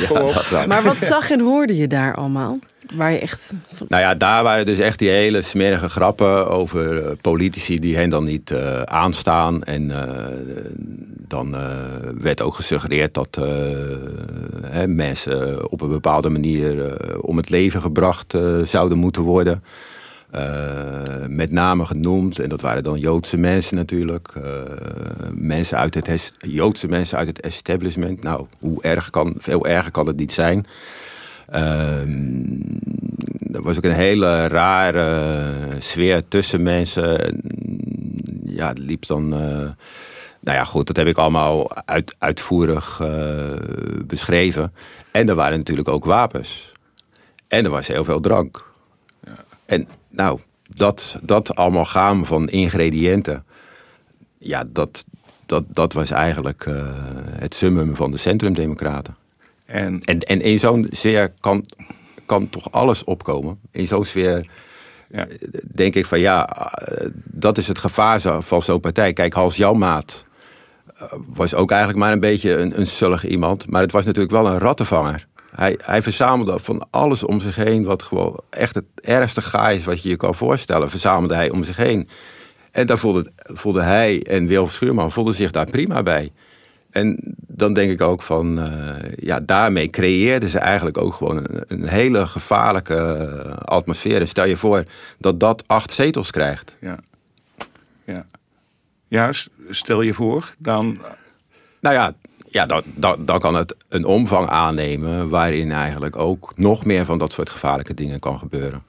is. 0.00 0.06
Kom 0.06 0.16
op. 0.28 0.44
Ja. 0.50 0.66
Maar 0.66 0.82
wat 0.82 0.96
zag 0.96 1.30
en 1.30 1.40
hoorde 1.40 1.76
je 1.76 1.86
daar 1.86 2.14
allemaal? 2.14 2.58
Waar 2.94 3.12
je 3.12 3.18
echt. 3.18 3.52
Van, 3.74 3.86
Nou 3.88 4.02
ja, 4.02 4.14
daar 4.14 4.42
waren 4.42 4.66
dus 4.66 4.78
echt 4.78 4.98
die 4.98 5.08
hele 5.10 5.42
smerige 5.42 5.88
grappen 5.88 6.48
over 6.48 6.98
eh, 7.06 7.12
politici 7.20 7.78
die 7.78 7.96
hen 7.96 8.10
dan 8.10 8.24
niet 8.24 8.50
eh, 8.50 8.82
aanstaan. 8.82 9.62
En 9.62 9.90
eh, 9.90 10.26
dan 11.28 11.54
eh, 11.56 11.60
werd 12.20 12.42
ook 12.42 12.54
gesuggereerd 12.54 13.14
dat 13.14 13.28
eh, 13.40 13.44
hè, 14.66 14.86
mensen 14.86 15.70
op 15.70 15.80
een 15.80 15.88
bepaalde 15.88 16.28
manier 16.28 16.84
eh, 16.86 17.18
om 17.20 17.36
het 17.36 17.50
leven 17.50 17.80
gebracht 17.80 18.34
eh, 18.34 18.42
zouden 18.64 18.98
moeten 18.98 19.22
worden. 19.22 19.62
Eh, 20.32 21.26
met 21.28 21.50
name 21.50 21.84
genoemd, 21.84 22.38
en 22.38 22.48
dat 22.48 22.60
waren 22.60 22.82
dan 22.82 22.98
Joodse 22.98 23.36
mensen 23.36 23.76
natuurlijk. 23.76 24.28
eh, 24.28 24.42
mensen 25.34 25.78
uit 25.78 25.94
het 25.94 26.32
Joodse 26.38 26.88
mensen 26.88 27.18
uit 27.18 27.26
het 27.26 27.40
establishment. 27.40 28.22
Nou, 28.22 28.46
hoe 28.58 28.82
erg 28.82 29.10
kan, 29.10 29.34
veel 29.38 29.66
erger 29.66 29.90
kan 29.90 30.06
het 30.06 30.16
niet 30.16 30.32
zijn. 30.32 30.66
Ehm, 31.50 32.60
er 33.52 33.62
was 33.62 33.76
ook 33.76 33.84
een 33.84 33.92
hele 33.92 34.46
rare 34.46 35.36
sfeer 35.78 36.28
tussen 36.28 36.62
mensen. 36.62 37.24
En, 37.24 37.40
Ja, 38.44 38.68
het 38.68 38.78
liep 38.78 39.06
dan. 39.06 39.34
eh, 39.34 39.40
nou 40.40 40.56
ja, 40.58 40.64
goed, 40.64 40.86
dat 40.86 40.96
heb 40.96 41.06
ik 41.06 41.16
allemaal 41.16 41.76
uit, 41.86 42.14
uitvoerig 42.18 43.00
beschreven. 44.06 44.72
En 45.10 45.28
er 45.28 45.34
waren 45.34 45.58
natuurlijk 45.58 45.88
ook 45.88 46.04
wapens. 46.04 46.72
En 47.48 47.64
er 47.64 47.70
was 47.70 47.86
heel 47.86 48.04
veel 48.04 48.20
drank. 48.20 48.70
En 49.66 49.88
nou, 50.12 50.38
dat, 50.74 51.18
dat 51.22 51.54
allemaal 51.56 51.84
gaan 51.84 52.26
van 52.26 52.48
ingrediënten. 52.48 53.44
Ja, 54.38 54.64
dat, 54.68 55.04
dat, 55.46 55.64
dat 55.68 55.92
was 55.92 56.10
eigenlijk 56.10 56.66
eh, 56.66 56.86
het 57.38 57.54
summum 57.54 57.96
van 57.96 58.10
de 58.10 58.16
centrumdemocraten. 58.16 59.16
En 59.66 60.00
En, 60.04 60.18
en 60.18 60.40
in 60.40 60.58
zo'n 60.58 60.86
sfeer 60.90 61.32
kan, 61.40 61.64
kan 62.26 62.48
toch 62.50 62.72
alles 62.72 63.04
opkomen. 63.04 63.58
In 63.70 63.86
zo'n 63.86 64.04
sfeer 64.04 64.46
Ja. 65.10 65.26
denk 65.74 65.94
ik 65.94 66.06
van 66.06 66.20
ja, 66.20 66.48
eh, 66.48 67.08
dat 67.14 67.58
is 67.58 67.68
het 67.68 67.78
gevaar 67.78 68.20
van 68.42 68.62
zo'n 68.62 68.80
partij. 68.80 69.12
Kijk, 69.12 69.32
Hans 69.32 69.56
Janmaat 69.56 70.24
eh, 70.96 71.12
was 71.26 71.54
ook 71.54 71.70
eigenlijk 71.70 72.00
maar 72.00 72.12
een 72.12 72.20
beetje 72.20 72.56
een, 72.56 72.78
een 72.78 72.86
sullig 72.86 73.26
iemand. 73.26 73.68
Maar 73.70 73.82
het 73.82 73.92
was 73.92 74.04
natuurlijk 74.04 74.32
wel 74.32 74.46
een 74.46 74.58
rattenvanger. 74.58 75.26
Hij, 75.54 75.78
hij 75.82 76.02
verzamelde 76.02 76.58
van 76.58 76.86
alles 76.90 77.24
om 77.24 77.40
zich 77.40 77.56
heen, 77.56 77.84
wat 77.84 78.02
gewoon 78.02 78.40
echt 78.50 78.74
het 78.74 78.84
ergste 78.94 79.42
gaai 79.42 79.78
is 79.78 79.84
wat 79.84 80.02
je 80.02 80.08
je 80.08 80.16
kan 80.16 80.34
voorstellen, 80.34 80.90
verzamelde 80.90 81.34
hij 81.34 81.50
om 81.50 81.64
zich 81.64 81.76
heen. 81.76 82.08
En 82.70 82.86
daar 82.86 82.98
voelde, 82.98 83.30
voelde 83.36 83.82
hij 83.82 84.22
en 84.22 84.46
Wil 84.46 84.68
Schuurman 84.68 85.12
voelden 85.12 85.34
zich 85.34 85.50
daar 85.50 85.70
prima 85.70 86.02
bij. 86.02 86.32
En 86.90 87.34
dan 87.36 87.72
denk 87.72 87.90
ik 87.90 88.00
ook 88.00 88.22
van, 88.22 88.60
eh, 88.60 89.12
ja, 89.16 89.40
daarmee 89.40 89.90
creëerden 89.90 90.48
ze 90.48 90.58
eigenlijk 90.58 90.98
ook 90.98 91.14
gewoon 91.14 91.36
een, 91.36 91.64
een 91.66 91.88
hele 91.88 92.26
gevaarlijke 92.26 92.96
eh, 92.96 93.56
atmosfeer. 93.56 94.20
En 94.20 94.28
stel 94.28 94.44
je 94.44 94.56
voor 94.56 94.84
dat 95.18 95.40
dat 95.40 95.64
acht 95.66 95.92
zetels 95.92 96.30
krijgt. 96.30 96.76
ja. 96.80 96.98
Ja. 98.04 98.26
ja, 99.08 99.30
stel 99.70 100.02
je 100.02 100.14
voor, 100.14 100.54
dan 100.58 100.98
Nou 101.80 101.94
ja, 101.94 102.14
ja 102.52 102.66
dan, 102.66 102.82
dan, 102.94 103.24
dan 103.24 103.38
kan 103.38 103.54
het 103.54 103.76
een 103.88 104.04
omvang 104.04 104.48
aannemen 104.48 105.28
waarin 105.28 105.72
eigenlijk 105.72 106.16
ook 106.16 106.52
nog 106.56 106.84
meer 106.84 107.04
van 107.04 107.18
dat 107.18 107.32
soort 107.32 107.50
gevaarlijke 107.50 107.94
dingen 107.94 108.20
kan 108.20 108.38
gebeuren. 108.38 108.82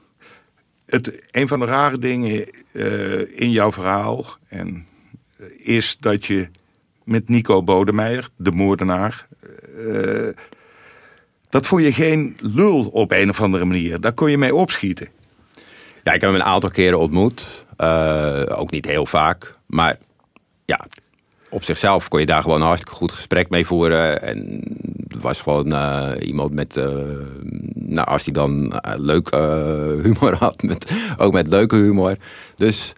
het, 0.86 1.24
een 1.32 1.48
van 1.48 1.60
de 1.60 1.66
rare 1.66 1.98
dingen 1.98 2.46
eh, 2.72 3.40
in 3.40 3.52
jouw 3.52 3.72
verhaal 3.72 4.26
en, 4.48 4.86
eh, 5.38 5.46
is 5.58 5.98
dat 6.00 6.26
je 6.26 6.50
met 7.04 7.30
Nico 7.30 7.64
Bodemeijer, 7.64 8.30
de 8.36 8.52
moordenaar, 8.52 9.28
eh, 9.88 10.30
dat 11.50 11.68
vond 11.68 11.84
je 11.84 11.94
geen 11.94 12.38
lul 12.42 12.86
op 12.86 13.12
een 13.12 13.30
of 13.30 13.42
andere 13.42 13.66
manier. 13.66 14.00
Daar 14.00 14.14
kon 14.14 14.32
je 14.32 14.38
mee 14.38 14.56
opschieten. 14.56 15.08
Ja, 16.04 16.14
ik 16.14 16.22
heb 16.22 16.30
hem 16.30 16.36
een 16.36 16.44
aantal 16.44 16.70
keren 16.70 17.00
ontmoet. 17.00 17.66
Ook 18.48 18.72
niet 18.72 18.86
heel 18.86 19.06
vaak. 19.06 19.58
Maar 19.66 19.98
ja, 20.66 20.86
op 21.54 21.64
zichzelf 21.64 22.08
kon 22.08 22.20
je 22.20 22.26
daar 22.26 22.42
gewoon 22.42 22.62
een 22.62 22.68
hartstikke 22.68 22.98
goed 22.98 23.12
gesprek 23.12 23.50
mee 23.50 23.66
voeren. 23.66 24.22
En 24.22 24.62
was 25.24 25.42
gewoon 25.42 25.74
eh, 25.74 26.28
iemand 26.28 26.54
met... 26.54 26.78
eh, 26.78 26.88
nou, 27.74 28.08
als 28.08 28.24
hij 28.24 28.34
dan 28.34 28.80
eh, 28.80 28.94
leuk 28.98 29.30
humor 30.04 30.36
had. 30.36 30.64
Met, 30.64 30.92
ook 31.18 31.34
met 31.34 31.48
leuke 31.48 31.76
humor. 31.76 32.16
Dus 32.56 32.94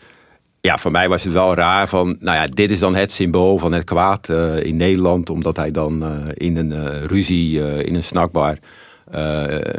ja, 0.61 0.77
voor 0.77 0.91
mij 0.91 1.09
was 1.09 1.23
het 1.23 1.33
wel 1.33 1.55
raar 1.55 1.87
van... 1.87 2.17
Nou 2.19 2.37
ja, 2.37 2.45
dit 2.45 2.71
is 2.71 2.79
dan 2.79 2.95
het 2.95 3.11
symbool 3.11 3.57
van 3.57 3.73
het 3.73 3.83
kwaad 3.83 4.29
in 4.61 4.77
Nederland. 4.77 5.29
Omdat 5.29 5.57
hij 5.57 5.71
dan 5.71 6.03
in 6.33 6.57
een 6.57 7.07
ruzie, 7.07 7.83
in 7.83 7.95
een 7.95 8.03
snackbar... 8.03 8.57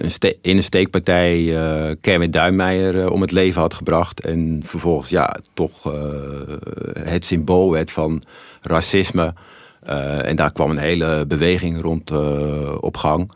ste- 0.06 0.36
in 0.42 0.56
een 0.56 0.62
steekpartij 0.62 1.56
eh 1.56 1.94
Kermit 2.00 2.32
Duinmeijer 2.32 3.10
om 3.10 3.20
het 3.20 3.32
leven 3.32 3.60
had 3.60 3.74
gebracht. 3.74 4.20
En 4.20 4.60
vervolgens 4.64 5.10
ja, 5.10 5.36
toch 5.54 5.92
het 6.98 7.24
symbool 7.24 7.70
werd 7.70 7.90
van 7.90 8.22
racisme. 8.66 9.34
Eh, 9.82 10.28
en 10.28 10.36
daar 10.36 10.52
kwam 10.52 10.70
een 10.70 10.78
hele 10.78 11.26
beweging 11.26 11.80
rond 11.80 12.10
eh, 12.10 12.74
op 12.80 12.96
gang. 12.96 13.30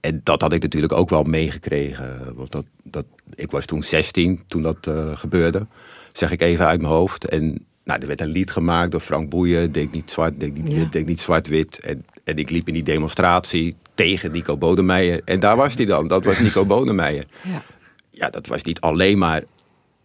en 0.00 0.20
dat 0.24 0.40
had 0.40 0.52
ik 0.52 0.62
natuurlijk 0.62 0.92
ook 0.92 1.10
wel 1.10 1.22
meegekregen. 1.22 2.34
Want 2.34 2.52
dat, 2.52 2.64
dat, 2.82 3.04
ik 3.34 3.50
was 3.50 3.64
toen 3.64 3.82
16 3.82 4.42
toen 4.46 4.62
dat 4.62 4.86
uh, 4.88 5.16
gebeurde. 5.16 5.66
Zeg 6.12 6.30
ik 6.30 6.42
even 6.42 6.66
uit 6.66 6.80
mijn 6.80 6.92
hoofd. 6.92 7.28
En 7.28 7.66
nou, 7.84 8.00
er 8.00 8.06
werd 8.06 8.20
een 8.20 8.28
lied 8.28 8.50
gemaakt 8.50 8.90
door 8.90 9.00
Frank 9.00 9.30
Boeien. 9.30 9.72
Denk 9.72 9.92
niet 9.92 10.10
zwart, 10.10 10.40
denk 10.40 10.56
niet, 10.56 10.68
ja. 10.68 10.84
denk 10.90 11.06
niet 11.06 11.20
zwart-wit. 11.20 11.80
En, 11.80 12.04
en 12.24 12.36
ik 12.36 12.50
liep 12.50 12.66
in 12.66 12.74
die 12.74 12.82
demonstratie 12.82 13.76
tegen 13.94 14.32
Nico 14.32 14.56
Bodemeijer. 14.56 15.20
En 15.24 15.40
daar 15.40 15.56
was 15.56 15.74
hij 15.74 15.84
dan. 15.84 16.08
Dat 16.08 16.24
was 16.24 16.38
Nico 16.38 16.64
Bodemeijer. 16.74 17.24
Ja. 17.42 17.62
ja, 18.10 18.30
dat 18.30 18.46
was 18.46 18.62
niet 18.62 18.80
alleen 18.80 19.18
maar 19.18 19.42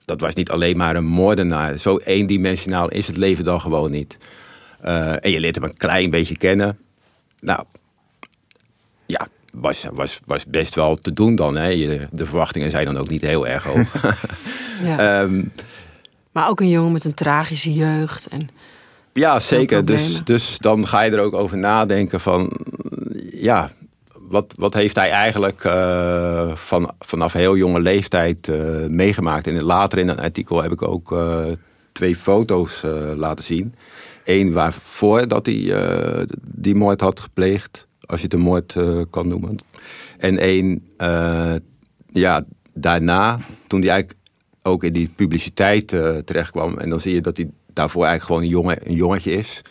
dat 0.06 0.22
was 0.22 0.34
niet 0.34 0.50
alleen 0.50 0.78
maar 0.78 0.96
een 0.96 1.06
moordenaar. 1.06 1.78
Zo 1.78 1.98
eendimensionaal 1.98 2.90
is 2.90 3.08
het 3.08 3.18
leven 3.18 3.44
dan 3.44 3.62
gewoon 3.62 3.92
niet. 3.92 4.18
Uh, 4.86 5.26
en 5.26 5.32
je 5.32 5.40
leert 5.40 5.56
hem 5.56 5.64
een 5.64 5.78
klein 5.78 6.10
beetje 6.10 6.38
kennen. 6.38 6.80
Nou, 7.40 7.64
ja, 9.06 9.28
was, 9.54 9.88
was, 9.94 10.20
was 10.26 10.46
best 10.46 10.76
wel 10.76 10.96
te 10.96 11.14
doen 11.14 11.36
dan. 11.36 11.56
Hè. 11.56 11.68
Je, 11.68 12.08
de 12.12 12.26
verwachtingen 12.26 12.72
zijn 12.72 12.86
dan 12.86 12.98
ook 12.98 13.10
niet 13.10 13.22
heel 13.22 13.48
erg 13.48 13.64
hoog. 13.64 14.16
ja. 14.88 15.22
um, 15.22 15.52
maar 16.32 16.50
ook 16.50 16.60
een 16.60 16.70
jongen 16.70 16.92
met 16.92 17.06
een 17.06 17.14
tragische 17.14 17.74
jeugd. 17.74 18.28
En 18.28 18.50
ja, 19.14 19.40
zeker. 19.40 19.86
Dus, 19.86 20.24
dus 20.24 20.58
dan 20.58 20.88
ga 20.88 21.02
je 21.02 21.12
er 21.12 21.20
ook 21.20 21.34
over 21.34 21.58
nadenken 21.58 22.20
van... 22.20 22.52
Ja, 23.32 23.70
wat, 24.32 24.54
wat 24.58 24.74
heeft 24.74 24.96
hij 24.96 25.10
eigenlijk 25.10 25.64
uh, 25.64 26.56
van, 26.56 26.92
vanaf 27.00 27.34
heel 27.34 27.56
jonge 27.56 27.80
leeftijd 27.80 28.48
uh, 28.48 28.88
meegemaakt? 28.88 29.48
En 29.48 29.64
later 29.64 30.00
in 30.00 30.08
een 30.08 30.20
artikel 30.20 30.62
heb 30.62 30.72
ik 30.72 30.82
ook 30.82 31.12
uh, 31.12 31.44
twee 31.92 32.16
foto's 32.16 32.82
laten 33.16 33.46
zien. 33.46 33.76
Eén 34.24 34.52
waarvoor 34.52 35.28
dat 35.28 35.46
hij 35.46 35.76
die 36.42 36.76
moord 36.76 37.02
had 37.02 37.20
gepleegd, 37.20 37.88
als 38.06 38.20
je 38.20 38.26
het 38.26 38.34
een 38.34 38.40
moord 38.40 38.76
kan 39.10 39.28
noemen. 39.28 39.56
En 40.18 40.38
één 40.38 40.88
ja, 42.08 42.46
daarna, 42.74 43.40
toen 43.68 43.82
hij 43.82 43.90
eigenlijk 43.90 44.20
ook 44.62 44.84
in 44.84 44.94
die 44.94 45.10
publiciteit 45.16 45.88
terechtkwam. 46.26 46.78
En 46.78 46.90
dan 46.90 47.00
zie 47.00 47.14
je 47.14 47.22
dat 47.22 47.38
hij 47.38 47.50
daarvoor 47.74 48.06
eigenlijk 48.06 48.26
gewoon 48.26 48.42
een, 48.42 48.62
jongen, 48.62 48.90
een 48.90 48.96
jongetje 48.96 49.32
is. 49.32 49.62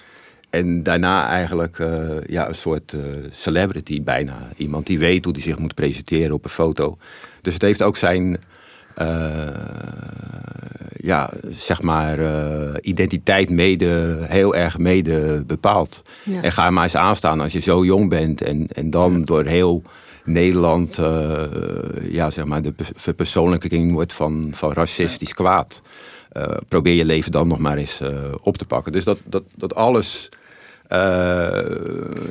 En 0.50 0.82
daarna 0.82 1.28
eigenlijk 1.28 1.78
ja, 2.26 2.48
een 2.48 2.54
soort 2.54 2.96
celebrity 3.30 4.02
bijna. 4.02 4.48
Iemand 4.56 4.86
die 4.86 4.98
weet 4.98 5.24
hoe 5.24 5.34
hij 5.34 5.42
zich 5.42 5.58
moet 5.58 5.74
presenteren 5.74 6.32
op 6.32 6.44
een 6.44 6.50
foto. 6.50 6.98
Dus 7.42 7.52
het 7.52 7.62
heeft 7.62 7.82
ook 7.82 7.96
zijn, 7.96 8.40
ja, 10.96 11.30
zeg 11.50 11.82
maar, 11.82 12.18
identiteit 12.80 13.50
mede, 13.50 14.18
heel 14.20 14.54
erg 14.54 14.78
mede 14.78 15.44
bepaald. 15.46 16.02
Ja. 16.24 16.42
En 16.42 16.52
ga 16.52 16.70
maar 16.70 16.84
eens 16.84 16.96
aanstaan 16.96 17.40
als 17.40 17.52
je 17.52 17.60
zo 17.60 17.84
jong 17.84 18.08
bent 18.08 18.42
en, 18.42 18.66
en 18.66 18.90
dan 18.90 19.24
door 19.24 19.44
heel 19.44 19.82
Nederland, 20.24 21.00
ja, 22.02 22.30
zeg 22.30 22.44
maar, 22.44 22.62
de 22.62 22.74
verpersoonlijking 22.76 23.92
wordt 23.92 24.12
van, 24.12 24.50
van 24.52 24.72
racistisch 24.72 25.34
kwaad. 25.34 25.82
probeer 26.68 26.94
je 26.94 27.04
leven 27.04 27.32
dan 27.32 27.48
nog 27.48 27.58
maar 27.58 27.76
eens 27.76 28.00
op 28.42 28.56
te 28.56 28.64
pakken. 28.64 28.92
Dus 28.92 29.04
dat, 29.04 29.18
dat, 29.24 29.42
dat 29.56 29.74
alles 29.74 30.28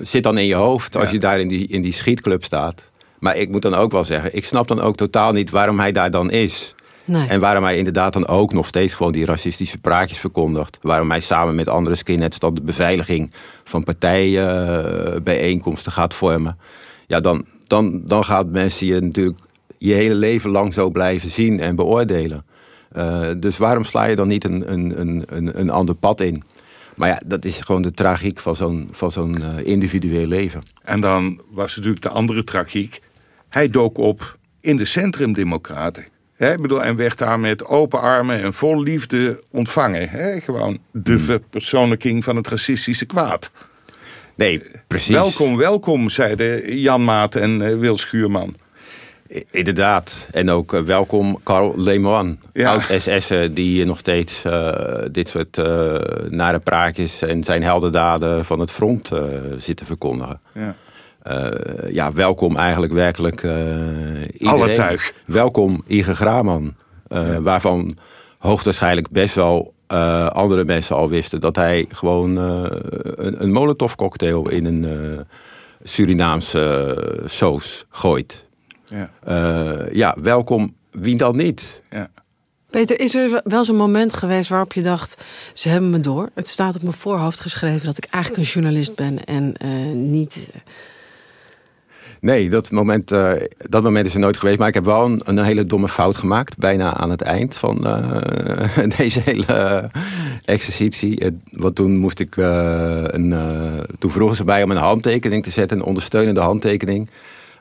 zit 0.01 0.23
dan 0.23 0.37
in 0.37 0.45
je 0.45 0.55
hoofd 0.55 0.95
als 0.95 1.11
je 1.11 1.19
daar 1.19 1.39
in 1.39 1.47
die, 1.47 1.67
in 1.67 1.81
die 1.81 1.93
schietclub 1.93 2.43
staat. 2.43 2.89
Maar 3.19 3.37
ik 3.37 3.49
moet 3.49 3.61
dan 3.61 3.73
ook 3.73 3.91
wel 3.91 4.03
zeggen, 4.03 4.35
ik 4.35 4.45
snap 4.45 4.67
dan 4.67 4.81
ook 4.81 4.95
totaal 4.95 5.31
niet 5.31 5.49
waarom 5.49 5.79
hij 5.79 5.91
daar 5.91 6.11
dan 6.11 6.31
is. 6.31 6.75
Nee. 7.05 7.27
En 7.27 7.39
waarom 7.39 7.63
hij 7.63 7.77
inderdaad 7.77 8.13
dan 8.13 8.27
ook 8.27 8.53
nog 8.53 8.67
steeds 8.67 8.93
gewoon 8.93 9.11
die 9.11 9.25
racistische 9.25 9.77
praatjes 9.77 10.19
verkondigt. 10.19 10.77
Waarom 10.81 11.09
hij 11.09 11.19
samen 11.19 11.55
met 11.55 11.67
andere 11.67 11.95
skinheads 11.95 12.39
dan 12.39 12.53
de 12.53 12.61
beveiliging 12.61 13.33
van 13.63 13.83
partijbijeenkomsten 13.83 15.91
gaat 15.91 16.13
vormen. 16.13 16.57
Ja, 17.07 17.19
dan, 17.19 17.45
dan, 17.67 18.01
dan 18.05 18.23
gaat 18.23 18.47
mensen 18.47 18.87
je 18.87 18.99
natuurlijk 18.99 19.39
je 19.77 19.93
hele 19.93 20.15
leven 20.15 20.49
lang 20.49 20.73
zo 20.73 20.89
blijven 20.89 21.29
zien 21.29 21.59
en 21.59 21.75
beoordelen. 21.75 22.43
Uh, 22.97 23.27
dus 23.37 23.57
waarom 23.57 23.83
sla 23.83 24.03
je 24.03 24.15
dan 24.15 24.27
niet 24.27 24.43
een, 24.43 24.71
een, 24.71 25.23
een, 25.27 25.59
een 25.59 25.69
ander 25.69 25.95
pad 25.95 26.21
in? 26.21 26.43
Maar 26.95 27.09
ja, 27.09 27.21
dat 27.25 27.45
is 27.45 27.59
gewoon 27.59 27.81
de 27.81 27.91
tragiek 27.91 28.39
van 28.39 28.55
zo'n 28.55 28.89
zo'n 29.07 29.37
uh, 29.41 29.47
individueel 29.63 30.27
leven. 30.27 30.61
En 30.83 31.01
dan 31.01 31.41
was 31.51 31.75
natuurlijk 31.75 32.01
de 32.01 32.09
andere 32.09 32.43
tragiek. 32.43 33.01
Hij 33.49 33.69
dook 33.69 33.97
op 33.97 34.37
in 34.61 34.77
de 34.77 34.85
centrumdemocraten. 34.85 36.05
He, 36.35 36.55
bedoel, 36.55 36.83
en 36.83 36.95
werd 36.95 37.17
daar 37.17 37.39
met 37.39 37.65
open 37.65 38.01
armen 38.01 38.41
en 38.41 38.53
vol 38.53 38.81
liefde 38.81 39.43
ontvangen. 39.51 40.09
He, 40.09 40.39
gewoon 40.39 40.79
de 40.91 41.11
hmm. 41.11 41.19
verpersoonlijking 41.19 42.23
van 42.23 42.35
het 42.35 42.47
racistische 42.47 43.05
kwaad. 43.05 43.51
Nee, 44.35 44.61
precies. 44.87 45.13
Welkom, 45.13 45.57
welkom, 45.57 46.09
zeiden 46.09 46.77
Jan 46.77 47.03
Maat 47.03 47.35
en 47.35 47.61
uh, 47.61 47.79
Wil 47.79 47.97
Schuurman. 47.97 48.55
Inderdaad. 49.51 50.27
En 50.31 50.49
ook 50.49 50.73
uh, 50.73 50.81
welkom 50.81 51.39
Carl 51.43 51.73
Lemoine, 51.77 52.35
ja. 52.53 52.71
oud-SS'er... 52.71 53.53
die 53.53 53.85
nog 53.85 53.99
steeds 53.99 54.43
uh, 54.45 54.71
dit 55.11 55.29
soort 55.29 55.57
nare 56.29 56.59
praatjes... 56.59 57.21
en 57.21 57.43
zijn 57.43 57.63
heldendaden 57.63 58.45
van 58.45 58.59
het 58.59 58.71
front 58.71 59.11
zit 59.57 59.77
te 59.77 59.85
verkondigen. 59.85 60.39
Ja. 60.53 60.75
Ja, 61.89 62.13
welkom 62.13 62.57
eigenlijk 62.57 62.93
werkelijk 62.93 63.41
iedereen. 63.41 64.47
Alle 64.47 64.73
tuig. 64.73 65.13
Welkom 65.25 65.83
Ige 65.87 66.15
Graman. 66.15 66.75
Ja. 67.07 67.41
Waarvan 67.41 67.97
hoogstwaarschijnlijk 68.37 69.09
best 69.09 69.35
wel 69.35 69.73
andere 70.29 70.63
mensen 70.63 70.95
al 70.95 71.09
wisten... 71.09 71.39
dat 71.39 71.55
hij 71.55 71.85
gewoon 71.89 72.35
een, 72.35 73.43
een 73.43 73.51
molotov 73.51 73.95
cocktail 73.95 74.49
in 74.49 74.65
een 74.65 75.25
Surinaamse 75.83 77.23
soos 77.25 77.85
gooit... 77.89 78.47
Ja, 78.89 79.09
uh, 79.27 79.93
ja 79.93 80.15
welkom. 80.21 80.75
Wie 80.91 81.17
dan 81.17 81.35
niet? 81.35 81.81
Ja. 81.89 82.09
Peter, 82.69 82.99
is 82.99 83.15
er 83.15 83.41
wel 83.43 83.65
zo'n 83.65 83.75
moment 83.75 84.13
geweest 84.13 84.49
waarop 84.49 84.73
je 84.73 84.81
dacht: 84.81 85.23
ze 85.53 85.69
hebben 85.69 85.89
me 85.89 85.99
door? 85.99 86.29
Het 86.33 86.47
staat 86.47 86.75
op 86.75 86.81
mijn 86.81 86.93
voorhoofd 86.93 87.39
geschreven 87.39 87.85
dat 87.85 87.97
ik 87.97 88.05
eigenlijk 88.05 88.43
een 88.43 88.49
journalist 88.51 88.95
ben 88.95 89.23
en 89.23 89.53
uh, 89.65 89.95
niet. 89.95 90.49
Nee, 92.21 92.49
dat 92.49 92.71
moment, 92.71 93.11
uh, 93.11 93.31
dat 93.57 93.83
moment 93.83 94.05
is 94.05 94.13
er 94.13 94.19
nooit 94.19 94.37
geweest. 94.37 94.59
Maar 94.59 94.67
ik 94.67 94.73
heb 94.73 94.85
wel 94.85 95.19
een, 95.23 95.39
hele 95.39 95.65
domme 95.65 95.87
fout 95.89 96.15
gemaakt. 96.15 96.57
Bijna 96.57 96.93
aan 96.93 97.09
het 97.09 97.21
eind 97.21 97.55
van 97.55 97.87
uh, 97.87 98.21
deze 98.97 99.21
hele 99.25 99.89
exercitie. 100.45 101.39
Want 101.51 101.75
toen 101.75 101.97
moest 101.97 102.19
ik 102.19 102.35
een. 102.37 103.35
toen 103.99 104.11
vroegen 104.11 104.37
ze 104.37 104.45
mij 104.45 104.63
om 104.63 104.71
een 104.71 104.77
handtekening 104.77 105.43
te 105.43 105.51
zetten. 105.51 105.77
Een 105.77 105.83
ondersteunende 105.83 106.39
handtekening. 106.39 107.09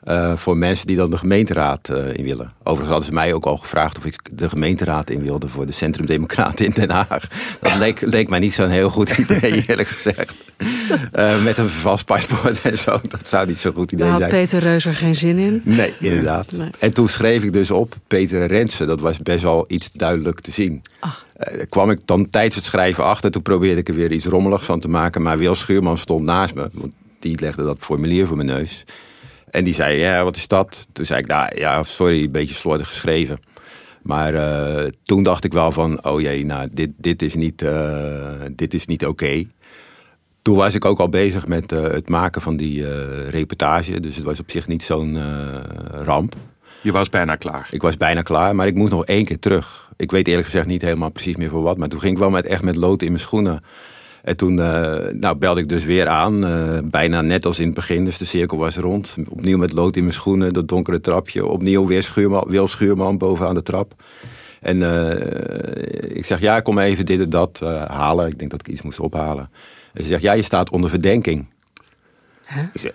Uh, 0.07 0.35
voor 0.35 0.57
mensen 0.57 0.87
die 0.87 0.95
dan 0.95 1.09
de 1.09 1.17
gemeenteraad 1.17 1.89
uh, 1.89 2.13
in 2.13 2.23
willen. 2.23 2.53
Overigens 2.59 2.89
hadden 2.89 3.05
ze 3.05 3.13
mij 3.13 3.33
ook 3.33 3.45
al 3.45 3.57
gevraagd 3.57 3.97
of 3.97 4.05
ik 4.05 4.19
de 4.31 4.49
gemeenteraad 4.49 5.09
in 5.09 5.21
wilde 5.21 5.47
voor 5.47 5.65
de 5.65 5.71
Centrum 5.71 6.05
Democraten 6.05 6.65
in 6.65 6.71
Den 6.71 6.89
Haag. 6.89 7.27
Dat 7.59 7.75
leek, 7.75 8.01
leek 8.01 8.29
mij 8.29 8.39
niet 8.39 8.53
zo'n 8.53 8.69
heel 8.69 8.89
goed 8.89 9.17
idee, 9.17 9.63
eerlijk 9.67 9.87
gezegd. 9.87 10.35
Uh, 11.13 11.43
met 11.43 11.57
een 11.57 11.69
vast 11.69 12.05
paspoort 12.05 12.61
en 12.61 12.77
zo. 12.77 12.99
Dat 13.09 13.27
zou 13.27 13.47
niet 13.47 13.57
zo'n 13.57 13.73
goed 13.73 13.91
idee 13.91 14.07
zijn. 14.07 14.21
had 14.21 14.29
Peter 14.29 14.59
Reus 14.59 14.85
er 14.85 14.95
geen 14.95 15.15
zin 15.15 15.37
in? 15.37 15.61
Nee, 15.63 15.93
inderdaad. 15.99 16.51
Nee. 16.59 16.69
En 16.79 16.93
toen 16.93 17.09
schreef 17.09 17.43
ik 17.43 17.53
dus 17.53 17.71
op 17.71 17.95
Peter 18.07 18.45
Rensen. 18.45 18.87
Dat 18.87 18.99
was 18.99 19.17
best 19.17 19.43
wel 19.43 19.65
iets 19.67 19.91
duidelijk 19.91 20.39
te 20.39 20.51
zien. 20.51 20.81
Ach. 20.99 21.25
kwam 21.69 21.91
ik 21.91 21.99
dan 22.05 22.29
tijdens 22.29 22.55
het 22.55 22.63
schrijven 22.63 23.03
achter. 23.03 23.31
Toen 23.31 23.41
probeerde 23.41 23.79
ik 23.79 23.87
er 23.87 23.95
weer 23.95 24.11
iets 24.11 24.25
rommeligs 24.25 24.65
van 24.65 24.79
te 24.79 24.89
maken. 24.89 25.21
Maar 25.21 25.37
Wil 25.37 25.55
Schuurman 25.55 25.97
stond 25.97 26.25
naast 26.25 26.53
me. 26.53 26.69
Want 26.73 26.93
die 27.19 27.39
legde 27.39 27.63
dat 27.63 27.77
formulier 27.79 28.27
voor 28.27 28.35
mijn 28.35 28.47
neus. 28.47 28.85
En 29.51 29.63
die 29.63 29.73
zei, 29.73 29.99
ja, 29.99 30.23
wat 30.23 30.35
is 30.35 30.47
dat? 30.47 30.87
Toen 30.93 31.05
zei 31.05 31.19
ik, 31.19 31.27
nou 31.27 31.59
ja, 31.59 31.83
sorry, 31.83 32.23
een 32.23 32.31
beetje 32.31 32.55
slordig 32.55 32.87
geschreven. 32.87 33.39
Maar 34.01 34.33
uh, 34.33 34.87
toen 35.03 35.23
dacht 35.23 35.43
ik 35.43 35.53
wel 35.53 35.71
van, 35.71 36.05
oh 36.05 36.21
jee, 36.21 36.45
nou, 36.45 36.69
dit, 36.71 36.89
dit 36.97 37.21
is 37.21 37.35
niet, 37.35 37.61
uh, 37.61 38.41
dit 38.51 38.73
is 38.73 38.85
niet 38.85 39.05
oké. 39.05 39.25
Okay. 39.25 39.47
Toen 40.41 40.55
was 40.55 40.73
ik 40.73 40.85
ook 40.85 40.99
al 40.99 41.09
bezig 41.09 41.47
met 41.47 41.71
uh, 41.71 41.81
het 41.81 42.09
maken 42.09 42.41
van 42.41 42.57
die 42.57 42.85
reportage. 43.29 43.99
Dus 43.99 44.15
het 44.15 44.25
was 44.25 44.39
op 44.39 44.51
zich 44.51 44.67
niet 44.67 44.83
zo'n 44.83 45.17
ramp. 45.91 46.35
Je 46.81 46.91
was 46.91 47.09
bijna 47.09 47.35
klaar. 47.35 47.67
Ik 47.71 47.81
was 47.81 47.97
bijna 47.97 48.21
klaar, 48.21 48.55
maar 48.55 48.67
ik 48.67 48.75
moest 48.75 48.91
nog 48.91 49.05
één 49.05 49.25
keer 49.25 49.39
terug. 49.39 49.91
Ik 49.97 50.11
weet 50.11 50.27
eerlijk 50.27 50.45
gezegd 50.45 50.67
niet 50.67 50.81
helemaal 50.81 51.09
precies 51.09 51.35
meer 51.35 51.49
voor 51.49 51.61
wat. 51.61 51.77
Maar 51.77 51.89
toen 51.89 51.99
ging 51.99 52.13
ik 52.13 52.19
wel 52.19 52.29
met, 52.29 52.45
echt 52.45 52.63
met 52.63 52.75
lood 52.75 53.01
in 53.01 53.11
mijn 53.11 53.23
schoenen 53.23 53.63
en 54.23 54.37
toen 54.37 54.57
uh, 54.57 54.97
nou, 55.11 55.35
belde 55.35 55.59
ik 55.59 55.69
dus 55.69 55.83
weer 55.83 56.07
aan, 56.07 56.45
uh, 56.45 56.77
bijna 56.83 57.21
net 57.21 57.45
als 57.45 57.59
in 57.59 57.65
het 57.65 57.75
begin. 57.75 58.05
Dus 58.05 58.17
de 58.17 58.25
cirkel 58.25 58.57
was 58.57 58.77
rond. 58.77 59.15
Opnieuw 59.29 59.57
met 59.57 59.73
lood 59.73 59.95
in 59.95 60.03
mijn 60.03 60.13
schoenen, 60.13 60.53
dat 60.53 60.67
donkere 60.67 61.01
trapje. 61.01 61.45
Opnieuw 61.45 61.87
weer 61.87 62.03
schuurman, 62.03 62.45
Wil 62.47 62.67
Schuurman 62.67 63.17
bovenaan 63.17 63.53
de 63.53 63.63
trap. 63.63 63.93
En 64.61 64.77
uh, 64.77 66.17
ik 66.17 66.25
zeg, 66.25 66.39
ja, 66.39 66.59
kom 66.59 66.79
even 66.79 67.05
dit 67.05 67.19
en 67.19 67.29
dat 67.29 67.59
halen. 67.87 68.27
Ik 68.27 68.39
denk 68.39 68.51
dat 68.51 68.59
ik 68.59 68.67
iets 68.67 68.81
moest 68.81 68.99
ophalen. 68.99 69.49
En 69.93 70.03
ze 70.03 70.09
zegt, 70.09 70.21
ja, 70.21 70.33
je 70.33 70.41
staat 70.41 70.69
onder 70.69 70.89
verdenking. 70.89 71.45
Huh? 72.45 72.63
Zeg, 72.73 72.91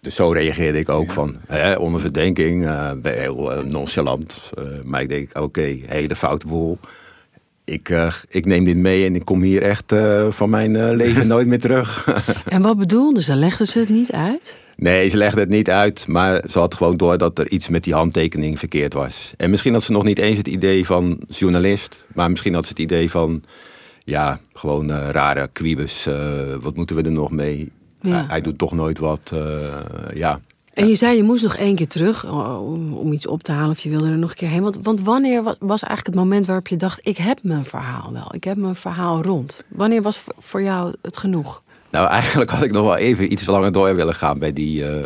dus 0.00 0.14
zo 0.14 0.30
reageerde 0.30 0.78
ik 0.78 0.88
ook 0.88 1.10
van, 1.10 1.36
hè, 1.46 1.74
onder 1.74 2.00
verdenking, 2.00 2.68
heel 3.02 3.62
nonchalant. 3.64 4.52
maar 4.84 5.02
ik 5.02 5.08
denk, 5.08 5.28
oké, 5.28 5.40
okay, 5.40 5.82
hele 5.86 6.16
foute 6.16 6.46
boel 6.46 6.78
ik, 7.66 7.88
uh, 7.88 8.12
ik 8.28 8.46
neem 8.46 8.64
dit 8.64 8.76
mee 8.76 9.04
en 9.04 9.14
ik 9.14 9.24
kom 9.24 9.42
hier 9.42 9.62
echt 9.62 9.92
uh, 9.92 10.26
van 10.30 10.50
mijn 10.50 10.74
uh, 10.74 10.90
leven 10.90 11.26
nooit 11.34 11.46
meer 11.46 11.60
terug. 11.60 12.08
en 12.48 12.62
wat 12.62 12.78
bedoelden 12.78 13.22
ze? 13.22 13.34
Legden 13.34 13.66
ze 13.66 13.78
het 13.78 13.88
niet 13.88 14.12
uit? 14.12 14.56
Nee, 14.76 15.08
ze 15.08 15.16
legde 15.16 15.40
het 15.40 15.48
niet 15.48 15.70
uit, 15.70 16.06
maar 16.06 16.44
ze 16.50 16.58
had 16.58 16.74
gewoon 16.74 16.96
door 16.96 17.18
dat 17.18 17.38
er 17.38 17.50
iets 17.50 17.68
met 17.68 17.84
die 17.84 17.94
handtekening 17.94 18.58
verkeerd 18.58 18.92
was. 18.92 19.34
En 19.36 19.50
misschien 19.50 19.72
had 19.72 19.82
ze 19.82 19.92
nog 19.92 20.04
niet 20.04 20.18
eens 20.18 20.38
het 20.38 20.48
idee 20.48 20.86
van 20.86 21.20
journalist, 21.28 22.06
maar 22.14 22.30
misschien 22.30 22.54
had 22.54 22.62
ze 22.64 22.68
het 22.70 22.78
idee 22.78 23.10
van, 23.10 23.42
ja, 24.04 24.38
gewoon 24.52 24.90
eh, 24.90 25.08
rare 25.10 25.48
kwiebes. 25.52 26.06
eh, 26.06 26.14
wat 26.60 26.76
moeten 26.76 26.96
we 26.96 27.02
er 27.02 27.12
nog 27.12 27.30
mee? 27.30 27.72
Ja. 28.00 28.10
Hij, 28.10 28.24
hij 28.28 28.40
doet 28.40 28.58
toch 28.58 28.72
nooit 28.72 28.98
wat. 28.98 29.30
eh, 29.34 29.74
ja. 30.14 30.40
En 30.76 30.88
je 30.88 30.94
zei 30.94 31.16
je 31.16 31.22
moest 31.22 31.42
nog 31.42 31.56
één 31.56 31.74
keer 31.74 31.86
terug 31.88 32.24
oh, 32.24 32.66
om, 32.72 32.92
om 32.92 33.12
iets 33.12 33.26
op 33.26 33.42
te 33.42 33.52
halen 33.52 33.70
of 33.70 33.78
je 33.78 33.88
wilde 33.90 34.06
er 34.10 34.18
nog 34.18 34.30
een 34.30 34.36
keer 34.36 34.48
heen. 34.48 34.62
Want, 34.62 34.78
want 34.82 35.00
wanneer 35.00 35.42
wa- 35.42 35.56
was 35.58 35.82
eigenlijk 35.82 36.16
het 36.16 36.24
moment 36.24 36.46
waarop 36.46 36.68
je 36.68 36.76
dacht: 36.76 37.06
ik 37.06 37.16
heb 37.16 37.38
mijn 37.42 37.64
verhaal 37.64 38.12
wel, 38.12 38.28
ik 38.34 38.44
heb 38.44 38.56
mijn 38.56 38.74
verhaal 38.74 39.22
rond? 39.22 39.62
Wanneer 39.68 40.02
was 40.02 40.22
voor- 40.38 40.62
jou 40.62 40.94
het 41.02 41.16
genoeg? 41.16 41.62
Nou, 41.90 42.08
eigenlijk 42.20 42.50
had 42.50 42.62
ik 42.62 42.72
nog 42.72 42.84
wel 42.84 42.96
even 42.96 43.32
iets 43.32 43.46
langer 43.46 43.72
door 43.72 43.94
willen 43.94 44.14
gaan 44.14 44.38
bij 44.38 44.52
die 44.52 44.86
eh, 44.88 45.04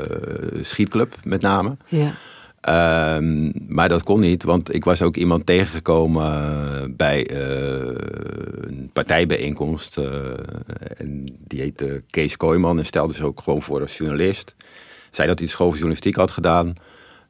schietclub, 0.63 1.15
met 1.25 1.41
name. 1.43 1.77
Ja. 1.89 2.13
Ehm, 2.61 3.51
maar 3.75 3.89
dat 3.89 4.03
kon 4.03 4.21
niet, 4.21 4.43
want 4.43 4.75
ik 4.75 4.85
was 4.85 5.03
ook 5.03 5.17
iemand 5.17 5.47
tegengekomen 5.47 6.97
bij 6.97 7.27
eh, 7.27 7.95
een 8.69 8.91
partijbijeenkomst. 8.93 9.99
eh, 9.99 10.07
en 10.97 11.25
die 11.47 11.61
heette 11.61 12.03
Kees 12.11 12.37
Kooijman 12.37 12.79
en 12.79 12.87
stelde 12.87 13.13
zich 13.15 13.25
ook 13.25 13.41
gewoon 13.41 13.63
voor 13.63 13.81
als 13.81 13.97
journalist. 13.99 14.55
Zei 15.11 15.29
dat 15.29 15.39
hij 15.39 15.47
de 15.47 15.53
school 15.53 15.67
voor 15.67 15.77
journalistiek 15.77 16.15
had 16.17 16.31
gedaan. 16.31 16.75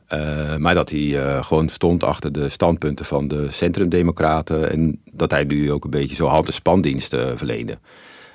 eh, 0.06 0.56
maar 0.56 0.74
dat 0.74 0.90
hij 0.90 1.22
eh, 1.24 1.44
gewoon 1.44 1.68
stond 1.68 2.04
achter 2.04 2.32
de 2.32 2.48
standpunten 2.48 3.04
van 3.04 3.28
de 3.28 3.46
centrumdemocraten. 3.50 4.70
En 4.70 5.00
dat 5.12 5.30
hij 5.30 5.44
nu 5.44 5.72
ook 5.72 5.84
een 5.84 5.90
beetje 5.90 6.16
zo 6.16 6.26
hand- 6.26 6.46
en 6.46 6.52
spandiensten 6.52 7.38
verleende. 7.38 7.78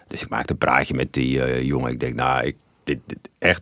Dus 0.08 0.22
ik 0.22 0.30
maakte 0.30 0.52
een 0.52 0.58
praatje 0.58 0.94
met 0.94 1.14
die 1.14 1.42
eh, 1.42 1.64
jongen. 1.64 1.92
Ik 1.92 2.00
denk, 2.00 2.16
nou, 2.16 2.46
ik, 2.46 2.56
dit, 2.84 3.00
dit- 3.06 3.18
echt 3.40 3.62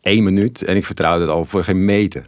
één 0.00 0.24
minuut. 0.24 0.62
En 0.64 0.76
ik 0.76 0.84
vertrouwde 0.86 1.20
het 1.24 1.30
al 1.34 1.44
voor 1.44 1.64
geen 1.64 1.84
meter. 1.84 2.26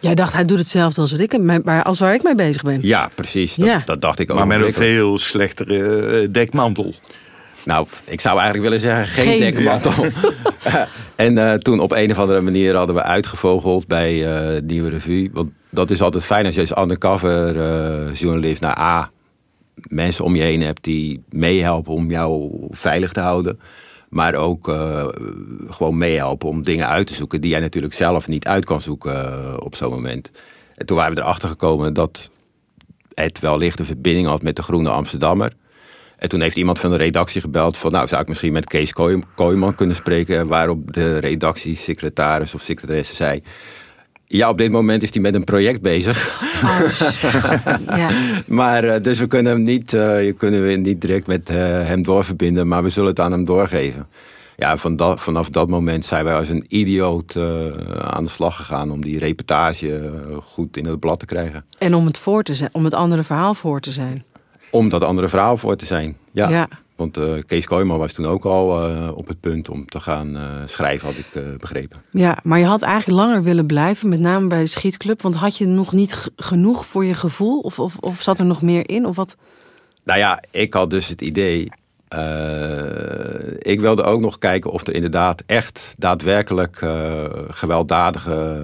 Jij 0.00 0.14
dacht, 0.14 0.32
hij 0.32 0.44
doet 0.44 0.58
hetzelfde 0.58 1.00
als, 1.00 1.10
wat 1.10 1.20
ik, 1.20 1.38
maar 1.64 1.82
als 1.82 1.98
waar 1.98 2.14
ik 2.14 2.22
mee 2.22 2.34
bezig 2.34 2.62
ben. 2.62 2.78
Ja, 2.82 3.10
precies. 3.14 3.54
Dat, 3.54 3.66
Ja. 3.68 3.82
dat 3.84 4.00
dacht 4.00 4.18
ik 4.18 4.30
ook. 4.30 4.36
Maar 4.36 4.46
met 4.46 4.60
een 4.66 4.72
veel 4.72 5.18
slechtere 5.18 6.06
eh, 6.20 6.28
dekmantel. 6.32 6.94
Nou, 7.64 7.86
ik 8.04 8.20
zou 8.20 8.38
eigenlijk 8.38 8.68
willen 8.68 8.80
zeggen, 8.80 9.06
geen, 9.06 9.26
Geen. 9.26 9.40
dekmantel. 9.40 10.06
en 11.26 11.38
eh, 11.38 11.54
toen 11.54 11.80
op 11.80 11.92
een 11.92 12.10
of 12.10 12.18
andere 12.18 12.40
manier 12.40 12.76
hadden 12.76 12.94
we 12.94 13.02
uitgevogeld 13.02 13.86
bij 13.86 14.26
eh 14.26 14.62
Nieuwe 14.62 14.88
Revue. 14.90 15.30
Want 15.32 15.50
dat 15.70 15.90
is 15.90 16.02
altijd 16.02 16.24
fijn 16.24 16.46
als 16.46 16.54
je 16.54 16.60
als 16.60 16.76
undercover 16.78 17.60
eh, 17.60 18.14
journalist 18.14 18.60
naar 18.60 18.78
A... 18.78 19.10
mensen 19.74 20.24
om 20.24 20.36
je 20.36 20.42
heen 20.42 20.62
hebt 20.62 20.84
die 20.84 21.22
meehelpen 21.28 21.92
om 21.92 22.10
jou 22.10 22.50
veilig 22.70 23.12
te 23.12 23.20
houden. 23.20 23.60
Maar 24.08 24.34
ook 24.34 24.64
gewoon 25.68 25.98
meehelpen 25.98 26.48
om 26.48 26.62
dingen 26.62 26.88
uit 26.88 27.06
te 27.06 27.14
zoeken... 27.14 27.40
die 27.40 27.50
jij 27.50 27.60
natuurlijk 27.60 27.94
zelf 27.94 28.28
niet 28.28 28.46
uit 28.46 28.64
kan 28.64 28.80
zoeken 28.80 29.62
op 29.62 29.74
zo'n 29.74 29.90
moment. 29.90 30.30
En 30.74 30.86
toen 30.86 30.96
waren 30.96 31.14
we 31.14 31.20
erachter 31.20 31.48
gekomen 31.48 31.94
dat 31.94 32.30
het 33.14 33.38
wellicht 33.38 33.78
een 33.78 33.84
verbinding 33.84 34.26
had 34.26 34.42
met 34.42 34.56
de 34.56 34.62
Groene 34.62 34.90
Amsterdammer. 34.90 35.52
En 36.20 36.28
toen 36.28 36.40
heeft 36.40 36.56
iemand 36.56 36.78
van 36.78 36.90
de 36.90 36.96
redactie 36.96 37.40
gebeld 37.40 37.76
van... 37.76 37.92
nou, 37.92 38.08
zou 38.08 38.22
ik 38.22 38.28
misschien 38.28 38.52
met 38.52 38.66
Kees 38.66 38.92
Kooi- 38.92 39.22
Kooijman 39.34 39.74
kunnen 39.74 39.96
spreken... 39.96 40.46
waarop 40.46 40.92
de 40.92 41.18
redactiesecretaris 41.18 42.54
of 42.54 42.62
secretaresse 42.62 43.14
zei... 43.14 43.42
ja, 44.26 44.48
op 44.48 44.58
dit 44.58 44.70
moment 44.70 45.02
is 45.02 45.12
hij 45.12 45.22
met 45.22 45.34
een 45.34 45.44
project 45.44 45.82
bezig. 45.82 46.40
Ja. 47.86 48.10
maar 48.46 48.84
eh, 48.84 49.02
dus 49.02 49.18
we 49.18 49.26
kunnen 49.26 49.52
hem 49.52 49.62
niet, 49.62 49.94
eh, 49.94 50.24
je 50.24 50.32
kunnen 50.32 50.66
we 50.66 50.72
niet 50.72 51.00
direct 51.00 51.26
met 51.26 51.50
eh, 51.50 51.56
hem 51.62 52.02
doorverbinden... 52.02 52.68
maar 52.68 52.82
we 52.82 52.90
zullen 52.90 53.10
het 53.10 53.20
aan 53.20 53.32
hem 53.32 53.44
doorgeven. 53.44 54.06
Ja, 54.56 54.76
van 54.76 54.96
dat, 54.96 55.20
vanaf 55.20 55.48
dat 55.48 55.68
moment 55.68 56.04
zijn 56.04 56.24
wij 56.24 56.34
als 56.34 56.48
een 56.48 56.64
idioot 56.68 57.34
eh, 57.36 57.66
aan 58.00 58.24
de 58.24 58.30
slag 58.30 58.56
gegaan... 58.56 58.90
om 58.90 59.00
die 59.00 59.18
reportage 59.18 60.12
goed 60.42 60.76
in 60.76 60.86
het 60.86 61.00
blad 61.00 61.18
te 61.18 61.26
krijgen. 61.26 61.64
En 61.78 61.94
om 61.94 62.06
het, 62.06 62.18
voor 62.18 62.42
te 62.42 62.54
zijn, 62.54 62.70
om 62.72 62.84
het 62.84 62.94
andere 62.94 63.22
verhaal 63.22 63.54
voor 63.54 63.80
te 63.80 63.90
zijn. 63.90 64.24
Om 64.70 64.88
dat 64.88 65.02
andere 65.02 65.28
verhaal 65.28 65.56
voor 65.56 65.76
te 65.76 65.84
zijn. 65.84 66.16
Ja. 66.32 66.48
Ja. 66.48 66.68
Want 67.00 67.16
eh, 67.16 67.32
Kees 67.46 67.66
Kooijman 67.66 67.98
was 67.98 68.12
toen 68.12 68.26
ook 68.26 68.44
al 68.44 68.88
eh, 68.88 69.16
op 69.16 69.28
het 69.28 69.40
punt 69.40 69.68
om 69.68 69.86
te 69.86 70.00
gaan 70.00 70.36
eh, 70.36 70.42
schrijven, 70.66 71.06
had 71.06 71.16
ik 71.16 71.58
begrepen. 71.58 72.02
Ja, 72.10 72.38
maar 72.42 72.58
je 72.58 72.64
had 72.64 72.82
eigenlijk 72.82 73.20
langer 73.20 73.42
willen 73.42 73.66
blijven, 73.66 74.08
met 74.08 74.20
name 74.20 74.46
bij 74.46 74.60
de 74.60 74.66
schietclub. 74.66 75.22
Want 75.22 75.34
had 75.34 75.56
je 75.56 75.66
nog 75.66 75.92
niet 75.92 76.30
genoeg 76.36 76.86
voor 76.86 77.04
je 77.04 77.14
gevoel? 77.14 77.60
Of, 77.60 77.78
of, 77.78 77.96
of 77.96 78.20
zat 78.22 78.38
er 78.38 78.44
nog 78.44 78.62
meer 78.62 78.88
in? 78.88 79.06
Of 79.06 79.16
wat? 79.16 79.36
Nou 80.04 80.18
ja, 80.18 80.42
ik 80.50 80.74
had 80.74 80.90
dus 80.90 81.08
het 81.08 81.20
idee. 81.20 81.72
ik 83.58 83.80
wilde 83.80 84.02
ook 84.02 84.20
nog 84.20 84.38
kijken 84.38 84.70
of 84.70 84.86
er 84.86 84.94
inderdaad 84.94 85.42
echt 85.46 85.94
daadwerkelijk 85.96 86.84
gewelddadige 87.48 88.62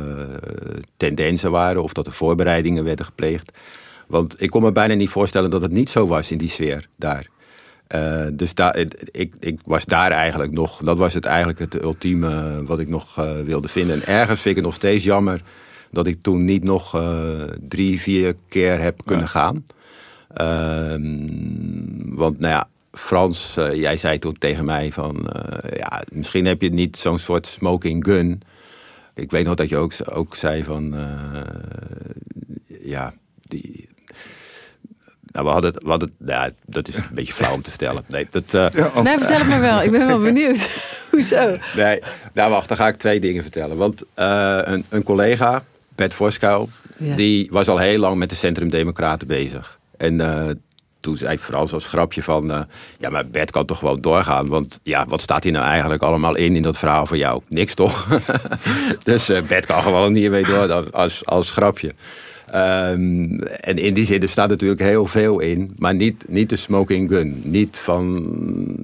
tendensen 0.96 1.50
waren. 1.50 1.82
Of 1.82 1.92
dat 1.92 2.06
er 2.06 2.12
voorbereidingen 2.12 2.84
werden 2.84 3.04
gepleegd. 3.04 3.52
Want 4.06 4.42
ik 4.42 4.50
kon 4.50 4.62
me 4.62 4.72
bijna 4.72 4.94
niet 4.94 5.08
voorstellen 5.08 5.50
dat 5.50 5.62
het 5.62 5.72
niet 5.72 5.88
zo 5.88 6.06
was 6.06 6.30
in 6.30 6.38
die 6.38 6.48
sfeer 6.48 6.88
daar. 6.96 7.26
Eh, 7.86 8.26
dus 8.32 8.54
daar, 8.54 8.76
ik, 9.10 9.34
ik 9.40 9.60
was 9.64 9.84
daar 9.84 10.10
eigenlijk 10.10 10.52
nog, 10.52 10.80
dat 10.84 10.98
was 10.98 11.14
het 11.14 11.24
eigenlijk 11.24 11.58
het 11.58 11.82
ultieme 11.82 12.62
wat 12.64 12.78
ik 12.78 12.88
nog 12.88 13.18
eh, 13.18 13.40
wilde 13.44 13.68
vinden. 13.68 13.94
En 13.94 14.06
ergens 14.06 14.40
vind 14.40 14.56
ik 14.56 14.62
het 14.62 14.64
nog 14.64 14.74
steeds 14.74 15.04
jammer 15.04 15.42
dat 15.90 16.06
ik 16.06 16.22
toen 16.22 16.44
niet 16.44 16.64
nog 16.64 16.94
eh, 16.94 17.22
drie, 17.68 18.00
vier 18.00 18.34
keer 18.48 18.80
heb 18.80 19.04
kunnen 19.04 19.28
gaan. 19.28 19.64
Ehm, 20.34 22.14
want 22.14 22.38
nou 22.38 22.52
ja, 22.54 22.68
Frans, 22.96 23.56
eh, 23.56 23.74
jij 23.74 23.96
zei 23.96 24.18
toen 24.18 24.38
tegen 24.38 24.64
mij 24.64 24.92
van, 24.92 25.28
eh, 25.28 25.78
ja, 25.78 26.02
misschien 26.12 26.46
heb 26.46 26.62
je 26.62 26.70
niet 26.70 26.96
zo'n 26.96 27.18
soort 27.18 27.46
smoking 27.46 28.04
gun. 28.04 28.40
Ik 29.14 29.30
weet 29.30 29.44
nog 29.44 29.54
dat 29.54 29.68
je 29.68 29.76
ook, 29.76 29.92
ook 30.12 30.34
zei 30.34 30.64
van, 30.64 30.94
eh, 30.94 31.40
ja, 32.80 33.14
die, 33.40 33.88
nou, 35.36 35.48
we 35.48 35.52
hadden, 35.52 35.72
we 35.84 35.88
hadden, 35.90 36.14
ja, 36.26 36.50
dat 36.66 36.88
is 36.88 36.96
een 36.96 37.04
beetje 37.12 37.32
flauw 37.32 37.52
om 37.52 37.62
te 37.62 37.70
vertellen. 37.70 38.04
Nee, 38.08 38.26
dat, 38.30 38.54
eh, 38.54 39.02
Nee, 39.02 39.18
vertel 39.18 39.38
het 39.38 39.48
maar 39.48 39.60
wel. 39.60 39.82
Ik 39.82 39.90
ben 39.90 40.06
wel 40.06 40.20
benieuwd. 40.20 40.58
Hoezo? 41.10 41.56
Nee, 41.76 42.00
nou 42.32 42.50
wacht, 42.50 42.68
dan 42.68 42.76
ga 42.76 42.88
ik 42.88 42.96
twee 42.96 43.20
dingen 43.20 43.42
vertellen. 43.42 43.76
Want 43.76 44.02
eh, 44.14 44.58
een, 44.62 44.84
een 44.88 45.02
collega, 45.02 45.62
Bert 45.94 46.14
Voskuil, 46.14 46.68
Ja. 46.96 47.16
die 47.16 47.48
was 47.50 47.68
al 47.68 47.78
heel 47.78 47.98
lang 47.98 48.16
met 48.16 48.30
de 48.30 48.36
Centrum 48.36 48.70
Democraten 48.70 49.26
bezig. 49.26 49.78
En 49.96 50.20
eh, 50.20 50.54
toen 51.00 51.16
zei 51.16 51.32
ik 51.32 51.38
vooral 51.40 51.68
zoals 51.68 51.86
grapje 51.86 52.22
van, 52.22 52.66
ja 52.98 53.10
maar 53.10 53.26
Bert 53.26 53.50
kan 53.50 53.66
toch 53.66 53.78
gewoon 53.78 54.00
doorgaan. 54.00 54.46
Want 54.46 54.80
ja, 54.82 55.04
wat 55.08 55.20
staat 55.20 55.42
hier 55.44 55.52
nou 55.52 55.64
eigenlijk 55.64 56.02
allemaal 56.02 56.36
in 56.36 56.56
in 56.56 56.62
dat 56.62 56.78
verhaal 56.78 57.06
van 57.06 57.18
jou? 57.18 57.42
Niks 57.48 57.74
toch? 57.74 58.06
dus 59.04 59.28
eh, 59.28 59.42
Bert 59.42 59.66
kan 59.66 59.82
gewoon 59.82 60.14
hiermee 60.14 60.44
door 60.44 60.90
als, 60.90 61.24
als 61.24 61.50
grapje. 61.50 61.92
Ehm, 62.50 63.38
en 63.40 63.76
in 63.78 63.94
die 63.94 64.04
zin, 64.06 64.22
er 64.22 64.28
staat 64.28 64.48
natuurlijk 64.48 64.80
heel 64.80 65.06
veel 65.06 65.40
in, 65.40 65.72
maar 65.78 65.94
niet, 65.94 66.24
niet 66.28 66.48
de 66.48 66.56
smoking 66.56 67.10
gun. 67.10 67.40
Niet 67.44 67.76
van, 67.76 68.14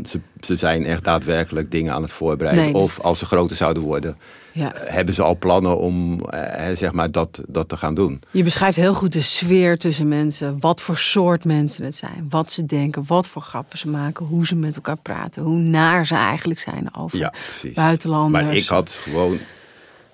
ze, 0.08 0.20
ze 0.40 0.56
zijn 0.56 0.86
echt 0.86 1.04
daadwerkelijk 1.04 1.70
dingen 1.70 1.92
aan 1.92 2.02
het 2.02 2.12
voorbereiden. 2.12 2.64
Nee, 2.64 2.74
Of 2.74 3.00
als 3.00 3.18
ze 3.18 3.24
groter 3.26 3.56
zouden 3.56 3.82
worden, 3.82 4.16
Ja. 4.52 4.74
eh, 4.74 4.92
hebben 4.94 5.14
ze 5.14 5.22
al 5.22 5.36
plannen 5.36 5.78
om 5.78 6.20
eh, 6.24 6.76
zeg 6.76 6.92
maar 6.92 7.10
dat, 7.10 7.40
dat 7.48 7.68
te 7.68 7.76
gaan 7.76 7.94
doen. 7.94 8.20
Je 8.32 8.42
beschrijft 8.42 8.76
heel 8.76 8.94
goed 8.94 9.12
de 9.12 9.20
sfeer 9.22 9.78
tussen 9.78 10.08
mensen. 10.08 10.56
Wat 10.60 10.80
voor 10.80 10.96
soort 10.96 11.44
mensen 11.44 11.84
het 11.84 11.94
zijn. 11.96 12.26
Wat 12.28 12.52
ze 12.52 12.66
denken. 12.66 13.04
Wat 13.06 13.28
voor 13.28 13.42
grappen 13.42 13.78
ze 13.78 13.88
maken. 13.88 14.26
Hoe 14.26 14.46
ze 14.46 14.54
met 14.54 14.76
elkaar 14.76 14.98
praten. 15.02 15.42
Hoe 15.42 15.58
naar 15.58 16.06
ze 16.06 16.14
eigenlijk 16.14 16.60
zijn 16.60 16.94
over 16.96 17.18
Ja, 17.18 17.32
buitenlanders. 17.74 18.44
Maar 18.44 18.56
ik 18.56 18.66
had 18.66 18.90
gewoon 18.90 19.38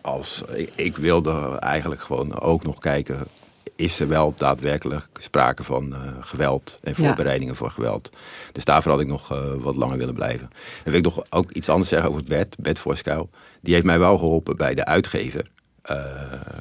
als 0.01 0.43
ik, 0.55 0.71
ik 0.75 0.97
wilde 0.97 1.57
eigenlijk 1.61 2.01
gewoon 2.03 2.41
ook 2.41 2.63
nog 2.65 2.79
kijken. 2.79 3.19
Is 3.79 4.01
er 4.01 4.09
wel 4.09 4.35
daadwerkelijk 4.37 5.07
sprake 5.19 5.63
van 5.65 5.95
eh, 5.95 6.01
geweld 6.21 6.79
en 6.83 6.93
Ja. 6.97 7.07
voorbereidingen 7.07 7.57
voor 7.57 7.71
geweld? 7.71 8.11
Dus 8.53 8.65
daarvoor 8.65 8.93
had 8.93 9.01
ik 9.01 9.07
nog 9.07 9.33
eh, 9.33 9.55
wat 9.55 9.77
langer 9.77 9.97
willen 9.99 10.15
blijven. 10.15 10.51
En 10.85 10.91
wil 10.91 10.95
ik 10.99 11.05
nog 11.05 11.23
ook 11.31 11.51
iets 11.51 11.69
anders 11.69 11.89
zeggen 11.89 12.09
over 12.11 12.25
Bert, 12.25 12.57
Bert 12.59 12.79
Voorskuil. 12.79 13.31
Die 13.61 13.75
heeft 13.75 13.87
mij 13.87 13.99
wel 13.99 14.19
geholpen 14.19 14.57
bij 14.57 14.75
de 14.75 14.85
uitgever. 14.85 15.47
Eh, 15.83 16.01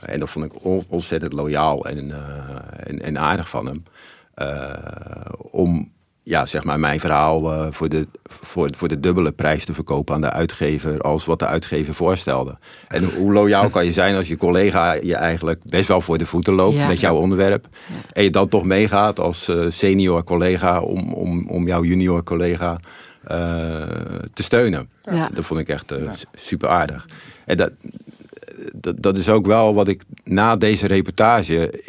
en 0.02 0.20
dat 0.20 0.30
vond 0.30 0.46
ik 0.46 0.64
on- 0.66 0.86
ontzettend 0.88 1.34
loyaal 1.34 1.86
en, 1.86 2.12
en, 2.84 3.02
en 3.02 3.18
aardig 3.20 3.50
van 3.50 3.66
hem. 3.66 3.84
Om 5.38 5.92
ja, 6.28 6.46
zeg 6.46 6.64
maar 6.64 6.80
mijn 6.80 7.00
verhaal 7.00 7.54
eh, 7.54 7.68
voor, 7.72 7.90
de, 7.90 8.08
voor, 8.24 8.70
voor 8.76 8.88
de 8.88 9.00
dubbele 9.00 9.32
prijs 9.32 9.66
te 9.66 9.74
verkopen 9.74 10.16
aan 10.16 10.22
de 10.22 10.32
uitgever 10.32 11.02
als 11.02 11.26
wat 11.26 11.40
de 11.40 11.46
uitgever 11.46 11.94
voorstelde. 11.94 12.58
En 12.88 13.04
hoe 13.04 13.34
loyaal 13.34 13.70
kan 13.70 13.86
je 13.86 13.92
zijn 13.92 14.16
als 14.16 14.28
je 14.28 14.38
collega 14.38 14.94
je 14.94 15.16
eigenlijk 15.16 15.60
best 15.64 15.88
wel 15.88 16.02
voor 16.02 16.18
de 16.18 16.26
voeten 16.26 16.54
loopt 16.54 16.76
Ja. 16.76 16.88
met 16.88 17.00
jouw 17.00 17.16
onderwerp. 17.16 17.68
En 18.12 18.24
je 18.24 18.30
dan 18.30 18.48
toch 18.48 18.64
meegaat 18.64 19.20
als 19.20 19.48
eh, 19.48 19.66
senior 19.70 20.24
collega 20.24 20.82
om, 20.82 21.14
om, 21.14 21.50
om 21.50 21.68
jouw 21.68 21.84
junior 21.84 22.24
collega 22.24 22.78
eh, 23.24 23.38
te 24.34 24.44
steunen. 24.44 24.90
Ja. 25.04 25.30
Dat 25.34 25.46
vond 25.46 25.60
ik 25.60 25.70
echt 25.70 25.92
eh, 25.92 26.12
super 26.36 26.70
aardig. 26.70 27.08
En 27.46 27.58
dat, 27.58 27.72
dat, 28.76 29.02
dat 29.02 29.18
is 29.18 29.30
ook 29.30 29.46
wel 29.46 29.74
wat 29.74 29.88
ik 29.88 30.02
na 30.24 30.56
deze 30.56 30.88
reportage. 30.88 31.84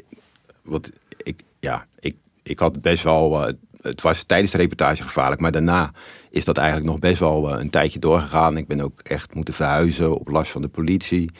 Wat 0.62 0.91
ik, 1.22 1.43
ja, 1.61 1.86
ik, 2.01 2.16
ik 2.43 2.59
had 2.59 2.80
best 2.80 3.03
wel. 3.03 3.53
Eh, 3.81 3.91
het 3.91 4.03
was 4.03 4.22
tijdens 4.22 4.53
de 4.53 4.59
reportage 4.59 5.03
gevaarlijk, 5.03 5.41
maar 5.41 5.53
daarna 5.53 5.93
is 6.31 6.45
dat 6.45 6.59
eigenlijk 6.59 6.91
nog 6.91 6.99
best 6.99 7.18
wel 7.18 7.53
eh, 7.53 7.61
een 7.61 7.70
tijdje 7.70 7.99
doorgegaan. 7.99 8.57
Ik 8.57 8.66
ben 8.66 8.81
ook 8.81 9.01
echt 9.01 9.35
moeten 9.35 9.55
verhuizen 9.55 10.18
op 10.18 10.29
last 10.29 10.51
van 10.51 10.62
de 10.62 10.68
politie. 10.68 11.31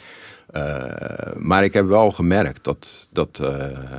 Uh, 0.55 0.83
maar 1.35 1.63
ik 1.63 1.73
heb 1.73 1.87
wel 1.87 2.11
gemerkt 2.11 2.63
dat, 2.63 3.07
dat 3.11 3.39
uh, 3.41 3.49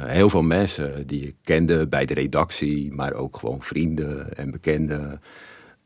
heel 0.06 0.28
veel 0.28 0.42
mensen 0.42 1.06
die 1.06 1.26
ik 1.26 1.34
kende 1.44 1.86
bij 1.86 2.04
de 2.04 2.14
redactie, 2.14 2.92
maar 2.92 3.12
ook 3.12 3.36
gewoon 3.36 3.62
vrienden 3.62 4.36
en 4.36 4.50
bekenden, 4.50 5.20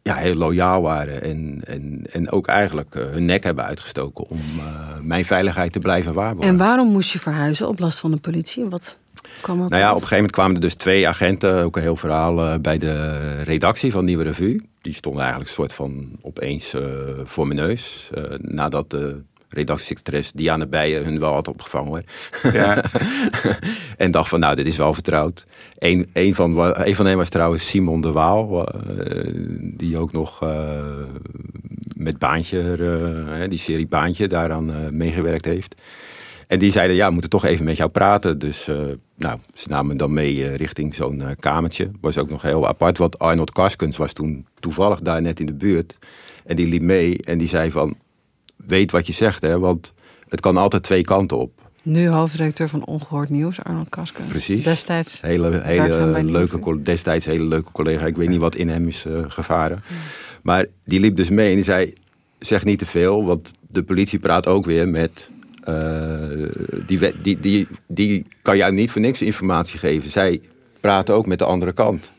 ja, 0.02 0.14
heel 0.14 0.34
loyaal 0.34 0.82
waren. 0.82 1.22
En, 1.22 1.60
en, 1.64 2.06
en 2.10 2.30
ook 2.30 2.46
eigenlijk 2.46 2.94
hun 2.94 3.24
nek 3.24 3.44
hebben 3.44 3.64
uitgestoken 3.64 4.28
om 4.28 4.40
mijn 5.02 5.24
veiligheid 5.24 5.72
te 5.72 5.78
blijven 5.78 6.14
waarborgen. 6.14 6.52
En 6.52 6.58
waarom 6.58 6.88
moest 6.88 7.12
je 7.12 7.18
verhuizen 7.18 7.68
op 7.68 7.78
last 7.78 7.98
van 7.98 8.10
de 8.10 8.20
politie? 8.20 8.64
Wat 8.64 8.98
kwam 9.40 9.62
er 9.62 9.68
nou 9.68 9.82
ja, 9.82 9.88
op 9.88 9.94
een 9.94 10.08
gegeven 10.08 10.16
moment 10.16 10.32
kwamen 10.32 10.54
er 10.54 10.60
dus 10.60 10.74
twee 10.74 11.08
agenten, 11.08 11.62
ook 11.64 11.76
een 11.76 11.82
heel 11.82 11.96
verhaal, 11.96 12.58
bij 12.60 12.78
de 12.78 13.18
redactie 13.42 13.92
van 13.92 14.04
Nieuwe 14.04 14.22
Revue. 14.22 14.60
Die 14.80 14.94
stonden 14.94 15.22
eigenlijk 15.22 15.50
een 15.50 15.56
soort 15.56 15.72
van 15.72 16.10
opeens 16.22 16.74
voor 17.24 17.46
mijn 17.46 17.60
neus. 17.60 18.10
nadat 18.38 18.90
de 18.90 19.22
redactiesecretaris 19.54 20.32
Diana 20.32 20.66
Beijer 20.66 21.04
hun 21.04 21.18
wel 21.18 21.32
had 21.32 21.48
opgevangen. 21.48 21.88
Hoor. 21.88 22.02
Ja. 22.52 22.84
en 23.96 24.10
dacht 24.10 24.28
van, 24.28 24.40
nou, 24.40 24.54
dit 24.54 24.66
is 24.66 24.76
wel 24.76 24.94
vertrouwd. 24.94 25.46
Een, 25.78 26.10
een, 26.12 26.34
van, 26.34 26.58
een 26.86 26.96
van 26.96 27.06
hen 27.06 27.16
was 27.16 27.28
trouwens 27.28 27.68
Simon 27.68 28.00
de 28.00 28.12
Waal. 28.12 28.68
Uh, 28.98 29.30
die 29.60 29.98
ook 29.98 30.12
nog 30.12 30.42
uh, 30.42 30.50
met 31.96 32.18
Baantje, 32.18 32.76
uh, 32.78 33.48
die 33.48 33.58
serie 33.58 33.86
Baantje, 33.86 34.28
daaraan 34.28 34.96
meegewerkt 34.96 35.44
heeft. 35.44 35.74
En 36.46 36.58
die 36.58 36.72
zeiden, 36.72 36.96
ja, 36.96 37.06
we 37.06 37.12
moeten 37.12 37.30
toch 37.30 37.44
even 37.44 37.64
met 37.64 37.76
jou 37.76 37.90
praten. 37.90 38.38
Dus 38.38 38.70
nou, 39.16 39.38
ze 39.54 39.68
namen 39.68 39.96
dan 39.96 40.12
mee 40.12 40.56
richting 40.56 40.94
zo'n 40.94 41.22
kamertje. 41.40 41.90
Was 42.00 42.18
ook 42.18 42.30
nog 42.30 42.42
heel 42.42 42.68
apart, 42.68 42.98
want 42.98 43.18
Arnold 43.18 43.52
Karskens 43.52 43.96
was 43.96 44.12
toen 44.12 44.46
toevallig 44.60 45.00
daar 45.00 45.22
net 45.22 45.40
in 45.40 45.46
de 45.46 45.54
buurt. 45.54 45.98
En 46.44 46.56
die 46.56 46.68
liep 46.68 46.82
mee 46.82 47.18
en 47.22 47.38
die 47.38 47.48
zei 47.48 47.70
van, 47.70 47.96
weet 48.56 48.90
wat 48.90 49.06
je 49.06 49.12
zegt, 49.12 49.42
hè, 49.42 49.58
want 49.58 49.92
het 50.28 50.40
kan 50.40 50.56
altijd 50.56 50.82
twee 50.82 51.02
kanten 51.02 51.38
op. 51.38 51.62
Nu 51.82 52.08
hoofdredacteur 52.08 52.68
van 52.68 52.86
Ongehoord 52.86 53.28
Nieuws, 53.28 53.62
Arnold 53.62 53.88
Kaskens. 53.88 54.28
Precies. 54.28 54.64
Destijds. 54.64 55.20
Hele, 55.20 55.60
hele 55.62 56.22
leuke, 56.22 56.82
destijds 56.82 57.24
hele 57.24 57.44
leuke 57.44 57.72
collega. 57.72 58.06
Ik 58.06 58.16
weet 58.16 58.28
niet 58.28 58.40
wat 58.40 58.54
in 58.54 58.68
hem 58.68 58.88
is 58.88 59.04
gevaren. 59.28 59.82
Maar 60.42 60.66
die 60.84 61.00
liep 61.00 61.16
dus 61.16 61.28
mee 61.28 61.48
en 61.48 61.54
die 61.54 61.64
zei: 61.64 61.94
zeg 62.38 62.64
niet 62.64 62.78
te 62.78 62.86
veel, 62.86 63.24
want 63.24 63.52
de 63.68 63.82
politie 63.82 64.18
praat 64.18 64.46
ook 64.46 64.64
weer 64.64 64.88
met. 64.88 65.30
Uh, 65.68 66.48
die, 66.86 67.12
die, 67.22 67.40
die, 67.40 67.68
die 67.86 68.26
kan 68.42 68.56
jou 68.56 68.72
niet 68.72 68.90
voor 68.90 69.00
niks 69.00 69.22
informatie 69.22 69.78
geven. 69.78 70.10
Zij 70.10 70.40
praten 70.80 71.14
ook 71.14 71.26
met 71.26 71.38
de 71.38 71.44
andere 71.44 71.72
kant. 71.72 72.12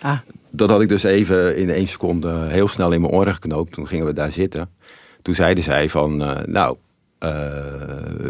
Ah. 0.00 0.18
Dat 0.50 0.70
had 0.70 0.80
ik 0.80 0.88
dus 0.88 1.02
even 1.02 1.56
in 1.56 1.70
één 1.70 1.86
seconde 1.86 2.46
heel 2.48 2.68
snel 2.68 2.92
in 2.92 3.00
mijn 3.00 3.12
oren 3.12 3.34
geknoopt. 3.34 3.72
Toen 3.72 3.86
gingen 3.86 4.06
we 4.06 4.12
daar 4.12 4.32
zitten. 4.32 4.70
Toen 5.22 5.34
zeiden 5.34 5.64
zij 5.64 5.88
van, 5.88 6.22
uh, 6.22 6.36
nou, 6.46 6.76
uh, 7.24 7.30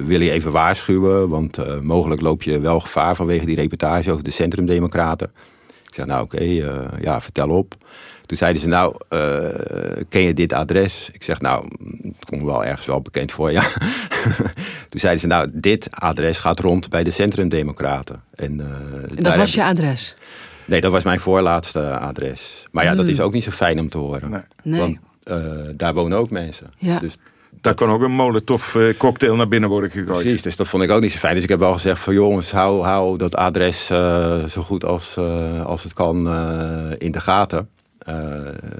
wil 0.04 0.20
je 0.20 0.30
even 0.30 0.52
waarschuwen, 0.52 1.28
want 1.28 1.58
uh, 1.58 1.78
mogelijk 1.78 2.20
loop 2.20 2.42
je 2.42 2.60
wel 2.60 2.80
gevaar 2.80 3.16
vanwege 3.16 3.46
die 3.46 3.56
reportage 3.56 4.12
over 4.12 4.24
de 4.24 4.30
centrumdemocraten. 4.30 5.30
Ik 5.88 5.94
zeg, 5.94 6.06
nou 6.06 6.22
oké, 6.22 6.36
okay, 6.36 6.64
ja, 7.00 7.20
vertel 7.20 7.48
op. 7.48 7.74
Toen 8.30 8.38
zeiden 8.38 8.62
ze, 8.62 8.68
nou, 8.68 8.94
ken 10.08 10.20
je 10.20 10.34
dit 10.34 10.52
adres? 10.52 11.08
Ik 11.12 11.22
zeg, 11.22 11.40
nou, 11.40 11.68
het 12.02 12.24
komt 12.24 12.42
wel 12.42 12.64
ergens 12.64 12.86
wel 12.86 13.00
bekend 13.00 13.32
voor, 13.32 13.52
ja. 13.52 13.62
Toen 14.90 15.00
zeiden 15.00 15.20
ze, 15.20 15.26
nou, 15.26 15.50
dit 15.52 15.88
adres 15.90 16.38
gaat 16.38 16.60
rond 16.60 16.88
bij 16.88 17.02
de 17.02 17.10
centrumdemocraten. 17.10 18.22
En, 18.34 18.60
en 19.16 19.22
dat 19.22 19.36
was 19.36 19.54
je 19.54 19.64
adres? 19.64 20.16
Nee, 20.64 20.80
dat 20.80 20.92
was 20.92 21.04
mijn 21.04 21.20
voorlaatste 21.20 21.98
adres. 21.98 22.66
Maar 22.70 22.84
ja, 22.84 22.90
dat 22.90 23.04
hmm. 23.04 23.12
is 23.12 23.20
ook 23.20 23.32
niet 23.32 23.44
zo 23.44 23.50
fijn 23.50 23.80
om 23.80 23.88
te 23.88 23.98
horen. 23.98 24.30
Nee. 24.30 24.40
nee. 24.62 24.80
Want 24.80 24.98
uh, 25.24 25.68
daar 25.76 25.94
wonen 25.94 26.18
ook 26.18 26.30
mensen. 26.30 26.72
Ja. 26.78 26.98
Dus 26.98 27.16
daar 27.60 27.74
kan 27.74 27.90
ook 27.90 28.02
een 28.02 28.12
molotov 28.12 28.76
cocktail 28.96 29.36
naar 29.36 29.48
binnen 29.48 29.68
worden 29.68 29.90
gegooid. 29.90 30.22
Precies, 30.22 30.42
dus 30.42 30.56
dat 30.56 30.68
vond 30.68 30.82
ik 30.82 30.90
ook 30.90 31.00
niet 31.00 31.12
zo 31.12 31.18
fijn. 31.18 31.34
Dus 31.34 31.42
ik 31.42 31.48
heb 31.48 31.58
wel 31.58 31.72
gezegd 31.72 32.00
van 32.00 32.14
jongens, 32.14 32.50
hou, 32.50 32.82
hou 32.82 33.18
dat 33.18 33.34
adres 33.34 33.90
uh, 33.90 34.44
zo 34.44 34.62
goed 34.62 34.84
als, 34.84 35.16
als 35.64 35.82
het 35.82 35.92
kan 35.92 36.16
in 36.98 37.12
de 37.12 37.20
gaten. 37.20 37.68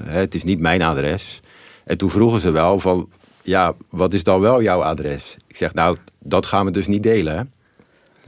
Het 0.05 0.35
is 0.35 0.45
niet 0.45 0.61
mijn 0.61 0.83
adres. 0.83 1.41
En 1.85 1.99
toen 1.99 2.11
vroegen 2.11 2.41
ze 2.41 2.51
wel 2.51 2.81
van, 2.81 3.09
ja, 3.43 3.75
wat 3.89 4.15
is 4.15 4.25
dan 4.25 4.41
wel 4.41 4.63
jouw 4.63 4.83
adres? 4.83 5.37
Ik 5.47 5.57
zeg, 5.57 5.75
nou, 5.75 5.97
dat 6.19 6.47
gaan 6.47 6.65
we 6.65 6.71
dus 6.71 6.87
niet 6.87 7.03
delen. 7.03 7.37
Hè? 7.37 7.43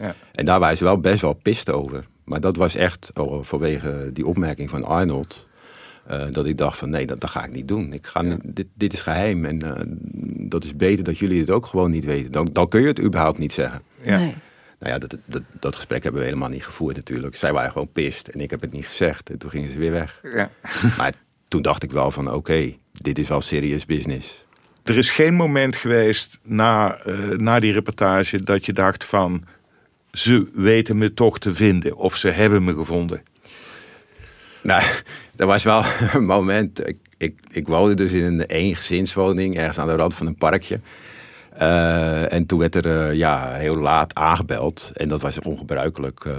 Ja. 0.07 0.15
En 0.33 0.45
daar 0.45 0.61
waren 0.61 0.77
ze 0.77 0.85
wel 0.85 0.99
best 0.99 1.21
wel 1.21 1.33
pist 1.35 1.71
over. 1.71 2.07
Maar 2.25 2.41
dat 2.41 2.57
was 2.57 2.75
echt 2.75 3.11
oh, 3.15 3.45
vanwege 3.45 4.11
die 4.13 4.27
opmerking 4.27 4.71
van 4.71 4.85
Arnold. 4.85 5.47
Uh, 6.11 6.25
dat 6.31 6.47
ik 6.47 6.59
dacht 6.59 6.79
van 6.79 6.91
nee, 6.91 7.07
dat, 7.07 7.21
dat 7.21 7.31
ga 7.31 7.45
ik 7.45 7.53
niet 7.53 7.69
doen. 7.69 7.93
Ik 7.93 8.07
ga, 8.07 8.37
dit, 8.45 8.67
dit 8.75 8.93
is 8.93 9.01
geheim 9.01 9.45
en 9.45 9.65
uh, 9.65 9.73
dat 10.49 10.65
is 10.65 10.77
beter 10.77 11.05
dat 11.05 11.19
jullie 11.19 11.41
het 11.41 11.51
ook 11.51 11.67
gewoon 11.67 11.91
niet 11.91 12.05
weten. 12.05 12.33
Dan, 12.33 12.49
dan 12.53 12.69
kun 12.69 12.81
je 12.81 12.87
het 12.87 13.01
überhaupt 13.01 13.39
niet 13.39 13.53
zeggen. 13.53 13.83
Ja. 14.03 14.19
Nee. 14.19 14.35
Nou 14.83 14.95
ja, 14.95 14.99
dat, 14.99 15.17
dat, 15.25 15.43
dat, 15.61 15.77
gesprek 15.77 16.03
hebben 16.03 16.21
we 16.21 16.27
helemaal 16.27 16.49
niet 16.49 16.65
gevoerd 16.65 16.97
natuurlijk. 16.97 17.35
Zij 17.35 17.53
waren 17.53 17.73
gewoon 17.73 17.93
pist 17.93 18.29
en 18.29 18.41
ik 18.41 18.51
heb 18.51 18.61
het 18.61 18.73
niet 18.73 18.87
gezegd. 18.87 19.31
En 19.31 19.39
toen 19.39 19.51
gingen 19.51 19.71
ze 19.71 19.79
weer 19.79 19.91
weg. 19.91 20.21
Ja. 20.23 20.51
Maar 20.99 21.13
toen 21.49 21.63
dacht 21.63 21.83
ik 21.83 21.91
wel 21.91 22.11
van 22.11 22.27
oké, 22.27 22.37
okay, 22.37 22.79
dit 22.93 23.19
is 23.19 23.29
wel 23.29 23.41
serious 23.41 23.87
business. 23.87 24.47
Er 24.83 24.97
is 24.97 25.11
geen 25.11 25.35
moment 25.35 25.77
geweest 25.77 26.39
na, 26.43 27.07
uh, 27.07 27.29
na 27.29 27.59
die 27.59 27.73
reportage 27.73 28.43
dat 28.43 28.67
je 28.67 28.73
dacht 28.73 29.05
van... 29.05 29.45
ze 30.13 30.51
weten 30.55 30.99
me 30.99 31.15
toch 31.15 31.39
te 31.39 31.55
vinden 31.55 31.97
of 31.97 32.17
ze 32.17 32.29
hebben 32.29 32.65
me 32.65 32.75
gevonden. 32.75 33.23
Nou, 34.63 34.83
er 35.37 35.47
was 35.47 35.63
wel 35.63 35.85
een 36.13 36.25
moment. 36.25 36.89
Ik, 36.89 36.97
ik, 37.17 37.41
ik 37.51 37.67
woonde 37.67 37.95
dus 37.95 38.13
in 38.13 38.25
een 38.25 38.41
eengezinswoning 38.41 39.57
ergens 39.57 39.79
aan 39.79 39.89
de 39.89 39.97
rand 39.97 40.15
van 40.15 40.27
een 40.27 40.37
parkje. 40.37 40.81
Uh, 41.61 42.33
en 42.33 42.47
toen 42.47 42.59
werd 42.59 42.75
er 42.75 42.87
uh, 42.87 43.15
ja, 43.15 43.53
heel 43.53 43.77
laat 43.77 44.15
aangebeld. 44.15 44.91
En 44.95 45.09
dat 45.09 45.21
was 45.21 45.39
ongebruikelijk, 45.39 46.25
uh, 46.25 46.33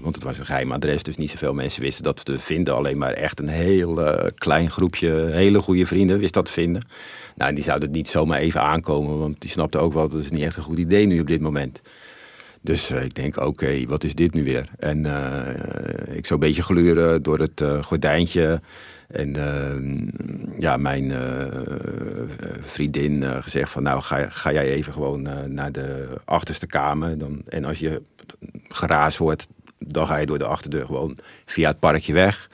want 0.00 0.14
het 0.14 0.24
was 0.24 0.38
een 0.38 0.46
geheim 0.46 0.72
adres. 0.72 1.02
Dus 1.02 1.16
niet 1.16 1.30
zoveel 1.30 1.54
mensen 1.54 1.82
wisten 1.82 2.04
dat 2.04 2.24
te 2.24 2.38
vinden. 2.38 2.74
Alleen 2.74 2.98
maar 2.98 3.12
echt 3.12 3.40
een 3.40 3.48
heel 3.48 4.02
klein 4.34 4.70
groepje 4.70 5.28
hele 5.30 5.60
goede 5.60 5.86
vrienden 5.86 6.18
wist 6.18 6.34
dat 6.34 6.44
te 6.44 6.50
vinden. 6.50 6.82
Nou, 7.34 7.48
en 7.48 7.54
die 7.54 7.64
zouden 7.64 7.90
niet 7.90 8.08
zomaar 8.08 8.38
even 8.38 8.60
aankomen. 8.60 9.18
Want 9.18 9.40
die 9.40 9.50
snapten 9.50 9.80
ook 9.80 9.92
wel, 9.92 10.08
dat 10.08 10.20
is 10.20 10.30
niet 10.30 10.42
echt 10.42 10.56
een 10.56 10.62
goed 10.62 10.78
idee 10.78 11.06
nu 11.06 11.20
op 11.20 11.26
dit 11.26 11.40
moment. 11.40 11.82
Dus 12.60 12.90
ik 12.90 13.14
denk, 13.14 13.36
oké, 13.36 13.86
wat 13.86 14.04
is 14.04 14.14
dit 14.14 14.34
nu 14.34 14.44
weer? 14.44 14.68
En 14.78 14.98
ik 16.12 16.26
zou 16.26 16.40
een 16.40 16.46
beetje 16.46 16.62
gluren 16.62 17.22
door 17.22 17.38
het 17.38 17.64
gordijntje. 17.80 18.60
En 19.08 19.34
ja, 20.58 20.76
mijn 20.76 21.12
vriendin 22.62 23.42
gezegd 23.42 23.70
van, 23.70 23.82
nou 23.82 24.02
ga, 24.02 24.26
ga 24.28 24.52
jij 24.52 24.68
even 24.68 24.92
gewoon 24.92 25.22
naar 25.54 25.72
de 25.72 26.06
achterste 26.24 26.66
kamer. 26.66 27.18
Dan, 27.18 27.42
en 27.48 27.64
als 27.64 27.78
je 27.78 28.02
geraas 28.68 29.16
hoort, 29.16 29.46
dan 29.78 30.06
ga 30.06 30.16
je 30.16 30.26
door 30.26 30.38
de 30.38 30.44
achterdeur 30.44 30.86
gewoon 30.86 31.16
via 31.44 31.68
het 31.68 31.78
parkje 31.78 32.12
weg. 32.12 32.50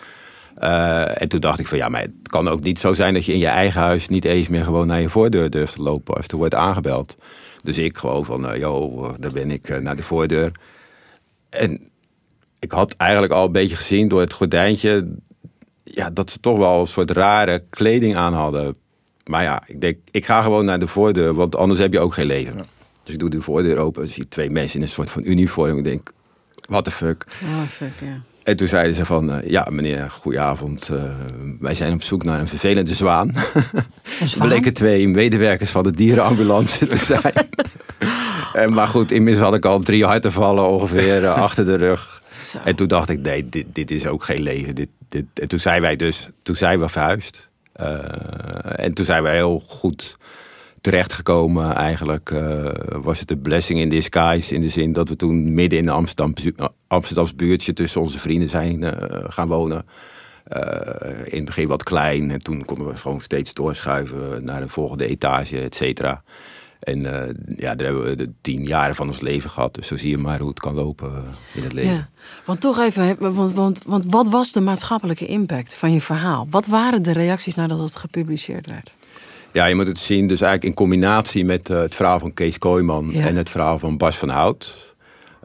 en 1.15 1.29
toen 1.29 1.41
dacht 1.41 1.59
ik 1.59 1.67
van 1.67 1.79
ja, 1.79 1.89
maar 1.89 2.01
het 2.01 2.11
kan 2.23 2.49
ook 2.49 2.63
niet 2.63 2.79
zo 2.79 2.93
zijn 2.93 3.15
dat 3.15 3.25
je 3.25 3.33
in 3.33 3.39
je 3.39 3.47
eigen 3.47 3.81
huis 3.81 4.09
niet 4.09 4.25
eens 4.25 4.49
meer 4.49 4.65
gewoon 4.65 4.87
naar 4.87 5.01
je 5.01 5.09
voordeur 5.09 5.51
durft 5.51 5.75
te 5.75 5.83
lopen 5.83 6.15
als 6.15 6.27
er 6.27 6.37
wordt 6.37 6.55
aangebeld. 6.55 7.17
Dus 7.63 7.79
ik 7.79 7.97
gewoon 7.97 8.25
van, 8.25 8.51
uh, 8.51 8.57
joh, 8.57 9.15
daar 9.19 9.33
ben 9.33 9.51
ik 9.51 9.69
uh, 9.69 9.79
naar 9.79 9.97
de 9.97 10.03
voordeur. 10.03 10.53
En 11.49 11.91
ik 12.59 12.73
had 12.73 12.95
eigenlijk 12.97 13.33
al 13.33 13.47
een 13.47 13.53
beetje 13.53 13.77
gezien 13.77 14.09
door 14.09 14.21
het 14.21 14.33
gordijntje... 14.33 15.09
Ja, 15.85 16.11
dat 16.11 16.31
ze 16.31 16.41
toch 16.41 16.59
wel 16.59 16.81
een 16.81 16.87
soort 16.87 17.11
rare 17.11 17.65
kleding 17.71 18.17
aan 18.17 18.35
hadden. 18.35 18.77
Maar 19.25 19.43
ja, 19.43 19.63
ik 19.67 19.81
denk, 19.81 19.97
ik 20.11 20.25
ga 20.25 20.43
gewoon 20.43 20.65
naar 20.65 20.79
de 20.79 20.87
voordeur, 20.87 21.35
want 21.35 21.57
anders 21.57 21.81
heb 21.81 21.93
je 21.93 22.01
ook 22.01 22.15
geen 22.15 22.27
leven. 22.27 22.67
Dus 23.03 23.15
ik 23.15 23.21
doe 23.21 23.31
de 23.31 23.41
voordeur 23.41 23.79
open 23.79 24.03
en 24.03 24.09
zie 24.09 24.29
twee 24.29 24.51
mensen 24.51 24.77
in 24.77 24.83
een 24.83 24.93
soort 24.93 25.11
van 25.11 25.23
uniform. 25.25 25.79
Ik 25.79 25.85
denk, 25.85 26.13
what 26.69 26.85
the 26.85 26.91
fuck. 26.91 27.27
Oh, 27.43 27.69
fuck, 27.69 27.93
ja. 28.01 28.23
En 28.43 28.57
toen 28.57 28.69
zeiden 28.69 28.95
ze 28.95 29.05
van, 29.05 29.31
uh, 29.31 29.49
ja 29.49 29.67
meneer, 29.71 30.11
goedenavond. 30.11 30.91
Uh, 30.93 31.03
wij 31.61 31.75
zijn 31.75 31.93
op 31.93 32.03
zoek 32.03 32.25
naar 32.25 32.41
een 32.41 32.49
vervelende 32.49 32.95
zwaan. 32.95 33.35
Er 33.35 34.37
bleken 34.47 34.73
twee 34.73 35.09
medewerkers 35.09 35.71
van 35.71 35.83
de 35.83 35.91
dierenambulance 35.91 36.87
te 36.87 36.97
zijn. 37.15 37.49
en, 38.53 38.73
maar 38.73 38.89
goed, 38.89 39.11
inmiddels 39.11 39.45
had 39.45 39.55
ik 39.55 39.65
al 39.65 39.81
drie 39.81 40.05
hartenvallen 40.05 40.69
ongeveer 40.69 41.23
uh, 41.23 41.37
achter 41.37 41.65
de 41.65 41.75
rug. 41.75 42.23
Zo. 42.31 42.59
En 42.65 42.77
toen 42.77 42.89
dacht 42.89 43.09
ik, 43.09 43.21
nee, 43.21 43.49
dit, 43.49 43.67
dit 43.73 43.91
is 43.91 44.07
ook 44.07 44.25
geen 44.25 44.43
leven. 44.43 44.75
Dit, 44.75 44.89
en 45.15 45.49
toen 45.49 45.59
zijn 45.59 45.83
wij 45.83 45.97
dus, 45.97 46.29
toen 46.43 46.57
zijn 46.57 46.81
we 46.81 46.89
verhuisd. 46.89 47.49
en 48.77 48.93
toen 48.93 49.05
zijn 49.05 49.23
we 49.23 49.29
heel 49.29 49.63
goed 49.67 50.17
terechtgekomen. 50.81 51.75
Eigenlijk 51.75 52.31
uh, 52.31 52.69
was 52.87 53.21
het 53.21 53.31
een 53.31 53.41
blessing 53.41 53.81
in 53.81 53.89
disguise. 53.89 54.55
In 54.55 54.61
de 54.61 54.69
zin 54.69 54.93
dat 54.93 55.09
we 55.09 55.17
toen 55.17 55.55
midden 55.55 55.79
in 55.79 55.85
de 55.85 55.91
Amsterdam, 55.91 57.37
buurtje 57.37 57.73
tussen 57.73 58.01
onze 58.01 58.19
vrienden 58.19 58.49
zijn 58.49 58.83
uh, 58.83 58.93
gaan 59.29 59.49
wonen. 59.49 59.87
In 61.25 61.37
het 61.37 61.45
begin 61.45 61.69
wat 61.69 61.83
klein. 61.83 62.31
En 62.31 62.39
toen 62.39 62.65
konden 62.65 62.87
we 62.87 62.97
gewoon 62.97 63.21
steeds 63.21 63.55
doorschuiven 63.55 64.45
naar 64.45 64.61
de 64.61 64.69
volgende 64.69 65.07
etage, 65.07 65.61
et 65.61 65.75
cetera. 65.75 66.23
En 66.83 67.07
eh, 67.07 67.35
ja, 67.57 67.75
daar 67.75 67.87
hebben 67.87 68.05
we 68.05 68.17
de 68.17 68.33
tien 68.41 68.65
jaren 68.65 68.95
van 68.95 69.07
ons 69.07 69.21
leven 69.21 69.51
gehad. 69.51 69.75
Dus 69.75 69.87
zo 69.87 69.97
zie 69.97 70.11
je 70.11 70.19
maar 70.19 70.39
hoe 70.39 70.49
het 70.49 70.61
kan 70.61 70.75
lopen 70.75 71.11
eh, 71.11 71.19
in 71.55 71.63
het 71.63 71.73
leven. 71.73 71.93
Ja, 71.93 72.09
want 72.45 72.61
toch 72.61 72.79
even, 72.79 73.35
want, 73.35 73.55
want, 73.55 73.81
want 73.87 74.05
wat 74.09 74.29
was 74.29 74.53
de 74.53 74.61
maatschappelijke 74.61 75.27
impact 75.27 75.75
van 75.75 75.93
je 75.93 76.01
verhaal? 76.01 76.47
Wat 76.51 76.67
waren 76.67 77.03
de 77.03 77.13
reacties 77.13 77.55
nadat 77.55 77.79
het 77.79 77.97
gepubliceerd 77.97 78.71
werd? 78.71 78.95
Ja, 79.53 79.67
je 79.67 79.75
moet 79.75 79.87
het 79.87 79.99
zien 79.99 80.27
dus 80.27 80.41
eigenlijk 80.41 80.65
in 80.65 80.85
combinatie 80.85 81.45
met 81.45 81.71
uh, 81.71 81.79
het 81.79 81.95
verhaal 81.95 82.19
van 82.19 82.35
Kees 82.35 82.59
Kooijman 82.59 83.11
Ja. 83.11 83.27
en 83.27 83.37
het 83.37 83.51
verhaal 83.51 83.79
van 83.79 83.97
Bas 83.97 84.17
van 84.17 84.29
Hout. 84.29 84.95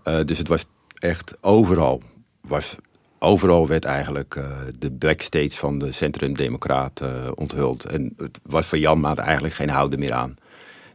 Uh, 0.03 0.19
dus 0.25 0.38
het 0.38 0.47
was 0.47 0.65
echt 0.99 1.33
overal, 1.41 2.01
was, 2.41 2.75
overal 3.19 3.67
werd 3.67 3.85
eigenlijk 3.85 4.35
uh, 4.35 4.45
de 4.79 4.91
backstage 4.91 5.49
van 5.49 5.79
de 5.79 5.91
Centrum 5.91 6.33
Democraat 6.33 7.01
onthuld. 7.35 7.85
En 7.85 8.13
het 8.17 8.39
was 8.43 8.67
voor 8.67 8.77
Jan 8.77 8.99
Maat 8.99 9.17
eigenlijk 9.17 9.53
geen 9.53 9.69
houden 9.69 9.99
meer 9.99 10.13
aan. 10.13 10.35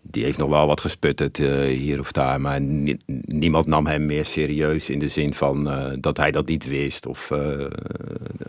Die 0.03 0.25
heeft 0.25 0.39
nog 0.39 0.49
wel 0.49 0.67
wat 0.67 0.81
gesputterd 0.81 1.37
hier 1.37 2.01
of 2.01 2.13
daar, 2.13 2.41
maar 2.41 2.61
ni 2.61 2.99
niemand 3.25 3.67
nam 3.67 3.87
hem 3.87 4.07
meer 4.07 4.25
serieus 4.25 4.91
in 4.91 4.99
de 4.99 5.09
zin 5.09 5.35
van 5.35 5.69
uh, 5.69 5.85
dat 5.99 6.17
hij 6.17 6.31
dat 6.31 6.47
niet 6.47 6.67
wist. 6.67 7.07
Of 7.07 7.31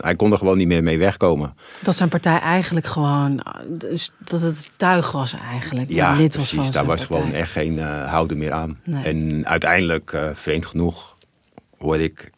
hij 0.00 0.16
kon 0.16 0.32
er 0.32 0.38
gewoon 0.38 0.56
niet 0.56 0.66
meer 0.66 0.82
mee 0.82 0.98
wegkomen. 0.98 1.56
Dat 1.82 1.96
zijn 1.96 2.08
partij 2.08 2.38
eigenlijk 2.38 2.86
gewoon, 2.86 3.46
dus 3.68 4.12
dat 4.18 4.40
het 4.40 4.70
tuig 4.76 5.12
was 5.12 5.34
eigenlijk. 5.34 5.90
Ja, 5.90 6.16
lid 6.16 6.32
precies. 6.32 6.56
Was 6.56 6.70
daar 6.70 6.84
was 6.84 7.06
partij. 7.06 7.20
gewoon 7.20 7.40
echt 7.40 7.50
geen 7.50 7.78
houden 7.78 8.38
meer 8.38 8.52
aan. 8.52 8.78
Nee. 8.84 9.04
En 9.04 9.46
uiteindelijk, 9.46 10.18
vreemd 10.34 10.66
genoeg, 10.66 11.16
hoorde 11.78 12.02
ik 12.02 12.30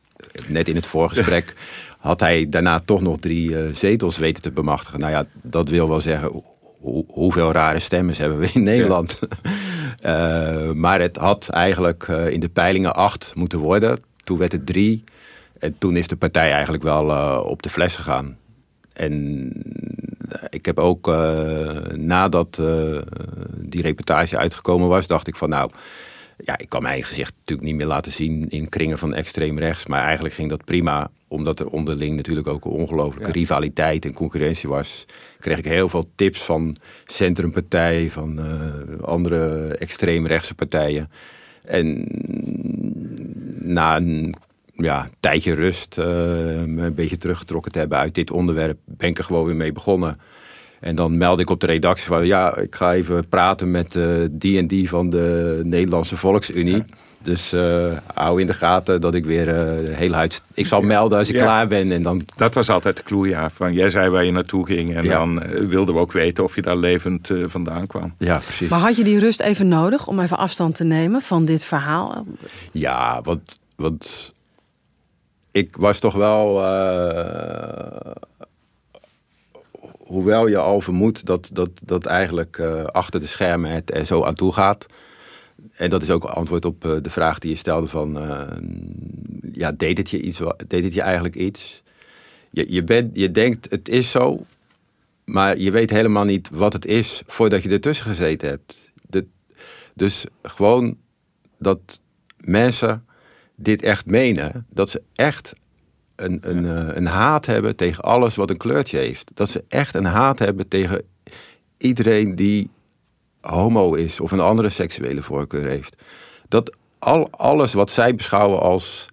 net 0.48 0.68
in 0.68 0.76
het 0.76 0.86
voorgesprek... 0.86 1.54
had 1.98 2.20
hij 2.20 2.48
daarna 2.48 2.80
toch 2.84 3.00
nog 3.00 3.18
drie 3.18 3.74
zetels 3.74 4.16
weten 4.16 4.42
te 4.42 4.50
bemachtigen. 4.50 5.00
Nou 5.00 5.12
ja, 5.12 5.26
dat 5.42 5.68
wil 5.68 5.88
wel 5.88 6.00
zeggen... 6.00 6.42
Hoe, 6.87 7.05
hoeveel 7.09 7.53
rare 7.53 7.78
stemmen 7.78 8.16
hebben 8.16 8.39
we 8.39 8.51
in 8.53 8.62
Nederland? 8.62 9.18
Ja. 10.01 10.72
maar 10.84 11.01
het 11.01 11.16
had 11.16 11.49
eigenlijk 11.49 12.07
in 12.09 12.41
de 12.41 12.49
peilingen 12.49 12.95
acht 12.95 13.32
moeten 13.34 13.59
worden. 13.59 13.99
Toen 14.16 14.39
werd 14.39 14.53
het 14.53 14.66
drie. 14.66 15.05
En 15.59 15.78
toen 15.78 15.97
is 15.97 16.09
de 16.09 16.16
partij 16.16 16.53
eigenlijk 16.53 16.82
wel 16.82 17.41
op 17.43 17.62
de 17.62 17.70
fles 17.70 17.97
gegaan. 17.97 18.37
En 18.93 19.53
ik 20.51 20.66
heb 20.66 20.78
ook 20.78 21.07
nadat 21.93 22.61
die 23.57 23.82
reportage 23.82 24.39
uitgekomen 24.39 24.89
was, 24.89 25.07
dacht 25.07 25.28
ik 25.28 25.37
van 25.37 25.49
nou, 25.49 25.70
ja, 26.45 26.59
ik 26.59 26.68
kan 26.68 26.82
mijn 26.82 27.03
gezicht 27.03 27.32
natuurlijk 27.39 27.68
niet 27.68 27.76
meer 27.76 27.87
laten 27.87 28.12
zien 28.12 28.49
in 28.49 28.68
kringen 28.68 28.99
van 28.99 29.14
extreem 29.14 29.59
rechts. 29.59 29.87
Maar 29.87 30.03
eigenlijk 30.03 30.34
ging 30.34 30.51
dat 30.51 30.64
prima, 30.64 31.11
omdat 31.29 31.61
er 31.61 31.66
onderling 31.66 32.16
natuurlijk 32.16 32.47
ook 32.47 32.64
een 32.64 32.70
ongelooflijke 32.70 33.29
ja. 33.29 33.35
rivaliteit 33.35 34.05
en 34.05 34.12
concurrentie 34.12 34.68
was. 34.68 35.07
Kreeg 35.41 35.59
ik 35.59 35.64
heel 35.64 35.89
veel 35.89 36.11
tips 36.14 36.43
van 36.43 36.77
Centrumpartij, 37.05 38.11
van 38.11 38.39
uh, 38.39 39.03
andere 39.03 39.66
extreemrechtse 39.79 40.55
partijen. 40.55 41.11
En 41.64 42.07
na 43.59 43.97
een 43.97 44.35
ja, 44.72 45.09
tijdje 45.20 45.55
rust, 45.55 45.99
uh, 45.99 46.05
me 46.05 46.83
een 46.83 46.95
beetje 46.95 47.18
teruggetrokken 47.18 47.72
te 47.72 47.79
hebben 47.79 47.99
uit 47.99 48.14
dit 48.14 48.31
onderwerp, 48.31 48.79
ben 48.85 49.09
ik 49.09 49.18
er 49.18 49.24
gewoon 49.24 49.47
weer 49.47 49.57
mee 49.57 49.72
begonnen. 49.72 50.18
En 50.81 50.95
dan 50.95 51.16
meld 51.16 51.41
ik 51.41 51.51
op 51.51 51.61
de 51.61 51.66
redactie 51.66 52.07
van, 52.07 52.27
ja, 52.27 52.57
ik 52.57 52.74
ga 52.74 52.95
even 52.95 53.29
praten 53.29 53.70
met 53.70 53.95
uh, 53.95 54.24
die 54.31 54.59
en 54.59 54.66
die 54.66 54.89
van 54.89 55.09
de 55.09 55.61
Nederlandse 55.64 56.16
Volksunie. 56.16 56.77
Ja. 56.77 56.85
Dus 57.27 57.53
uh, 57.53 57.97
hou 58.14 58.41
in 58.41 58.47
de 58.47 58.55
gaten 58.55 59.01
dat 59.01 59.14
ik 59.14 59.24
weer 59.24 59.49
uh, 59.49 59.97
heel 59.97 60.12
huid... 60.12 60.43
Ik 60.55 60.66
zal 60.66 60.81
melden 60.81 61.18
als 61.18 61.29
ik 61.29 61.35
Ja. 61.35 61.43
klaar 61.43 61.66
ben 61.66 61.93
en 61.93 62.03
dan... 62.03 62.22
Dat 62.37 62.55
was 62.55 62.70
altijd 62.70 62.97
de 62.97 63.03
clue, 63.03 63.29
ja. 63.29 63.51
Van, 63.51 63.72
jij 63.72 63.91
zei 63.91 64.11
waar 64.11 64.24
je 64.24 64.33
naartoe 64.33 64.66
ging 64.66 64.95
en 64.95 65.05
Ja. 65.05 65.18
dan 65.18 65.43
eh, 65.43 65.61
wilden 65.66 65.95
we 65.95 66.01
ook 66.01 66.12
weten 66.12 66.45
of 66.45 66.55
je 66.55 66.62
daar 66.62 66.77
levend 66.77 67.31
eh, 67.31 67.45
vandaan 67.47 67.87
kwam. 67.87 68.14
Ja, 68.18 68.37
precies. 68.39 68.68
Maar 68.68 68.79
had 68.79 68.97
je 68.97 69.05
die 69.05 69.18
rust 69.18 69.41
even 69.41 69.68
nodig 69.68 70.07
om 70.07 70.20
even 70.20 70.37
afstand 70.39 70.74
te 70.74 70.85
nemen 70.85 71.20
van 71.20 71.45
dit 71.45 71.64
verhaal? 71.64 72.24
Ja, 72.72 73.20
want, 73.22 73.59
want 73.77 74.33
ik 75.51 75.77
was 75.77 75.99
toch 75.99 76.14
wel. 76.14 76.64
eh, 76.64 78.11
hoewel 79.99 80.47
je 80.47 80.59
al 80.59 80.81
vermoedt 80.81 81.27
dat, 81.27 81.51
dat, 81.53 81.70
dat 81.83 82.07
eigenlijk 82.07 82.59
eh, 82.59 82.85
achter 82.85 83.20
de 83.20 83.27
schermen 83.27 83.70
het 83.70 83.95
er 83.95 84.05
zo 84.07 84.24
aan 84.24 84.35
toe 84.35 84.53
gaat. 84.53 84.87
En 85.77 85.91
dat 85.91 86.03
is 86.03 86.11
ook 86.11 86.24
antwoord 86.24 86.64
op 86.64 86.85
eh, 86.85 86.97
de 87.03 87.11
vraag 87.11 87.39
die 87.39 87.51
je 87.51 87.57
stelde 87.57 87.87
van... 87.87 88.18
eh, 88.18 88.41
ja, 89.53 89.72
deed 89.72 89.99
het 89.99 90.11
je, 90.11 90.20
iets, 90.20 90.41
deed 90.66 90.85
het 90.85 90.95
je 90.95 91.01
eigenlijk 91.01 91.35
iets? 91.35 91.83
Je, 92.51 92.72
je, 92.72 92.85
bent, 92.85 93.16
je 93.16 93.31
denkt 93.31 93.70
het 93.70 93.89
is 93.89 94.11
zo, 94.11 94.47
maar 95.24 95.59
je 95.59 95.70
weet 95.70 95.91
helemaal 95.91 96.24
niet 96.24 96.49
wat 96.51 96.72
het 96.72 96.87
is... 96.87 97.22
voordat 97.27 97.62
je 97.62 97.68
ertussen 97.68 98.07
gezeten 98.07 98.49
hebt. 98.49 98.93
De, 99.09 99.27
dus 99.95 100.24
gewoon 100.43 100.97
dat 101.59 102.01
mensen 102.45 103.07
dit 103.55 103.83
echt 103.83 104.07
menen. 104.07 104.66
Dat 104.70 104.91
ze 104.91 105.03
echt 105.14 105.53
een, 106.16 106.39
een, 106.43 106.66
eh, 106.66 106.97
een 106.97 107.07
haat 107.07 107.47
hebben 107.47 107.77
tegen 107.77 108.05
alles 108.05 108.35
wat 108.35 108.51
een 108.51 108.57
kleurtje 108.57 108.99
heeft. 108.99 109.31
Dat 109.35 109.49
ze 109.49 109.64
echt 109.68 109.95
een 109.95 110.05
haat 110.05 110.39
hebben 110.39 110.68
tegen 110.68 111.03
iedereen 111.77 112.37
die 112.37 112.70
homo 113.49 113.94
is 113.94 114.20
of 114.20 114.32
een 114.32 114.40
andere 114.40 114.70
seksuele 114.70 115.22
voorkeur 115.22 115.66
heeft. 115.66 115.97
Dat 116.49 116.76
al, 116.99 117.28
alles 117.30 117.72
wat 117.72 117.90
zij 117.90 118.14
beschouwen 118.14 118.61
als 118.61 119.07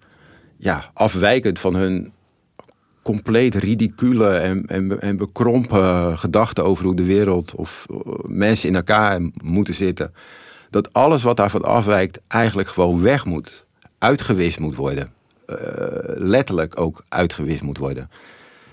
ja, 0.56 0.90
afwijkend 0.92 1.58
van 1.58 1.74
hun 1.74 2.12
compleet 3.02 3.54
ridicule 3.54 4.28
en, 4.28 4.66
en, 4.66 5.00
en 5.00 5.16
bekrompen 5.16 6.18
gedachten 6.18 6.64
over 6.64 6.84
hoe 6.84 6.96
de 6.96 7.04
wereld 7.04 7.54
of 7.54 7.86
eh, 7.90 7.96
mensen 8.22 8.68
in 8.68 8.74
elkaar 8.74 9.20
moeten 9.42 9.74
zitten. 9.74 10.12
Dat 10.70 10.92
alles 10.92 11.22
wat 11.22 11.36
daarvan 11.36 11.64
afwijkt 11.64 12.20
eigenlijk 12.28 12.68
gewoon 12.68 13.02
weg 13.02 13.24
moet. 13.24 13.64
Uitgewist 13.98 14.58
moet 14.58 14.76
worden. 14.76 15.12
Eh, 15.46 15.56
letterlijk 16.04 16.80
ook 16.80 17.04
uitgewist 17.08 17.62
moet 17.62 17.78
worden. 17.78 18.10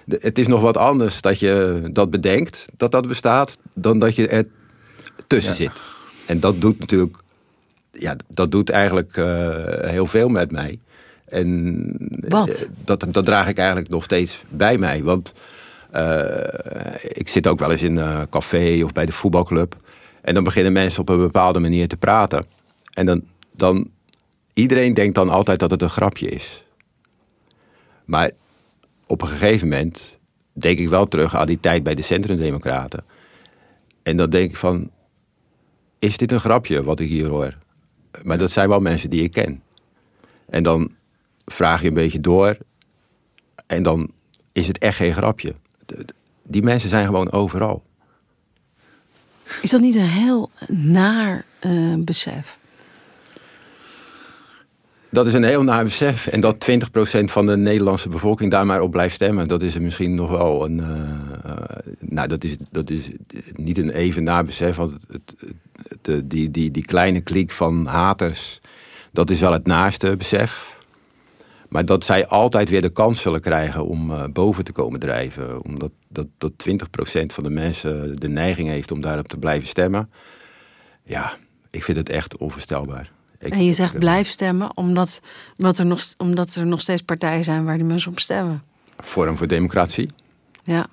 De- 0.06 0.20
het 0.22 0.40
is 0.40 0.48
nog 0.48 0.62
wat 0.62 0.78
anders 0.78 1.22
dat 1.22 1.40
je 1.40 1.82
dat 1.92 2.10
bedenkt, 2.10 2.66
dat 2.76 2.92
dat 2.92 3.08
bestaat, 3.08 3.58
dan 3.74 4.00
dat 4.00 4.16
je 4.16 4.28
er 4.28 4.46
tussen 5.28 5.56
zit. 5.56 5.72
En 6.26 6.40
dat 6.40 6.62
doet 6.62 6.80
natuurlijk, 6.80 7.18
ja, 7.92 8.16
dat 8.28 8.52
doet 8.52 8.70
eigenlijk 8.70 9.18
eh, 9.18 9.90
heel 9.90 10.06
veel 10.06 10.30
met 10.30 10.52
mij. 10.52 10.80
En 11.26 11.96
Wat? 12.28 12.50
eh, 12.50 12.68
dat, 12.84 13.06
dat 13.10 13.26
draag 13.26 13.48
ik 13.48 13.58
eigenlijk 13.58 13.90
nog 13.90 14.04
steeds 14.04 14.44
bij 14.50 14.78
mij. 14.78 15.04
Want 15.04 15.34
eh, 15.92 16.94
ik 17.04 17.28
zit 17.28 17.48
ook 17.48 17.60
wel 17.60 17.72
eens 17.72 17.84
in 17.84 17.98
een 17.98 18.30
café 18.30 18.82
of 18.84 18.92
bij 18.94 19.06
de 19.06 19.12
voetbalclub. 19.12 19.76
En 20.22 20.34
dan 20.34 20.44
beginnen 20.44 20.74
mensen 20.74 21.02
op 21.02 21.10
een 21.10 21.18
bepaalde 21.18 21.60
manier 21.60 21.88
te 21.88 21.98
praten. 21.98 22.46
En 22.94 23.06
dan, 23.06 23.24
dan 23.52 23.90
iedereen 24.54 24.94
denkt 24.94 25.16
dan 25.16 25.30
altijd 25.30 25.60
dat 25.60 25.72
het 25.72 25.82
een 25.82 25.90
grapje 25.90 26.28
is. 26.28 26.64
Maar 28.06 28.32
op 29.06 29.22
een 29.22 29.28
gegeven 29.28 29.68
moment 29.68 30.20
denk 30.54 30.80
ik 30.80 30.90
wel 30.90 31.06
terug 31.06 31.36
aan 31.36 31.48
die 31.48 31.60
tijd 31.60 31.84
bij 31.84 31.96
de 31.96 32.02
Centrumdemocraten. 32.02 33.04
En 34.04 34.18
dan 34.18 34.30
denk 34.30 34.50
ik 34.50 34.58
van, 34.58 34.90
is 36.02 36.18
dit 36.18 36.32
een 36.32 36.40
grapje 36.40 36.84
wat 36.84 37.00
ik 37.00 37.10
hier 37.10 37.28
hoor? 37.28 37.58
Maar 38.24 38.38
dat 38.38 38.52
zijn 38.52 38.70
wel 38.70 38.80
mensen 38.80 39.10
die 39.10 39.24
ik 39.24 39.32
ken. 39.32 39.64
En 40.50 40.64
dan 40.64 40.92
vraag 41.46 41.82
je 41.82 41.88
een 41.88 41.94
beetje 41.94 42.20
door. 42.20 42.58
En 43.68 43.84
dan 43.84 44.12
is 44.52 44.68
het 44.68 44.78
echt 44.78 44.96
geen 44.96 45.14
grapje. 45.14 45.56
Die 46.44 46.62
mensen 46.62 46.90
zijn 46.90 47.06
gewoon 47.06 47.32
overal. 47.32 47.84
Is 49.62 49.70
dat 49.70 49.82
niet 49.82 49.96
een 49.96 50.02
heel 50.02 50.50
naar 50.68 51.46
eh, 51.60 51.96
besef? 51.98 52.58
Dat 55.12 55.28
is 55.28 55.34
een 55.34 55.44
heel 55.44 55.64
naar 55.64 55.84
besef. 55.84 56.28
En 56.28 56.40
dat 56.40 56.68
20% 56.70 57.24
van 57.24 57.46
de 57.46 57.58
Nederlandse 57.58 58.10
bevolking 58.10 58.52
daar 58.52 58.66
maar 58.66 58.82
op 58.82 58.92
blijft 58.92 59.16
stemmen. 59.16 59.48
Dat 59.48 59.62
is 59.62 59.78
misschien 59.80 60.14
nog 60.16 60.30
wel 60.30 60.66
een... 60.66 60.80
eh, 60.80 61.52
eh, 61.52 61.58
nou, 62.00 62.28
dat 62.28 62.44
is, 62.44 62.56
dat 62.72 62.90
is 62.90 63.10
niet 63.56 63.78
een 63.78 63.90
even 63.90 64.24
naar 64.24 64.46
besef. 64.46 64.76
Want 64.76 64.92
het, 65.08 65.36
het, 65.88 65.98
de- 66.02 66.28
die, 66.28 66.52
die, 66.52 66.72
die 66.72 66.86
kleine 66.86 67.22
kliek 67.22 67.52
van 67.52 67.86
haters... 67.86 68.60
dat 69.12 69.30
is 69.30 69.40
wel 69.40 69.52
het 69.52 69.66
naaste 69.66 70.16
besef. 70.18 70.78
Maar 71.70 71.86
dat 71.86 72.04
zij 72.06 72.28
altijd 72.28 72.70
weer 72.70 72.82
de 72.82 72.90
kans 72.90 73.22
zullen 73.22 73.42
krijgen 73.42 73.86
om 73.86 74.12
eh, 74.12 74.24
boven 74.34 74.64
te 74.64 74.72
komen 74.72 75.00
drijven. 75.00 75.64
Omdat 75.64 75.92
dat, 76.08 76.28
dat 76.38 76.52
20% 76.70 77.26
van 77.26 77.44
de 77.44 77.50
mensen 77.50 78.16
de 78.16 78.30
neiging 78.30 78.70
heeft 78.70 78.92
om 78.92 79.02
daarop 79.02 79.28
te 79.28 79.38
blijven 79.38 79.68
stemmen. 79.68 80.10
Ja, 81.04 81.34
ik 81.70 81.84
vind 81.84 81.98
het 81.98 82.10
echt 82.10 82.38
onvoorstelbaar. 82.38 83.12
Ik- 83.42 83.54
En 83.54 83.64
je 83.66 83.74
zegt 83.74 83.94
ik- 83.94 84.00
blijf 84.00 84.28
stemmen, 84.28 84.78
omdat, 84.78 85.20
omdat, 85.58 85.78
er 85.78 85.86
nog, 85.86 86.02
omdat 86.18 86.56
er 86.56 86.66
nog 86.66 86.82
steeds 86.82 87.02
partijen 87.02 87.44
zijn 87.44 87.66
waar 87.66 87.78
die 87.78 87.86
mensen 87.86 88.12
op 88.12 88.20
stemmen. 88.20 88.64
Vorm 88.98 89.38
voor 89.38 89.48
democratie. 89.48 90.10
Ja. 90.64 90.88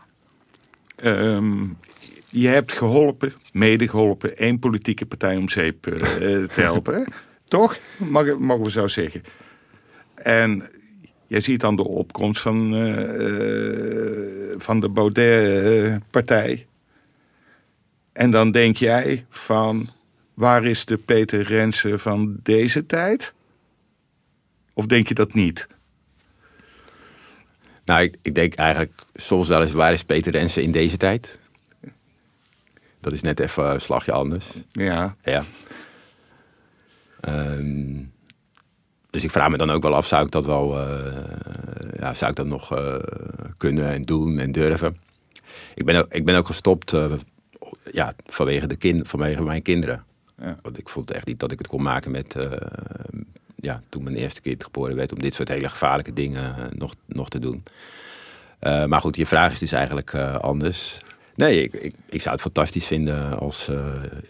Ehm, 0.97 1.65
je 2.31 2.49
hebt 2.49 2.73
geholpen, 2.73 3.33
mede 3.53 3.89
geholpen, 3.89 4.37
één 4.37 4.59
politieke 4.59 5.07
partij 5.07 5.37
om 5.37 5.49
zeep 5.49 5.87
eh, 5.87 5.99
te 6.45 6.61
helpen. 6.61 7.13
Toch? 7.49 7.77
Mag, 7.97 8.39
mogen 8.39 8.65
we 8.65 8.71
zo 8.71 8.89
zeggen. 8.89 9.23
En 10.15 10.71
jij 11.27 11.41
ziet 11.41 11.61
dan 11.61 11.77
de 11.77 11.87
opkomst 11.89 12.43
van, 12.43 12.75
eh, 12.75 14.51
eh, 14.51 14.55
van 14.59 14.81
de 14.81 14.89
Baudet-partij. 14.89 16.67
en 18.13 18.31
dan 18.31 18.51
denk 18.51 18.77
jij 18.77 19.27
van, 19.31 19.91
waar 20.39 20.65
is 20.65 20.85
de 20.85 20.97
Peter 20.97 21.43
Rensen 21.43 22.01
van 22.01 22.37
deze 22.43 22.87
tijd? 22.87 23.35
Of 24.75 24.87
denk 24.87 25.09
je 25.09 25.15
dat 25.15 25.35
niet? 25.35 25.67
Nou, 27.85 28.03
ik, 28.03 28.17
ik 28.23 28.35
denk 28.35 28.55
eigenlijk 28.55 29.03
soms 29.15 29.49
wel 29.49 29.63
eens, 29.63 29.73
waar 29.73 29.93
is 29.93 30.05
Peter 30.05 30.33
Rensen 30.33 30.63
in 30.63 30.73
deze 30.73 30.97
tijd? 30.97 31.39
Dat 33.01 33.13
is 33.13 33.21
net 33.21 33.41
even 33.41 33.65
een 33.65 33.81
slagje 33.81 34.13
anders. 34.13 34.47
Ja, 34.71 35.17
Ja. 35.23 35.45
Ehm, 37.21 38.05
dus 39.11 39.25
ik 39.25 39.31
vraag 39.31 39.51
me 39.51 39.57
dan 39.57 39.71
ook 39.71 39.83
wel 39.83 39.95
af, 39.95 40.07
zou 40.07 40.25
ik 40.25 40.31
dat 40.31 40.45
wel, 40.45 40.79
eh, 40.79 41.13
ja, 41.99 42.15
zou 42.15 42.31
ik 42.31 42.37
dat 42.37 42.47
nog 42.47 42.73
eh, 42.73 42.97
kunnen 43.57 43.89
en 43.93 44.03
doen 44.03 44.39
en 44.39 44.53
durven? 44.53 44.97
Ik 45.75 45.85
ben 45.85 45.97
ook, 45.97 46.13
ik 46.13 46.25
ben 46.25 46.37
ook 46.37 46.47
gestopt 46.47 46.93
eh, 46.93 47.13
ja, 47.93 48.15
vanwege, 48.27 48.67
de 48.67 48.77
kind, 48.77 49.09
vanwege 49.09 49.43
mijn 49.43 49.63
kinderen. 49.63 50.07
Ja. 50.41 50.59
Want 50.63 50.79
ik 50.79 50.89
vond 50.89 51.11
echt 51.11 51.27
niet 51.27 51.41
dat 51.41 51.53
ik 51.53 51.59
het 51.59 51.67
kon 51.67 51.83
maken 51.83 52.11
met, 52.11 52.37
eh, 52.37 52.53
ja, 53.57 53.83
toen 53.89 54.03
mijn 54.03 54.17
eerste 54.17 54.41
kind 54.41 54.65
geboren 54.65 54.97
werd, 54.97 55.13
om 55.13 55.19
dit 55.19 55.35
soort 55.35 55.49
hele 55.49 55.69
gevaarlijke 55.69 56.13
dingen 56.13 56.57
eh, 56.57 56.65
nog, 56.71 56.95
nog 57.07 57.29
te 57.29 57.39
doen. 57.39 57.63
Eh, 58.59 58.85
maar 58.85 59.01
goed, 59.01 59.17
je 59.17 59.27
vraag 59.27 59.53
is 59.53 59.59
dus 59.59 59.73
eigenlijk 59.73 60.15
anders. 60.35 60.99
Nee, 61.35 61.63
ik, 61.63 61.75
ik, 61.75 61.95
ik 62.09 62.21
zou 62.21 62.35
het 62.35 62.45
fantastisch 62.45 62.87
vinden 62.87 63.39
als 63.39 63.71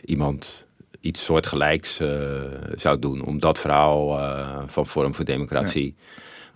iemand 0.04 0.66
iets 1.00 1.24
soortgelijks 1.24 1.96
zou 2.76 2.98
doen. 2.98 3.24
Om 3.24 3.38
dat 3.38 3.58
verhaal 3.58 4.18
van 4.66 4.86
Forum 4.86 5.14
voor 5.14 5.24
Democratie. 5.24 5.94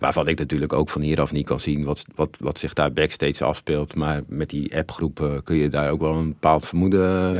Waarvan 0.03 0.27
ik 0.27 0.39
natuurlijk 0.39 0.73
ook 0.73 0.89
van 0.89 1.01
hieraf 1.01 1.31
niet 1.31 1.45
kan 1.45 1.59
zien 1.59 1.83
wat, 1.83 2.05
wat, 2.15 2.37
wat 2.39 2.59
zich 2.59 2.73
daar 2.73 2.93
backstage 2.93 3.43
afspeelt. 3.43 3.95
Maar 3.95 4.21
met 4.27 4.49
die 4.49 4.77
appgroepen 4.77 5.43
kun 5.43 5.55
je 5.55 5.69
daar 5.69 5.89
ook 5.89 5.99
wel 5.99 6.13
een 6.15 6.27
bepaald 6.27 6.67
vermoeden 6.67 7.37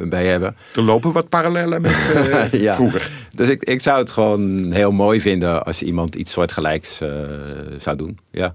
eh, 0.00 0.08
bij 0.08 0.26
hebben. 0.26 0.56
er 0.74 0.82
lopen 0.82 1.12
wat 1.12 1.28
parallellen 1.28 1.82
met 1.82 1.92
eh, 2.14 2.52
Ja. 2.52 2.74
vroeger. 2.74 3.10
Dus 3.34 3.48
ik, 3.48 3.62
ik 3.64 3.80
zou 3.80 3.98
het 3.98 4.10
gewoon 4.10 4.72
heel 4.72 4.92
mooi 4.92 5.20
vinden 5.20 5.64
als 5.64 5.82
iemand 5.82 6.14
iets 6.14 6.32
soortgelijks 6.32 7.00
eh 7.00 7.08
zou 7.78 7.96
doen. 7.96 8.18
Ja. 8.30 8.54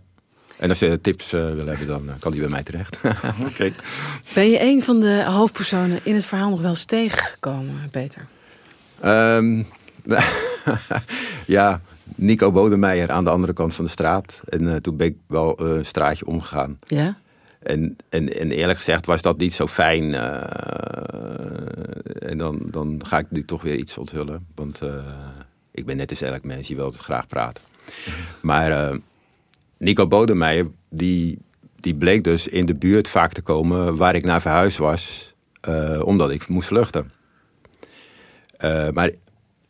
En 0.57 0.69
als 0.69 0.79
je 0.79 1.01
tips 1.01 1.33
eh, 1.33 1.51
wil 1.51 1.65
hebben, 1.67 1.87
dan 1.87 2.09
kan 2.19 2.31
die 2.31 2.41
bij 2.41 2.49
mij 2.49 2.63
terecht. 2.63 2.97
Oké. 3.49 3.71
Ben 4.33 4.49
je 4.49 4.61
een 4.61 4.81
van 4.83 4.99
de 4.99 5.23
hoofdpersonen 5.23 5.99
in 6.03 6.15
het 6.15 6.25
verhaal 6.25 6.49
nog 6.49 6.61
wel 6.61 6.69
eens 6.69 6.85
tegengekomen, 6.85 7.87
Peter? 7.91 8.27
Ehm, 8.99 9.63
ja, 11.45 11.81
Nico 12.21 12.51
Bodemeijer 12.51 13.11
aan 13.11 13.23
de 13.23 13.29
andere 13.29 13.53
kant 13.53 13.73
van 13.73 13.85
de 13.85 13.91
straat. 13.91 14.41
En 14.49 14.73
eh, 14.73 14.75
toen 14.75 14.97
ben 14.97 15.07
ik 15.07 15.17
wel 15.27 15.61
een 15.61 15.85
straatje 15.85 16.25
omgegaan. 16.25 16.79
Ja? 16.85 17.17
En, 17.59 17.97
en, 18.09 18.39
en 18.39 18.51
eerlijk 18.51 18.77
gezegd 18.77 19.05
was 19.05 19.21
dat 19.21 19.37
niet 19.37 19.53
zo 19.53 19.67
fijn. 19.67 20.13
eh, 20.13 20.43
en 22.29 22.37
dan, 22.37 22.61
dan 22.65 23.01
ga 23.05 23.17
ik 23.17 23.31
nu 23.31 23.45
toch 23.45 23.61
weer 23.61 23.75
iets 23.75 23.97
onthullen. 23.97 24.45
Want 24.55 24.81
eh, 24.81 25.05
ik 25.71 25.85
ben 25.85 25.97
net 25.97 26.09
als 26.09 26.21
elk 26.21 26.43
mens, 26.43 26.67
je 26.67 26.75
wilt 26.75 26.93
het 26.93 27.03
graag 27.03 27.27
praten. 27.27 27.63
Maar 28.41 28.97
Nico 29.77 30.07
Bodemeijer, 30.07 30.67
die, 30.89 31.37
die 31.79 31.95
bleek 31.95 32.23
dus 32.23 32.47
in 32.47 32.65
de 32.65 32.75
buurt 32.75 33.07
vaak 33.07 33.31
te 33.33 33.41
komen 33.41 33.95
waar 33.95 34.15
ik 34.15 34.25
naar 34.25 34.41
verhuisd 34.41 34.77
was. 34.77 35.33
omdat 36.03 36.29
ik 36.29 36.47
moest 36.47 36.67
vluchten. 36.67 37.11
Maar 38.93 39.09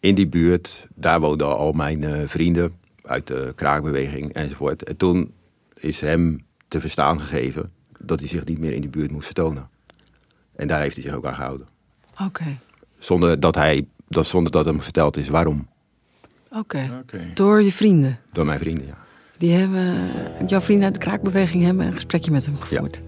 in 0.02 0.16
die 0.16 0.28
buurt, 0.28 0.88
daar 0.95 1.20
woonden 1.20 1.58
al 1.58 1.72
mijn 1.72 2.04
eh, 2.04 2.28
vrienden 2.28 2.74
uit 3.04 3.28
de 3.28 3.54
kraakbeweging 3.56 4.34
enzovoort. 4.34 4.84
En 4.84 4.97
toen 4.97 5.34
is 5.74 6.02
hem 6.02 6.45
te 6.68 6.80
verstaan 6.80 7.22
gegeven 7.22 7.72
dat 7.99 8.20
hij 8.20 8.28
zich 8.28 8.45
niet 8.45 8.60
meer 8.60 8.74
in 8.74 8.82
die 8.82 8.89
buurt 8.89 9.12
moest 9.12 9.26
vertonen. 9.26 9.70
En 10.56 10.68
daar 10.68 10.82
heeft 10.82 10.95
hij 10.95 11.04
zich 11.04 11.14
ook 11.14 11.26
aan 11.26 11.36
gehouden. 11.36 11.68
Oké. 12.22 12.58
Zonder 12.97 13.39
dat, 13.39 13.56
hij, 13.56 13.88
dat, 14.08 14.26
zonder 14.26 14.52
dat 14.52 14.66
hem 14.66 14.82
verteld 14.82 15.18
is 15.18 15.28
waarom. 15.28 15.68
Oké. 16.49 16.99
Oké. 17.02 17.22
Door 17.34 17.64
je 17.64 17.72
vrienden. 17.72 18.20
Door 18.32 18.45
mijn 18.45 18.60
vrienden, 18.60 18.86
ja. 18.86 18.97
Die 19.38 19.52
hebben, 19.52 19.97
jouw 20.47 20.60
vrienden 20.60 20.86
uit 20.86 20.93
de 20.93 20.99
kraakbeweging 20.99 21.64
hebben 21.64 21.86
een 21.86 21.93
gesprekje 21.93 22.32
met 22.32 22.45
hem 22.45 22.58
gevoerd. 22.58 23.02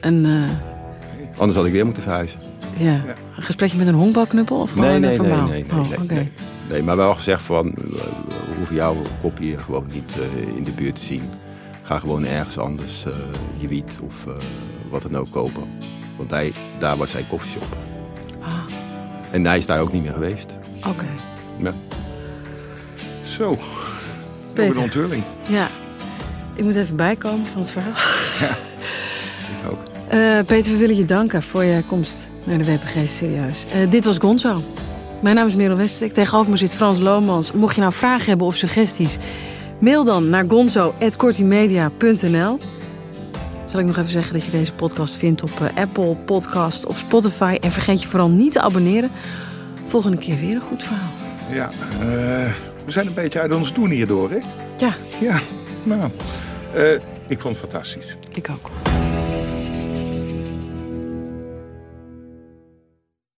En 0.00 0.24
eh, 0.24 1.38
Anders 1.38 1.58
had 1.58 1.66
ik 1.66 1.72
weer 1.72 1.84
moeten 1.84 2.02
verhuizen. 2.02 2.40
Ja, 2.76 3.02
een 3.36 3.42
gesprekje 3.42 3.78
met 3.78 3.86
een 3.86 3.94
honkbalknuppel 3.94 4.56
of 4.56 4.74
Nee, 4.74 4.94
een 4.94 5.00
nee, 5.00 5.18
nee, 5.18 5.28
nee, 5.30 5.40
nee, 5.48 5.64
oh, 5.72 5.88
nee, 5.88 5.98
oké. 5.98 6.14
nee. 6.14 6.30
Nee, 6.68 6.82
maar 6.82 6.96
wel 6.96 7.14
gezegd 7.14 7.42
van, 7.42 7.66
eh, 7.68 7.82
we 8.28 8.54
hoeven 8.56 8.74
jouw 8.76 8.96
kopje 9.20 9.58
gewoon 9.58 9.86
niet 9.92 10.12
eh, 10.16 10.56
in 10.56 10.64
de 10.64 10.70
buurt 10.72 10.94
te 10.94 11.04
zien. 11.04 11.22
Ga 11.82 11.98
gewoon 11.98 12.24
ergens 12.26 12.58
anders 12.58 13.04
eh, 13.04 13.12
je 13.58 13.68
wiet 13.68 13.96
of 14.02 14.14
wat 14.90 15.02
dan 15.02 15.16
ook 15.16 15.30
kopen. 15.30 15.62
Want 16.16 16.30
hij, 16.30 16.52
daar 16.78 16.96
was 16.96 17.10
zijn 17.10 17.26
koffieshop. 17.28 17.76
Ah, 18.40 18.52
En 19.30 19.44
hij 19.46 19.58
is 19.58 19.66
daar 19.66 19.80
ook 19.80 19.92
niet 19.92 20.02
meer 20.02 20.12
geweest. 20.12 20.46
oké. 20.88 21.04
Ja. 21.56 21.72
Zo, 23.24 23.50
over 24.58 24.74
de 24.74 24.80
onthulling. 24.80 25.22
Ja, 25.48 25.68
ik 26.54 26.64
moet 26.64 26.76
even 26.76 26.96
bijkomen 26.96 27.46
van 27.46 27.60
het 27.60 27.70
verhaal. 27.70 27.92
Ik 29.62 29.70
ook. 29.70 29.78
Peter, 30.46 30.72
we 30.72 30.78
willen 30.78 30.96
je 30.96 31.04
danken 31.04 31.42
voor 31.42 31.64
je 31.64 31.82
komst 31.86 32.28
naar 32.44 32.58
de 32.58 32.64
WPG 32.64 33.08
Serieus. 33.10 33.64
Eh, 33.72 33.90
dit 33.90 34.04
was 34.04 34.18
Gonzo. 34.18 34.62
Mijn 35.22 35.34
naam 35.36 35.46
is 35.46 35.54
Merel 35.54 35.76
Westerik. 35.76 36.12
Tegenover 36.12 36.50
me 36.50 36.56
zit 36.56 36.74
Frans 36.74 36.98
Lomans. 36.98 37.52
Mocht 37.52 37.74
je 37.74 37.80
nou 37.80 37.92
vragen 37.92 38.26
hebben 38.28 38.46
of 38.46 38.56
suggesties, 38.56 39.16
mail 39.78 40.04
dan 40.04 40.28
naar 40.28 40.44
gonzo.kortimedia.nl. 40.48 42.58
Zal 43.66 43.80
ik 43.80 43.86
nog 43.86 43.96
even 43.96 44.10
zeggen 44.10 44.32
dat 44.32 44.44
je 44.44 44.50
deze 44.50 44.72
podcast 44.72 45.14
vindt 45.16 45.42
op 45.42 45.50
eh, 45.60 45.66
Apple 45.82 46.16
Podcast 46.16 46.86
of 46.86 46.98
Spotify. 46.98 47.56
En 47.60 47.70
vergeet 47.70 48.02
je 48.02 48.08
vooral 48.08 48.28
niet 48.30 48.52
te 48.52 48.60
abonneren. 48.60 49.10
Volgende 49.86 50.16
keer 50.16 50.36
weer 50.40 50.54
een 50.54 50.60
goed 50.60 50.82
verhaal. 50.82 51.10
Ja, 51.52 51.70
eh, 52.00 52.06
we 52.84 52.90
zijn 52.90 53.06
een 53.06 53.14
beetje 53.14 53.40
uit 53.40 53.54
ons 53.54 53.72
doen 53.72 53.90
hierdoor, 53.90 54.30
hè? 54.30 54.38
Ja, 54.78 54.94
Ja, 55.20 55.38
nou, 55.82 56.10
ik 57.26 57.40
vond 57.40 57.60
het 57.60 57.70
fantastisch. 57.70 58.16
ik 58.34 58.48
ook. 58.50 58.70